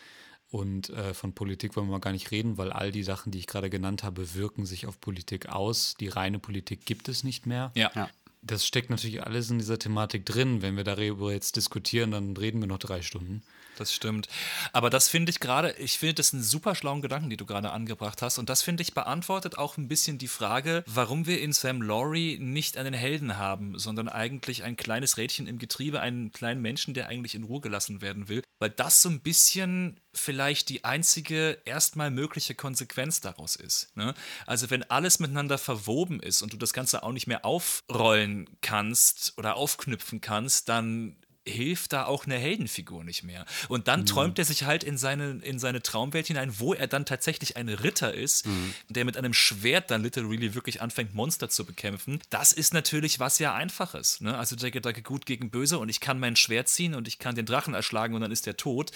Und 0.50 0.89
äh, 0.89 1.13
von 1.13 1.34
Politik 1.34 1.76
wollen 1.76 1.88
wir 1.88 1.93
mal 1.93 2.00
gar 2.00 2.12
nicht 2.12 2.32
reden, 2.32 2.58
weil 2.58 2.74
all 2.74 2.91
die 2.91 3.04
Sachen, 3.04 3.32
die 3.32 3.39
ich 3.39 3.47
gerade 3.47 3.69
genannt 3.69 4.04
habe, 4.04 4.36
wirken 4.36 4.65
sich 4.65 4.86
auf 4.86 5.00
Politik 5.00 5.47
aus. 5.47 5.95
Die 6.00 6.10
reine 6.10 6.39
Politik 6.39 6.86
gibt 6.86 7.08
es 7.08 7.24
nicht 7.24 7.45
mehr. 7.45 7.71
ja. 7.76 7.91
Ja. 7.95 8.10
Das 8.43 8.65
steckt 8.65 8.89
natürlich 8.89 9.24
alles 9.24 9.52
in 9.52 9.60
dieser 9.60 9.78
Thematik 9.78 10.26
drin. 10.26 10.63
Wenn 10.63 10.76
wir 10.76 10.84
darüber 10.84 11.32
jetzt 11.32 11.58
diskutieren, 11.58 12.10
dann 12.10 12.36
reden 12.36 12.60
wir 12.60 12.67
noch 12.67 12.80
drei 12.80 13.04
Stunden. 13.04 13.43
Das 13.77 13.93
stimmt. 13.93 14.27
Aber 14.73 14.89
das 14.89 15.07
finde 15.07 15.29
ich 15.29 15.39
gerade, 15.39 15.71
ich 15.73 15.97
finde 15.97 16.15
das 16.15 16.34
einen 16.34 16.43
super 16.43 16.75
schlauen 16.75 17.01
Gedanken, 17.01 17.29
die 17.29 17.38
du 17.38 17.45
gerade 17.45 17.71
angebracht 17.71 18.21
hast. 18.21 18.38
Und 18.38 18.49
das 18.49 18.62
finde 18.62 18.84
ich 18.84 18.93
beantwortet 18.93 19.57
auch 19.57 19.77
ein 19.77 19.88
bisschen 19.88 20.17
die 20.17 20.27
Frage, 20.27 20.84
warum 20.88 21.25
wir 21.25 21.41
in 21.41 21.53
Sam 21.53 21.81
Laurie 21.81 22.38
nicht 22.38 22.77
einen 22.77 22.93
Helden 22.93 23.38
haben, 23.38 23.79
sondern 23.79 24.10
eigentlich 24.10 24.63
ein 24.63 24.75
kleines 24.75 25.17
Rädchen 25.17 25.47
im 25.47 25.57
Getriebe, 25.57 26.01
einen 26.01 26.31
kleinen 26.31 26.62
Menschen, 26.62 26.93
der 26.93 27.07
eigentlich 27.07 27.36
in 27.36 27.43
Ruhe 27.43 27.62
gelassen 27.62 28.01
werden 28.01 28.27
will. 28.27 28.43
Weil 28.60 28.69
das 28.69 29.01
so 29.01 29.10
ein 29.10 29.21
bisschen 29.21 29.99
vielleicht 30.13 30.69
die 30.69 30.84
einzige 30.84 31.57
erstmal 31.65 32.12
mögliche 32.12 32.55
Konsequenz 32.55 33.21
daraus 33.21 33.55
ist. 33.55 33.95
Ne? 33.95 34.13
Also 34.45 34.69
wenn 34.69 34.84
alles 34.89 35.19
miteinander 35.19 35.57
verwoben 35.57 36.19
ist 36.19 36.41
und 36.41 36.51
du 36.51 36.57
das 36.57 36.73
Ganze 36.73 37.03
auch 37.03 37.13
nicht 37.13 37.27
mehr 37.27 37.45
aufrollen 37.45 38.49
kannst 38.62 39.38
oder 39.38 39.55
aufknüpfen 39.55 40.19
kannst, 40.19 40.67
dann 40.67 41.15
hilft 41.47 41.93
da 41.93 42.06
auch 42.06 42.25
eine 42.25 42.38
Heldenfigur 42.38 43.04
nicht 43.04 43.23
mehr. 43.23 43.45
Und 43.67 43.88
dann 43.88 44.06
träumt 44.06 44.38
er 44.38 44.45
sich 44.45 44.63
halt 44.63 44.84
in 44.84 44.97
seine, 44.97 45.39
in 45.43 45.60
seine 45.60 45.82
Traumwelt 45.82 46.27
hinein, 46.27 46.60
wo 46.60 46.73
er 46.73 46.88
dann 46.88 47.06
tatsächlich 47.06 47.58
ein 47.58 47.69
Ritter 47.69 48.13
ist, 48.13 48.45
der 48.89 49.06
mit 49.06 49.17
einem 49.17 49.34
Schwert 49.34 49.89
dann 49.89 50.04
literally 50.04 50.54
wirklich 50.54 50.82
anfängt, 50.82 51.13
Monster 51.15 51.49
zu 51.49 51.65
bekämpfen. 51.65 52.19
Das 52.30 52.54
ist 52.54 52.73
natürlich 52.73 53.19
was 53.19 53.39
ja 53.39 53.54
Einfaches. 53.54 54.21
Ne? 54.21 54.38
Also 54.38 54.56
der 54.56 54.71
Gedanke 54.71 55.01
gut 55.01 55.25
gegen 55.25 55.49
böse 55.49 55.80
und 55.80 55.89
ich 55.89 55.99
kann 55.99 56.19
mein 56.19 56.36
Schwert 56.36 56.69
ziehen 56.69 56.93
und 56.93 57.08
ich 57.08 57.17
kann 57.17 57.36
den 57.36 57.45
Drachen 57.45 57.73
erschlagen 57.73 58.13
und 58.13 58.21
dann 58.21 58.32
ist 58.32 58.45
der 58.45 58.58
tot. 58.58 58.91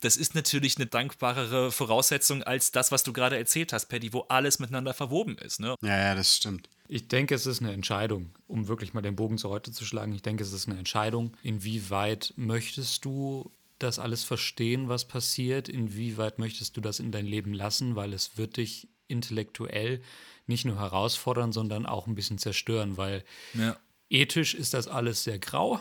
Das 0.00 0.16
ist 0.16 0.34
natürlich 0.34 0.76
eine 0.76 0.86
dankbarere 0.86 1.72
Voraussetzung 1.72 2.42
als 2.42 2.72
das, 2.72 2.92
was 2.92 3.02
du 3.04 3.12
gerade 3.12 3.36
erzählt 3.38 3.72
hast, 3.72 3.86
Paddy, 3.86 4.12
wo 4.12 4.20
alles 4.28 4.58
miteinander 4.58 4.92
verwoben 4.94 5.38
ist. 5.38 5.60
Ne? 5.60 5.74
Ja, 5.82 5.96
ja, 5.96 6.14
das 6.14 6.36
stimmt. 6.36 6.68
Ich 6.88 7.08
denke, 7.08 7.34
es 7.34 7.46
ist 7.46 7.60
eine 7.60 7.72
Entscheidung, 7.72 8.30
um 8.46 8.68
wirklich 8.68 8.94
mal 8.94 9.02
den 9.02 9.16
Bogen 9.16 9.38
zu 9.38 9.48
heute 9.48 9.72
zu 9.72 9.84
schlagen. 9.84 10.12
Ich 10.12 10.22
denke, 10.22 10.42
es 10.42 10.52
ist 10.52 10.68
eine 10.68 10.78
Entscheidung. 10.78 11.36
Inwieweit 11.42 12.32
möchtest 12.36 13.04
du 13.04 13.50
das 13.78 13.98
alles 13.98 14.24
verstehen, 14.24 14.88
was 14.88 15.06
passiert? 15.06 15.68
Inwieweit 15.68 16.38
möchtest 16.38 16.76
du 16.76 16.80
das 16.80 17.00
in 17.00 17.12
dein 17.12 17.26
Leben 17.26 17.52
lassen? 17.52 17.96
Weil 17.96 18.12
es 18.12 18.38
wird 18.38 18.56
dich 18.56 18.88
intellektuell 19.08 20.00
nicht 20.46 20.64
nur 20.64 20.78
herausfordern, 20.78 21.52
sondern 21.52 21.86
auch 21.86 22.06
ein 22.06 22.14
bisschen 22.14 22.38
zerstören, 22.38 22.96
weil 22.96 23.24
Ja. 23.54 23.76
Ethisch 24.08 24.54
ist 24.54 24.72
das 24.72 24.86
alles 24.86 25.24
sehr 25.24 25.40
grau 25.40 25.80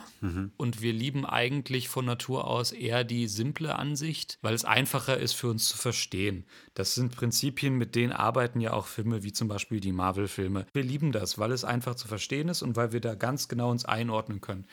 und 0.57 0.81
wir 0.81 0.93
lieben 0.93 1.27
eigentlich 1.27 1.89
von 1.89 2.05
Natur 2.05 2.47
aus 2.47 2.71
eher 2.71 3.03
die 3.03 3.27
simple 3.27 3.75
Ansicht, 3.75 4.39
weil 4.41 4.55
es 4.55 4.65
einfacher 4.65 5.17
ist 5.17 5.33
für 5.33 5.47
uns 5.47 5.67
zu 5.69 5.77
verstehen. 5.77 6.45
Das 6.73 6.95
sind 6.95 7.15
Prinzipien, 7.15 7.75
mit 7.75 7.93
denen 7.93 8.11
arbeiten 8.11 8.61
ja 8.61 8.73
auch 8.73 8.87
Filme 8.87 9.21
wie 9.21 9.31
zum 9.31 9.47
Beispiel 9.47 9.79
die 9.79 9.91
Marvel-Filme. 9.91 10.65
Wir 10.73 10.83
lieben 10.83 11.11
das, 11.11 11.37
weil 11.37 11.51
es 11.51 11.63
einfach 11.63 11.93
zu 11.95 12.07
verstehen 12.07 12.49
ist 12.49 12.63
und 12.63 12.75
weil 12.75 12.93
wir 12.93 12.99
da 13.01 13.13
ganz 13.13 13.47
genau 13.47 13.69
uns 13.69 13.85
einordnen 13.85 14.41
können. 14.41 14.65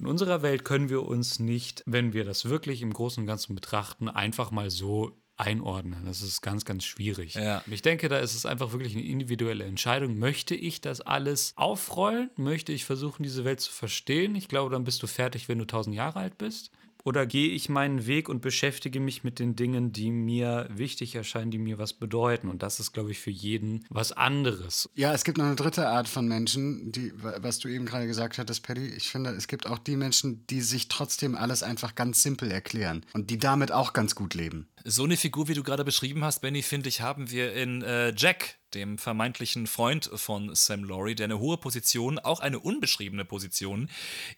In 0.00 0.06
unserer 0.06 0.42
Welt 0.42 0.64
können 0.64 0.88
wir 0.88 1.04
uns 1.04 1.38
nicht, 1.38 1.84
wenn 1.86 2.12
wir 2.12 2.24
das 2.24 2.46
wirklich 2.46 2.82
im 2.82 2.92
Großen 2.92 3.22
und 3.22 3.26
Ganzen 3.28 3.54
betrachten, 3.54 4.08
einfach 4.08 4.50
mal 4.50 4.70
so 4.70 5.16
einordnen. 5.38 6.04
Das 6.04 6.20
ist 6.20 6.42
ganz, 6.42 6.64
ganz 6.64 6.84
schwierig. 6.84 7.34
Ja. 7.34 7.62
Ich 7.70 7.82
denke, 7.82 8.08
da 8.08 8.18
ist 8.18 8.34
es 8.34 8.44
einfach 8.44 8.72
wirklich 8.72 8.94
eine 8.94 9.04
individuelle 9.04 9.64
Entscheidung. 9.64 10.18
Möchte 10.18 10.54
ich 10.54 10.80
das 10.80 11.00
alles 11.00 11.52
aufrollen? 11.56 12.30
Möchte 12.36 12.72
ich 12.72 12.84
versuchen, 12.84 13.22
diese 13.22 13.44
Welt 13.44 13.60
zu 13.60 13.72
verstehen? 13.72 14.34
Ich 14.34 14.48
glaube, 14.48 14.70
dann 14.70 14.84
bist 14.84 15.02
du 15.02 15.06
fertig, 15.06 15.48
wenn 15.48 15.58
du 15.58 15.64
1000 15.64 15.94
Jahre 15.94 16.18
alt 16.18 16.38
bist. 16.38 16.70
Oder 17.08 17.24
gehe 17.24 17.48
ich 17.48 17.70
meinen 17.70 18.06
Weg 18.06 18.28
und 18.28 18.42
beschäftige 18.42 19.00
mich 19.00 19.24
mit 19.24 19.38
den 19.38 19.56
Dingen, 19.56 19.92
die 19.92 20.10
mir 20.10 20.68
wichtig 20.70 21.14
erscheinen, 21.14 21.50
die 21.50 21.56
mir 21.56 21.78
was 21.78 21.94
bedeuten? 21.94 22.50
Und 22.50 22.62
das 22.62 22.80
ist, 22.80 22.92
glaube 22.92 23.12
ich, 23.12 23.18
für 23.18 23.30
jeden 23.30 23.86
was 23.88 24.12
anderes. 24.12 24.90
Ja, 24.94 25.14
es 25.14 25.24
gibt 25.24 25.38
noch 25.38 25.46
eine 25.46 25.56
dritte 25.56 25.88
Art 25.88 26.06
von 26.06 26.28
Menschen, 26.28 26.92
die, 26.92 27.14
was 27.16 27.60
du 27.60 27.68
eben 27.68 27.86
gerade 27.86 28.06
gesagt 28.06 28.36
hattest, 28.36 28.62
Paddy. 28.62 28.88
Ich 28.88 29.08
finde, 29.08 29.30
es 29.30 29.48
gibt 29.48 29.66
auch 29.66 29.78
die 29.78 29.96
Menschen, 29.96 30.46
die 30.48 30.60
sich 30.60 30.88
trotzdem 30.88 31.34
alles 31.34 31.62
einfach 31.62 31.94
ganz 31.94 32.22
simpel 32.22 32.50
erklären 32.50 33.06
und 33.14 33.30
die 33.30 33.38
damit 33.38 33.72
auch 33.72 33.94
ganz 33.94 34.14
gut 34.14 34.34
leben. 34.34 34.68
So 34.84 35.04
eine 35.04 35.16
Figur, 35.16 35.48
wie 35.48 35.54
du 35.54 35.62
gerade 35.62 35.86
beschrieben 35.86 36.24
hast, 36.24 36.40
Benny, 36.40 36.60
finde 36.60 36.90
ich, 36.90 37.00
haben 37.00 37.30
wir 37.30 37.54
in 37.54 37.80
äh, 37.80 38.12
Jack, 38.14 38.58
dem 38.74 38.98
vermeintlichen 38.98 39.66
Freund 39.66 40.10
von 40.14 40.54
Sam 40.54 40.84
Laurie, 40.84 41.14
der 41.14 41.24
eine 41.24 41.38
hohe 41.38 41.56
Position, 41.56 42.18
auch 42.18 42.40
eine 42.40 42.58
unbeschriebene 42.58 43.24
Position, 43.24 43.88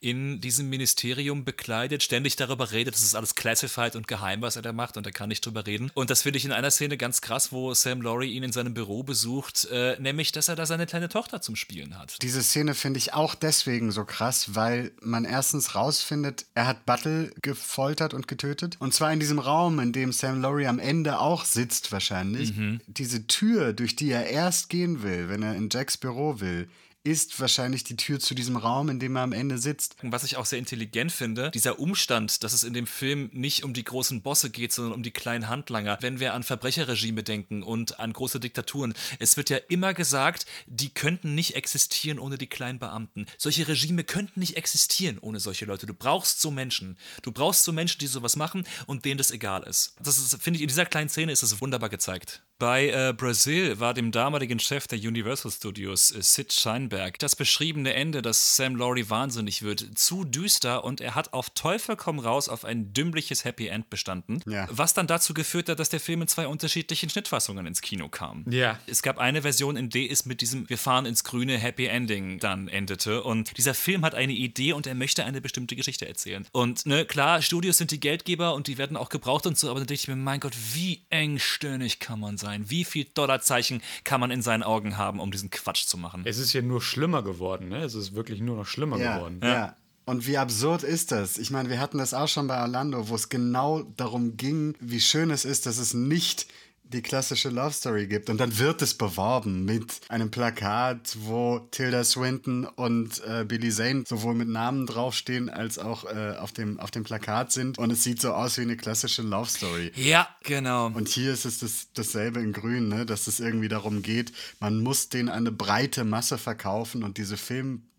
in 0.01 0.41
diesem 0.41 0.69
Ministerium 0.69 1.45
bekleidet, 1.45 2.03
ständig 2.03 2.37
darüber 2.37 2.73
redet, 2.73 2.95
das 2.95 3.03
ist 3.03 3.15
alles 3.15 3.35
classified 3.35 3.97
und 3.97 4.07
geheim, 4.07 4.43
was 4.43 4.57
er 4.57 4.63
da 4.63 4.73
macht 4.73 4.97
und 4.97 5.07
er 5.07 5.13
kann 5.13 5.29
nicht 5.29 5.45
drüber 5.45 5.67
reden. 5.67 5.91
Und 5.95 6.11
das 6.11 6.23
finde 6.23 6.39
ich 6.39 6.45
in 6.45 6.53
einer 6.53 6.71
Szene 6.71 6.97
ganz 6.97 7.21
krass, 7.21 7.53
wo 7.53 7.75
Sam 7.75 8.03
Laurie 8.03 8.33
ihn 8.33 8.43
in 8.43 8.53
seinem 8.53 8.75
Büro 8.75 9.03
besucht, 9.03 9.67
äh, 9.71 9.97
nämlich, 10.01 10.33
dass 10.33 10.49
er 10.49 10.57
da 10.57 10.67
seine 10.67 10.87
kleine 10.87 11.09
Tochter 11.09 11.41
zum 11.41 11.57
Spielen 11.57 11.99
hat. 11.99 12.17
Diese 12.23 12.43
Szene 12.43 12.75
finde 12.75 12.99
ich 12.99 13.15
auch 13.15 13.35
deswegen 13.35 13.93
so 13.93 14.05
krass, 14.05 14.55
weil 14.55 14.93
man 15.01 15.25
erstens 15.25 15.75
rausfindet, 15.75 16.47
er 16.55 16.67
hat 16.67 16.87
Buttle 16.87 17.33
gefoltert 17.43 18.15
und 18.15 18.29
getötet. 18.29 18.77
Und 18.79 18.95
zwar 18.95 19.13
in 19.13 19.21
diesem 19.21 19.39
Raum, 19.39 19.79
in 19.81 19.93
dem 19.93 20.13
Sam 20.13 20.41
Laurie 20.41 20.67
am 20.67 20.79
Ende 20.79 21.19
auch 21.19 21.45
sitzt 21.45 21.93
wahrscheinlich. 21.93 22.53
Diese 22.87 23.27
Tür, 23.27 23.73
durch 23.73 23.97
die 23.97 24.11
er 24.11 24.20
erst 24.27 24.69
gehen 24.69 25.03
will, 25.03 25.29
wenn 25.29 25.43
er 25.43 25.55
in 25.55 25.69
Jacks 25.71 25.97
Büro 25.97 26.41
will, 26.41 26.69
ist 27.03 27.41
wahrscheinlich 27.41 27.85
die 27.85 27.97
Tür 27.97 28.21
zu 28.21 28.35
diesem 28.35 28.57
Raum, 28.57 28.91
in 28.91 29.01
dem 29.01 29.17
er 29.17 29.23
am 29.23 29.33
Ende 29.33 29.59
sitzt. 29.59 29.97
Was 30.03 30.25
ich 30.25 30.37
auch 30.37 30.45
sehr 30.45 30.59
intelligent 30.59 31.13
finde, 31.13 31.51
dieser 31.51 31.79
Umstand, 31.79 32.45
dass 32.45 32.53
es 32.53 32.63
in 32.63 32.75
dem 32.75 32.87
Film 32.87 33.31
nicht 33.33 33.65
um 33.65 33.73
die 33.73 33.85
großen 33.85 34.23
Bosse 34.23 34.51
geht, 34.51 34.73
sondern 34.73 34.95
um 34.95 35.03
die 35.03 35.11
kleinen 35.11 35.49
Handlanger. 35.49 35.99
Wenn 36.01 36.21
wir 36.21 36.35
an 36.35 36.43
Verbrecherregime 36.43 37.23
denken 37.23 37.63
und 37.63 38.01
an 38.01 38.13
große 38.13 38.39
Diktaturen, 38.39 38.95
es 39.19 39.37
wird 39.37 39.49
ja 39.49 39.57
immer 39.69 39.95
gesagt, 39.95 40.45
die 40.67 40.93
könnten 40.93 41.35
nicht 41.35 41.57
existieren 41.57 42.19
ohne 42.19 42.37
die 42.37 42.49
kleinen 42.49 42.79
Beamten. 42.79 43.27
Solche 43.39 43.67
Regime 43.67 44.05
könnten 44.05 44.41
nicht 44.41 44.57
existieren 44.57 45.19
ohne 45.19 45.41
solche 45.41 45.65
Leute. 45.65 45.87
Du 45.87 45.95
brauchst 45.95 46.41
so 46.41 46.51
Menschen. 46.51 46.99
Du 47.23 47.33
brauchst 47.33 47.65
so 47.65 47.73
Menschen, 47.73 47.99
die 48.01 48.07
sowas 48.09 48.37
machen 48.37 48.65
und 48.87 49.07
denen 49.07 49.19
das 49.19 49.31
egal 49.31 49.63
ist. 49.63 49.95
Das 50.03 50.19
ist, 50.19 50.43
finde 50.43 50.59
ich, 50.59 50.63
in 50.63 50.69
dieser 50.69 50.87
kleinen 50.87 51.09
Szene 51.09 51.33
ist 51.33 51.43
es 51.43 51.61
wunderbar 51.61 51.89
gezeigt. 51.89 52.43
Bei 52.61 52.91
äh, 52.91 53.15
Brazil 53.17 53.81
war 53.81 53.95
dem 53.95 54.13
damaligen 54.13 54.59
Chef 54.59 54.87
der 54.87 54.99
Universal 54.99 55.51
Studios, 55.51 56.11
äh, 56.11 56.21
Sid 56.21 56.53
Scheinberg, 56.91 57.19
das 57.21 57.37
beschriebene 57.37 57.95
Ende, 57.95 58.21
dass 58.23 58.57
Sam 58.57 58.75
Laurie 58.77 59.09
wahnsinnig 59.09 59.63
wird, 59.63 59.87
zu 59.99 60.25
düster 60.25 60.83
und 60.85 61.01
er 61.01 61.15
hat 61.15 61.33
auf 61.33 61.51
Teufel 61.51 61.95
komm 61.97 62.19
raus 62.19 62.49
auf 62.49 62.65
ein 62.65 62.93
dümmliches 62.93 63.45
Happy 63.45 63.69
End 63.69 63.91
bestanden, 63.91 64.43
Ja. 64.47 64.67
was 64.71 64.93
dann 64.95 65.07
dazu 65.07 65.33
geführt 65.35 65.69
hat, 65.69 65.79
dass 65.79 65.89
der 65.89 66.01
Film 66.01 66.23
in 66.23 66.29
zwei 66.29 66.47
unterschiedlichen 66.49 67.09
Schnittfassungen 67.09 67.67
ins 67.67 67.81
Kino 67.81 68.09
kam. 68.09 68.45
Ja. 68.51 68.79
Es 68.87 69.03
gab 69.03 69.19
eine 69.19 69.43
Version, 69.43 69.77
in 69.77 69.89
der 69.91 70.11
es 70.11 70.27
mit 70.27 70.41
diesem 70.41 70.69
Wir 70.69 70.79
fahren 70.79 71.07
ins 71.07 71.23
grüne 71.25 71.59
Happy 71.59 71.87
Ending 71.87 72.39
dann 72.41 72.67
endete. 72.69 73.23
Und 73.23 73.57
dieser 73.57 73.75
Film 73.75 74.05
hat 74.05 74.15
eine 74.15 74.33
Idee 74.33 74.73
und 74.73 74.87
er 74.87 74.95
möchte 74.95 75.25
eine 75.25 75.41
bestimmte 75.41 75.77
Geschichte 75.77 76.09
erzählen. 76.09 76.47
Und 76.53 76.87
ne, 76.87 77.05
klar, 77.05 77.43
Studios 77.43 77.79
sind 77.79 77.91
die 77.93 78.01
Geldgeber 78.01 78.55
und 78.55 78.67
die 78.67 78.79
werden 78.79 78.97
auch 78.97 79.09
gebraucht 79.11 79.47
und 79.47 79.57
so, 79.59 79.71
aber 79.71 79.81
dann 79.81 79.87
denke 79.87 80.01
ich 80.01 80.09
mir, 80.09 80.17
mein 80.17 80.41
Gott, 80.41 80.55
wie 80.75 81.03
engstirnig 81.11 82.01
kann 82.01 82.19
man 82.19 82.37
sein? 82.39 82.69
Wie 82.71 82.85
viel 82.85 83.05
Dollarzeichen 83.15 83.83
kann 84.05 84.21
man 84.21 84.31
in 84.31 84.43
seinen 84.43 84.63
Augen 84.63 84.97
haben, 84.97 85.21
um 85.21 85.31
diesen 85.31 85.51
Quatsch 85.51 85.85
zu 85.87 85.97
machen? 85.99 86.23
Es 86.25 86.39
ist 86.39 86.53
ja 86.53 86.63
nur 86.63 86.80
schlimmer 86.81 87.23
geworden, 87.23 87.69
ne? 87.69 87.83
Es 87.83 87.95
ist 87.95 88.15
wirklich 88.15 88.41
nur 88.41 88.57
noch 88.57 88.67
schlimmer 88.67 88.99
Ja, 88.99 89.17
geworden. 89.17 89.41
ja. 89.43 89.77
Und 90.07 90.27
wie 90.27 90.39
absurd 90.39 90.83
ist 90.83 91.13
das? 91.13 91.39
Ich 91.39 91.51
meine, 91.53 91.69
wir 91.69 91.79
hatten 91.79 91.99
das 91.99 92.15
auch 92.15 92.27
schon 92.27 92.49
bei 92.49 92.61
Orlando, 92.61 93.09
wo 93.09 93.15
es 93.15 93.29
genau 93.29 93.83
darum 93.97 94.37
ging, 94.37 94.75
wie 94.81 95.01
schön 95.01 95.31
es 95.31 95.45
ist, 95.45 95.67
dass 95.67 95.79
es 95.79 95.95
nicht 95.95 96.47
die 96.93 97.03
klassische 97.03 97.49
Love 97.49 97.73
Story 97.73 98.07
gibt. 98.07 98.31
Und 98.31 98.39
dann 98.39 98.59
wird 98.59 98.83
es 98.83 98.95
beworben 98.95 99.65
mit 99.65 100.01
einem 100.09 100.31
Plakat, 100.31 101.17
wo 101.21 101.61
Tilda 101.71 102.05
Swinton 102.05 102.65
und 102.65 103.23
äh, 103.25 103.45
Billy 103.45 103.71
Zane 103.71 104.05
sowohl 104.07 104.35
mit 104.35 104.49
Namen 104.49 104.87
draufstehen 104.87 105.49
als 105.49 105.79
auch 105.79 106.05
äh, 106.05 106.37
auf, 106.39 106.53
dem, 106.53 106.81
auf 106.81 106.91
dem 106.91 107.05
Plakat 107.05 107.53
sind. 107.53 107.79
Und 107.79 107.91
es 107.91 108.03
sieht 108.03 108.21
so 108.21 108.33
aus 108.33 108.59
wie 108.59 108.63
eine 108.63 108.77
klassische 108.77 109.23
Love 109.23 109.49
Story. 109.49 109.93
Ja, 109.95 110.29
genau. 110.43 110.87
Und 110.87 111.09
hier 111.09 111.33
ist 111.33 111.45
es 111.45 111.61
das, 111.61 111.89
dasselbe 111.95 112.41
in 112.41 112.53
Grün, 112.53 112.89
ne? 112.89 113.07
dass 113.07 113.27
es 113.27 113.41
irgendwie 113.41 113.69
darum 113.69 114.03
geht, 114.03 114.33
man 114.59 114.81
muss 114.81 115.09
denen 115.09 115.29
eine 115.29 115.53
breite 115.53 116.05
Masse 116.05 116.39
verkaufen 116.39 117.03
und 117.03 117.19
diese 117.19 117.37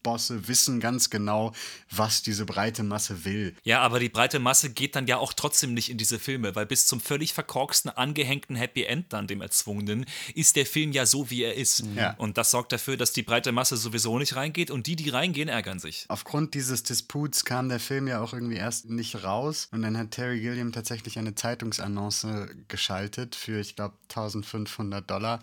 Filmbosse 0.01 0.47
wissen 0.47 0.79
ganz 0.79 1.09
genau, 1.09 1.53
was 1.89 2.21
diese 2.23 2.45
breite 2.45 2.83
Masse 2.83 3.23
will. 3.25 3.55
Ja, 3.63 3.81
aber 3.81 3.99
die 3.99 4.09
breite 4.09 4.39
Masse 4.39 4.71
geht 4.71 4.95
dann 4.95 5.07
ja 5.07 5.17
auch 5.17 5.33
trotzdem 5.33 5.73
nicht 5.73 5.89
in 5.89 5.97
diese 5.97 6.19
Filme, 6.19 6.55
weil 6.55 6.65
bis 6.65 6.87
zum 6.87 6.99
völlig 6.99 7.33
verkorksten, 7.33 7.91
angehängten 7.91 8.55
Happy 8.55 8.83
End 8.83 9.13
dann, 9.13 9.27
dem 9.27 9.41
erzwungenen, 9.41 10.05
ist 10.33 10.55
der 10.55 10.65
Film 10.65 10.91
ja 10.91 11.05
so, 11.05 11.29
wie 11.29 11.43
er 11.43 11.55
ist. 11.55 11.83
Ja. 11.95 12.15
Und 12.17 12.37
das 12.37 12.51
sorgt 12.51 12.71
dafür, 12.71 12.97
dass 12.97 13.13
die 13.13 13.23
breite 13.23 13.51
Masse 13.51 13.77
sowieso 13.77 14.17
nicht 14.17 14.35
reingeht 14.35 14.71
und 14.71 14.87
die, 14.87 14.95
die 14.95 15.09
reingehen, 15.09 15.49
ärgern 15.49 15.79
sich. 15.79 16.05
Aufgrund 16.07 16.53
dieses 16.53 16.83
Disputs 16.83 17.45
kam 17.45 17.69
der 17.69 17.79
Film 17.79 18.07
ja 18.07 18.21
auch 18.21 18.33
irgendwie 18.33 18.57
erst 18.57 18.89
nicht 18.89 19.23
raus 19.23 19.67
und 19.71 19.81
dann 19.83 19.97
hat 19.97 20.11
Terry 20.11 20.39
Gilliam 20.39 20.71
tatsächlich 20.71 21.19
eine 21.19 21.35
Zeitungsannonce 21.35 22.49
geschaltet 22.67 23.35
für, 23.35 23.59
ich 23.59 23.75
glaube, 23.75 23.95
1500 24.09 25.09
Dollar. 25.09 25.41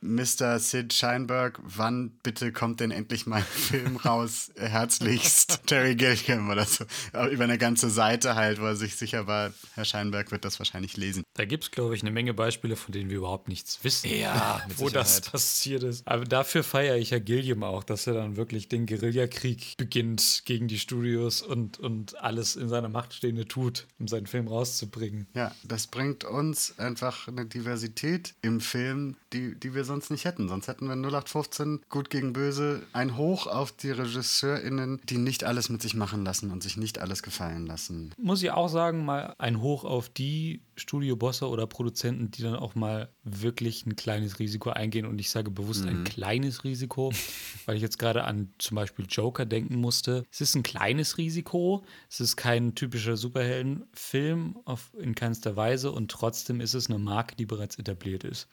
Mr. 0.00 0.58
Sid 0.58 0.92
Scheinberg, 0.92 1.58
wann 1.62 2.10
bitte 2.22 2.52
kommt 2.52 2.80
denn 2.80 2.90
endlich 2.90 3.26
mein 3.26 3.42
Film 3.42 3.95
raus? 3.96 4.50
Herzlichst 4.56 5.60
Terry 5.66 5.94
Gilliam 5.94 6.50
oder 6.50 6.64
so. 6.64 6.84
Aber 7.12 7.30
Über 7.30 7.44
eine 7.44 7.58
ganze 7.58 7.90
Seite 7.90 8.34
halt, 8.34 8.60
wo 8.60 8.66
er 8.66 8.76
sich 8.76 8.96
sicher 8.96 9.26
war, 9.26 9.52
Herr 9.74 9.84
Scheinberg 9.84 10.30
wird 10.30 10.44
das 10.44 10.58
wahrscheinlich 10.58 10.96
lesen. 10.96 11.22
Da 11.34 11.44
gibt 11.44 11.64
es, 11.64 11.70
glaube 11.70 11.94
ich, 11.94 12.02
eine 12.02 12.10
Menge 12.10 12.34
Beispiele, 12.34 12.76
von 12.76 12.92
denen 12.92 13.10
wir 13.10 13.18
überhaupt 13.18 13.48
nichts 13.48 13.82
wissen. 13.82 14.10
Ja, 14.10 14.62
wo 14.76 14.88
das 14.88 15.20
passiert 15.20 15.82
ist. 15.82 16.06
Aber 16.06 16.24
dafür 16.24 16.62
feiere 16.62 16.96
ich 16.96 17.10
ja 17.10 17.18
Gilliam 17.18 17.62
auch, 17.62 17.84
dass 17.84 18.06
er 18.06 18.14
dann 18.14 18.36
wirklich 18.36 18.68
den 18.68 18.86
Guerillakrieg 18.86 19.76
beginnt 19.76 20.42
gegen 20.44 20.68
die 20.68 20.78
Studios 20.78 21.42
und, 21.42 21.78
und 21.78 22.18
alles 22.22 22.56
in 22.56 22.68
seiner 22.68 22.88
Macht 22.88 23.14
Stehende 23.14 23.46
tut, 23.46 23.86
um 23.98 24.08
seinen 24.08 24.26
Film 24.26 24.48
rauszubringen. 24.48 25.26
Ja, 25.34 25.52
das 25.64 25.86
bringt 25.86 26.24
uns 26.24 26.78
einfach 26.78 27.28
eine 27.28 27.46
Diversität 27.46 28.34
im 28.42 28.60
Film, 28.60 29.16
die, 29.32 29.54
die 29.54 29.74
wir 29.74 29.84
sonst 29.84 30.10
nicht 30.10 30.24
hätten. 30.24 30.48
Sonst 30.48 30.68
hätten 30.68 30.86
wir 30.86 30.94
0815 30.94 31.80
Gut 31.88 32.10
gegen 32.10 32.32
Böse 32.32 32.82
ein 32.92 33.16
Hoch 33.16 33.46
auf 33.46 33.72
die 33.72 33.85
RegisseurInnen, 33.90 35.00
die 35.04 35.18
nicht 35.18 35.44
alles 35.44 35.68
mit 35.68 35.82
sich 35.82 35.94
machen 35.94 36.24
lassen 36.24 36.50
und 36.50 36.62
sich 36.62 36.76
nicht 36.76 36.98
alles 37.00 37.22
gefallen 37.22 37.66
lassen. 37.66 38.12
Muss 38.18 38.42
ich 38.42 38.50
auch 38.50 38.68
sagen, 38.68 39.04
mal 39.04 39.34
ein 39.38 39.60
Hoch 39.60 39.84
auf 39.84 40.08
die 40.08 40.62
Studiobosse 40.76 41.48
oder 41.48 41.66
Produzenten, 41.66 42.30
die 42.30 42.42
dann 42.42 42.56
auch 42.56 42.74
mal 42.74 43.08
wirklich 43.24 43.86
ein 43.86 43.96
kleines 43.96 44.38
Risiko 44.38 44.70
eingehen. 44.70 45.06
Und 45.06 45.18
ich 45.18 45.30
sage 45.30 45.50
bewusst 45.50 45.86
ein 45.86 46.04
kleines 46.04 46.64
Risiko. 46.64 47.12
weil 47.66 47.76
ich 47.76 47.82
jetzt 47.82 47.98
gerade 47.98 48.24
an 48.24 48.52
zum 48.58 48.76
Beispiel 48.76 49.06
Joker 49.08 49.44
denken 49.44 49.76
musste. 49.76 50.24
Es 50.30 50.40
ist 50.40 50.54
ein 50.54 50.62
kleines 50.62 51.18
Risiko, 51.18 51.84
es 52.08 52.20
ist 52.20 52.36
kein 52.36 52.74
typischer 52.74 53.16
Superheldenfilm 53.16 54.58
auf, 54.64 54.92
in 54.98 55.14
keinster 55.14 55.56
Weise 55.56 55.92
und 55.92 56.10
trotzdem 56.10 56.60
ist 56.60 56.74
es 56.74 56.88
eine 56.88 56.98
Marke, 56.98 57.36
die 57.36 57.46
bereits 57.46 57.78
etabliert 57.78 58.24
ist. 58.24 58.48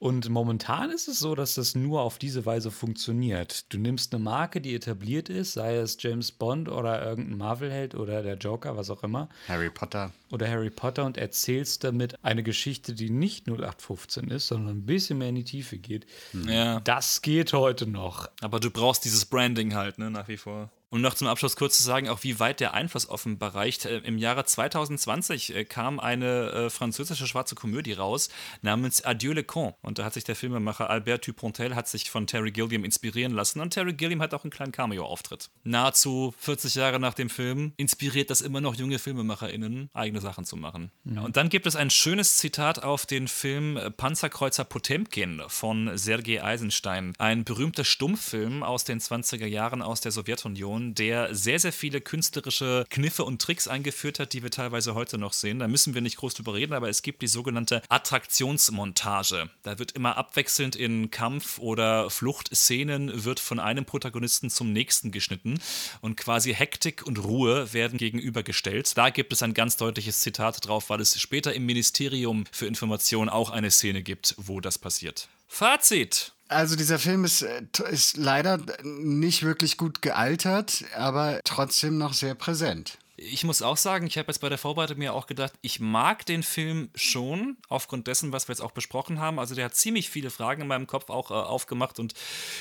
Und 0.00 0.28
momentan 0.28 0.90
ist 0.90 1.08
es 1.08 1.18
so, 1.18 1.34
dass 1.34 1.56
das 1.56 1.74
nur 1.74 2.02
auf 2.02 2.18
diese 2.18 2.46
Weise 2.46 2.70
funktioniert. 2.70 3.72
Du 3.72 3.78
nimmst 3.78 4.14
eine 4.14 4.22
Marke, 4.22 4.60
die 4.60 4.74
etabliert 4.74 5.28
ist, 5.28 5.54
sei 5.54 5.76
es 5.76 5.96
James 6.00 6.30
Bond 6.30 6.68
oder 6.68 7.04
irgendein 7.04 7.38
Marvel-Held 7.38 7.96
oder 7.96 8.22
der 8.22 8.36
Joker, 8.36 8.76
was 8.76 8.90
auch 8.90 9.02
immer, 9.02 9.28
Harry 9.48 9.70
Potter. 9.70 10.12
Oder 10.30 10.48
Harry 10.48 10.70
Potter 10.70 11.04
und 11.04 11.16
erzählst 11.16 11.84
damit 11.84 12.22
eine 12.24 12.42
Geschichte, 12.42 12.94
die 12.94 13.10
nicht 13.10 13.46
0815 13.48 14.30
ist, 14.30 14.48
sondern 14.48 14.78
ein 14.78 14.86
bisschen 14.86 15.18
mehr 15.18 15.28
in 15.28 15.36
die 15.36 15.44
Tiefe 15.44 15.78
geht. 15.78 16.06
Ja. 16.46 16.80
Das 16.80 17.22
geht 17.22 17.52
heute 17.52 17.86
noch. 17.86 18.28
Aber 18.40 18.60
du 18.60 18.70
brauchst 18.70 19.04
dieses 19.04 19.26
Branding 19.26 19.74
halt, 19.74 19.98
ne, 19.98 20.10
nach 20.10 20.28
wie 20.28 20.36
vor. 20.36 20.70
Um 20.90 21.02
noch 21.02 21.12
zum 21.12 21.26
Abschluss 21.26 21.56
kurz 21.56 21.76
zu 21.76 21.82
sagen, 21.82 22.08
auch 22.08 22.22
wie 22.22 22.40
weit 22.40 22.60
der 22.60 22.72
Einfluss 22.72 23.10
offenbar 23.10 23.54
reicht. 23.54 23.84
Äh, 23.84 23.98
Im 23.98 24.16
Jahre 24.16 24.46
2020 24.46 25.54
äh, 25.54 25.64
kam 25.66 26.00
eine 26.00 26.50
äh, 26.50 26.70
französische 26.70 27.26
schwarze 27.26 27.54
Komödie 27.54 27.92
raus 27.92 28.30
namens 28.62 29.04
Adieu 29.04 29.34
le 29.34 29.44
Con. 29.44 29.74
Und 29.82 29.98
da 29.98 30.04
hat 30.04 30.14
sich 30.14 30.24
der 30.24 30.34
Filmemacher 30.34 30.88
Albert 30.88 31.26
Dupontel 31.26 31.74
hat 31.74 31.88
sich 31.88 32.10
von 32.10 32.26
Terry 32.26 32.52
Gilliam 32.52 32.84
inspirieren 32.84 33.32
lassen. 33.32 33.60
Und 33.60 33.74
Terry 33.74 33.92
Gilliam 33.92 34.22
hat 34.22 34.32
auch 34.32 34.44
einen 34.44 34.50
kleinen 34.50 34.72
Cameo-Auftritt. 34.72 35.50
Nahezu 35.62 36.32
40 36.38 36.76
Jahre 36.76 36.98
nach 36.98 37.14
dem 37.14 37.28
Film 37.28 37.74
inspiriert 37.76 38.30
das 38.30 38.40
immer 38.40 38.62
noch 38.62 38.74
junge 38.74 38.98
FilmemacherInnen, 38.98 39.90
eigene 39.92 40.17
Sachen 40.20 40.44
zu 40.44 40.56
machen. 40.56 40.90
Ja, 41.04 41.22
und 41.22 41.36
dann 41.36 41.48
gibt 41.48 41.66
es 41.66 41.76
ein 41.76 41.90
schönes 41.90 42.36
Zitat 42.36 42.82
auf 42.82 43.06
den 43.06 43.28
Film 43.28 43.76
äh, 43.76 43.90
Panzerkreuzer 43.90 44.64
Potemkin 44.64 45.42
von 45.48 45.96
Sergei 45.96 46.42
Eisenstein. 46.42 47.14
Ein 47.18 47.44
berühmter 47.44 47.84
Stummfilm 47.84 48.62
aus 48.62 48.84
den 48.84 49.00
20er 49.00 49.46
Jahren 49.46 49.82
aus 49.82 50.00
der 50.00 50.12
Sowjetunion, 50.12 50.94
der 50.94 51.34
sehr, 51.34 51.58
sehr 51.58 51.72
viele 51.72 52.00
künstlerische 52.00 52.84
Kniffe 52.88 53.24
und 53.24 53.42
Tricks 53.42 53.68
eingeführt 53.68 54.18
hat, 54.18 54.32
die 54.32 54.42
wir 54.42 54.50
teilweise 54.50 54.94
heute 54.94 55.18
noch 55.18 55.32
sehen. 55.32 55.58
Da 55.58 55.68
müssen 55.68 55.94
wir 55.94 56.00
nicht 56.00 56.16
groß 56.16 56.34
drüber 56.34 56.54
reden, 56.54 56.72
aber 56.72 56.88
es 56.88 57.02
gibt 57.02 57.22
die 57.22 57.28
sogenannte 57.28 57.82
Attraktionsmontage. 57.88 59.50
Da 59.62 59.78
wird 59.78 59.92
immer 59.92 60.16
abwechselnd 60.16 60.76
in 60.76 61.10
Kampf- 61.10 61.58
oder 61.58 62.10
Fluchtszenen 62.10 63.24
wird 63.24 63.40
von 63.40 63.60
einem 63.60 63.84
Protagonisten 63.84 64.50
zum 64.50 64.72
nächsten 64.72 65.10
geschnitten 65.12 65.60
und 66.00 66.16
quasi 66.16 66.54
Hektik 66.54 67.06
und 67.06 67.22
Ruhe 67.22 67.72
werden 67.72 67.98
gegenübergestellt. 67.98 68.96
Da 68.96 69.10
gibt 69.10 69.32
es 69.32 69.42
ein 69.42 69.54
ganz 69.54 69.76
deutliches 69.76 70.07
Zitat 70.12 70.66
drauf, 70.66 70.90
weil 70.90 71.00
es 71.00 71.20
später 71.20 71.52
im 71.54 71.66
Ministerium 71.66 72.44
für 72.52 72.66
Information 72.66 73.28
auch 73.28 73.50
eine 73.50 73.70
Szene 73.70 74.02
gibt, 74.02 74.34
wo 74.38 74.60
das 74.60 74.78
passiert. 74.78 75.28
Fazit. 75.48 76.32
Also 76.48 76.76
dieser 76.76 76.98
Film 76.98 77.24
ist, 77.24 77.42
äh, 77.42 77.62
ist 77.90 78.16
leider 78.16 78.58
nicht 78.82 79.42
wirklich 79.42 79.76
gut 79.76 80.00
gealtert, 80.00 80.84
aber 80.94 81.40
trotzdem 81.44 81.98
noch 81.98 82.14
sehr 82.14 82.34
präsent. 82.34 82.98
Ich 83.20 83.42
muss 83.42 83.62
auch 83.62 83.76
sagen, 83.76 84.06
ich 84.06 84.16
habe 84.16 84.28
jetzt 84.28 84.38
bei 84.38 84.48
der 84.48 84.58
Vorbereitung 84.58 84.98
mir 84.98 85.12
auch 85.12 85.26
gedacht, 85.26 85.52
ich 85.60 85.80
mag 85.80 86.24
den 86.24 86.44
Film 86.44 86.88
schon, 86.94 87.56
aufgrund 87.68 88.06
dessen, 88.06 88.30
was 88.30 88.46
wir 88.46 88.52
jetzt 88.52 88.60
auch 88.60 88.70
besprochen 88.70 89.18
haben. 89.18 89.40
Also 89.40 89.56
der 89.56 89.64
hat 89.64 89.74
ziemlich 89.74 90.08
viele 90.08 90.30
Fragen 90.30 90.62
in 90.62 90.68
meinem 90.68 90.86
Kopf 90.86 91.10
auch 91.10 91.32
äh, 91.32 91.34
aufgemacht 91.34 91.98
und 91.98 92.14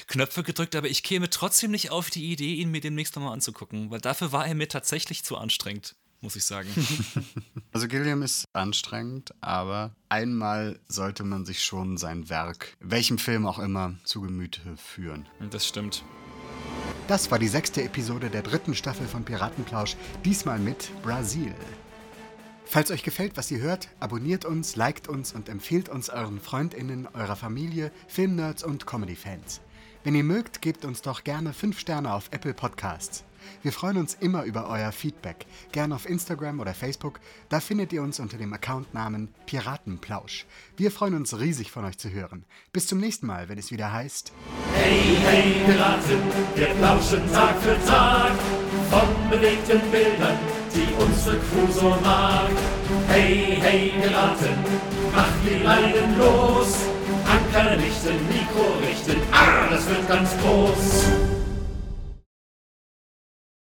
Knöpfe 0.08 0.42
gedrückt, 0.42 0.76
aber 0.76 0.88
ich 0.88 1.04
käme 1.04 1.30
trotzdem 1.30 1.70
nicht 1.70 1.92
auf 1.92 2.10
die 2.10 2.32
Idee, 2.32 2.56
ihn 2.56 2.72
mir 2.72 2.82
demnächst 2.82 3.16
nochmal 3.16 3.34
anzugucken, 3.34 3.92
weil 3.92 4.02
dafür 4.02 4.32
war 4.32 4.48
er 4.48 4.56
mir 4.56 4.68
tatsächlich 4.68 5.24
zu 5.24 5.38
anstrengend, 5.38 5.96
muss 6.22 6.36
ich 6.36 6.46
sagen. 6.46 6.70
Also 7.74 7.88
Gilliam 7.88 8.24
ist 8.24 8.46
anstrengend, 8.54 9.36
aber 9.40 9.92
einmal 10.10 10.80
sollte 10.88 11.24
man 11.24 11.46
sich 11.46 11.62
schon 11.62 11.98
sein 11.98 12.28
Werk, 12.28 12.76
welchem 12.80 13.20
Film 13.20 13.46
auch 13.46 13.60
immer, 13.60 13.94
zu 14.04 14.22
Gemüte 14.22 14.62
führen. 14.78 15.28
das 15.52 15.68
stimmt. 15.68 16.04
Das 17.08 17.30
war 17.30 17.38
die 17.38 17.48
sechste 17.48 17.84
Episode 17.84 18.32
der 18.32 18.42
dritten 18.42 18.74
Staffel 18.74 19.08
von 19.08 19.26
Piratenplausch, 19.26 19.96
diesmal 20.26 20.58
mit 20.58 20.90
Brasil. 21.04 21.54
Falls 22.66 22.90
euch 22.92 23.04
gefällt, 23.04 23.38
was 23.38 23.50
ihr 23.52 23.60
hört, 23.60 23.88
abonniert 24.00 24.44
uns, 24.44 24.76
liked 24.76 25.08
uns 25.08 25.34
und 25.34 25.48
empfehlt 25.48 25.88
uns 25.88 26.10
euren 26.10 26.42
FreundInnen, 26.42 27.08
eurer 27.14 27.36
Familie, 27.36 27.92
Filmnerds 28.08 28.64
und 28.64 28.88
Comedy-Fans. 28.88 29.62
Wenn 30.04 30.16
ihr 30.16 30.24
mögt, 30.24 30.62
gebt 30.62 30.84
uns 30.84 31.02
doch 31.02 31.24
gerne 31.24 31.54
5 31.54 31.80
Sterne 31.80 32.12
auf 32.14 32.30
Apple 32.32 32.54
Podcasts. 32.54 33.24
Wir 33.64 33.72
freuen 33.72 33.98
uns 33.98 34.14
immer 34.14 34.44
über 34.44 34.70
euer 34.70 34.92
Feedback, 34.92 35.46
gerne 35.72 35.96
auf 35.96 36.08
Instagram 36.08 36.60
oder 36.60 36.74
Facebook. 36.74 37.20
Da 37.50 37.60
findet 37.60 37.94
ihr 37.94 38.02
uns 38.02 38.20
unter 38.20 38.38
dem 38.38 38.54
Accountnamen 38.54 39.30
Piratenplausch. 39.46 40.46
Wir 40.76 40.92
freuen 40.92 41.16
uns 41.16 41.38
riesig 41.40 41.72
von 41.72 41.86
euch 41.86 41.98
zu 41.98 42.12
hören. 42.12 42.46
Bis 42.72 42.88
zum 42.88 43.00
nächsten 43.00 43.28
Mal, 43.28 43.50
wenn 43.50 43.58
es 43.58 43.72
wieder 43.72 43.92
heißt. 43.92 44.32
Hey, 44.74 45.18
hey, 45.26 45.54
Piraten, 45.66 46.22
wir 46.56 46.68
plauschen 46.68 47.32
Tag 47.32 47.62
für 47.62 47.78
Tag 47.86 48.32
von 48.90 49.30
bewegten 49.30 49.82
Bildern, 49.92 50.38
die 50.74 51.04
unsere 51.04 51.38
Crew 51.38 51.72
so 51.72 51.90
mag. 52.02 52.50
Hey, 53.08 53.58
hey, 53.60 53.92
Piraten, 54.02 54.56
macht 55.14 55.34
die 55.44 55.64
Leinen 55.64 56.18
los, 56.18 56.76
Anker 57.26 57.78
richten, 57.78 58.16
Mikro 58.30 58.78
richten, 58.82 59.22
ah, 59.32 59.70
das 59.70 59.88
wird 59.90 60.08
ganz 60.08 60.30
groß. 60.42 61.37